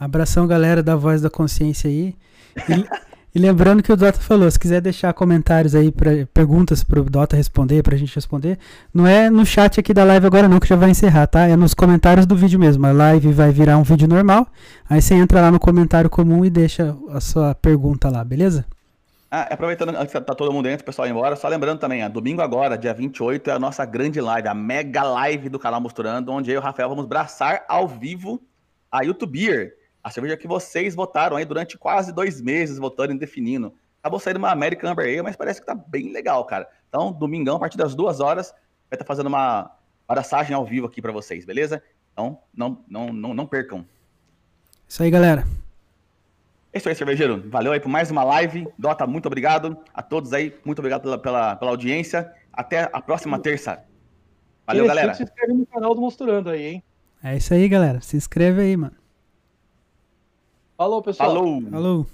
Abração, 0.00 0.46
galera 0.46 0.82
da 0.82 0.96
Voz 0.96 1.20
da 1.20 1.28
Consciência 1.28 1.90
aí. 1.90 2.16
E, 2.56 2.86
e 3.34 3.38
lembrando 3.38 3.82
que 3.82 3.92
o 3.92 3.96
Dota 3.96 4.18
falou, 4.18 4.50
se 4.50 4.58
quiser 4.58 4.80
deixar 4.80 5.12
comentários 5.12 5.74
aí, 5.74 5.92
pra, 5.92 6.10
perguntas 6.32 6.82
pro 6.82 7.04
Dota 7.04 7.36
responder, 7.36 7.82
pra 7.82 7.98
gente 7.98 8.14
responder, 8.14 8.58
não 8.94 9.06
é 9.06 9.28
no 9.28 9.44
chat 9.44 9.78
aqui 9.78 9.92
da 9.92 10.02
live 10.04 10.24
agora 10.24 10.48
não, 10.48 10.58
que 10.58 10.66
já 10.66 10.74
vai 10.74 10.88
encerrar, 10.88 11.26
tá? 11.26 11.46
É 11.46 11.54
nos 11.54 11.74
comentários 11.74 12.24
do 12.24 12.34
vídeo 12.34 12.58
mesmo. 12.58 12.86
A 12.86 12.92
live 12.92 13.30
vai 13.30 13.52
virar 13.52 13.76
um 13.76 13.82
vídeo 13.82 14.08
normal, 14.08 14.46
aí 14.88 15.02
você 15.02 15.12
entra 15.12 15.42
lá 15.42 15.50
no 15.50 15.60
comentário 15.60 16.08
comum 16.08 16.46
e 16.46 16.50
deixa 16.50 16.96
a 17.10 17.20
sua 17.20 17.54
pergunta 17.54 18.08
lá, 18.08 18.24
beleza? 18.24 18.64
Ah, 19.30 19.48
aproveitando 19.52 19.90
antes 19.90 20.14
que 20.14 20.18
tá 20.18 20.34
todo 20.34 20.50
mundo 20.50 20.64
dentro, 20.64 20.82
o 20.82 20.86
pessoal 20.86 21.06
embora, 21.06 21.36
só 21.36 21.46
lembrando 21.46 21.78
também, 21.78 22.02
ó, 22.02 22.08
domingo 22.08 22.40
agora, 22.40 22.78
dia 22.78 22.94
28, 22.94 23.50
é 23.50 23.52
a 23.52 23.58
nossa 23.58 23.84
grande 23.84 24.18
live, 24.18 24.48
a 24.48 24.54
mega 24.54 25.02
live 25.02 25.50
do 25.50 25.58
canal 25.58 25.78
Mosturando, 25.78 26.32
onde 26.32 26.50
eu 26.50 26.54
e 26.54 26.58
o 26.58 26.62
Rafael 26.62 26.88
vamos 26.88 27.04
braçar 27.04 27.66
ao 27.68 27.86
vivo 27.86 28.40
a 28.90 29.02
YouTuber, 29.02 29.78
a 30.02 30.10
cerveja 30.10 30.36
que 30.36 30.48
vocês 30.48 30.94
votaram 30.94 31.36
aí 31.36 31.44
durante 31.44 31.76
quase 31.78 32.12
dois 32.12 32.40
meses, 32.40 32.78
votando 32.78 33.12
e 33.12 33.18
definindo. 33.18 33.72
Acabou 34.00 34.18
saindo 34.18 34.38
uma 34.38 34.50
American 34.50 34.90
Amber 34.90 35.06
Ale, 35.06 35.22
mas 35.22 35.36
parece 35.36 35.60
que 35.60 35.66
tá 35.66 35.74
bem 35.74 36.12
legal, 36.12 36.44
cara. 36.44 36.68
Então, 36.88 37.12
domingão, 37.12 37.56
a 37.56 37.60
partir 37.60 37.76
das 37.76 37.94
duas 37.94 38.18
horas, 38.18 38.50
vai 38.88 38.94
estar 38.96 39.04
fazendo 39.04 39.26
uma 39.26 39.70
abraçagem 40.08 40.54
ao 40.54 40.64
vivo 40.64 40.86
aqui 40.86 41.02
pra 41.02 41.12
vocês, 41.12 41.44
beleza? 41.44 41.82
Então, 42.12 42.38
não, 42.54 42.82
não, 42.88 43.12
não, 43.12 43.34
não 43.34 43.46
percam. 43.46 43.84
Isso 44.88 45.02
aí, 45.02 45.10
galera. 45.10 45.44
É 46.72 46.78
isso 46.78 46.88
aí, 46.88 46.94
cervejeiro. 46.94 47.48
Valeu 47.48 47.72
aí 47.72 47.80
por 47.80 47.88
mais 47.88 48.10
uma 48.10 48.24
live. 48.24 48.66
Dota, 48.78 49.06
muito 49.06 49.26
obrigado. 49.26 49.76
A 49.92 50.02
todos 50.02 50.32
aí, 50.32 50.54
muito 50.64 50.78
obrigado 50.78 51.02
pela, 51.02 51.18
pela, 51.18 51.56
pela 51.56 51.70
audiência. 51.70 52.32
Até 52.52 52.88
a 52.92 53.00
próxima 53.00 53.38
terça. 53.38 53.84
Valeu, 54.66 54.86
galera. 54.86 55.14
Se 55.14 55.22
inscreve 55.24 55.52
no 55.52 55.66
canal 55.66 55.94
do 55.94 56.00
Mosturando 56.00 56.48
aí, 56.48 56.66
hein? 56.66 56.84
É 57.22 57.36
isso 57.36 57.52
aí, 57.52 57.68
galera. 57.68 58.00
Se 58.00 58.16
inscreve 58.16 58.62
aí, 58.62 58.76
mano. 58.76 58.99
Falou, 60.80 61.02
pessoal. 61.02 61.34
Falou. 61.34 61.62
Falou. 61.70 62.06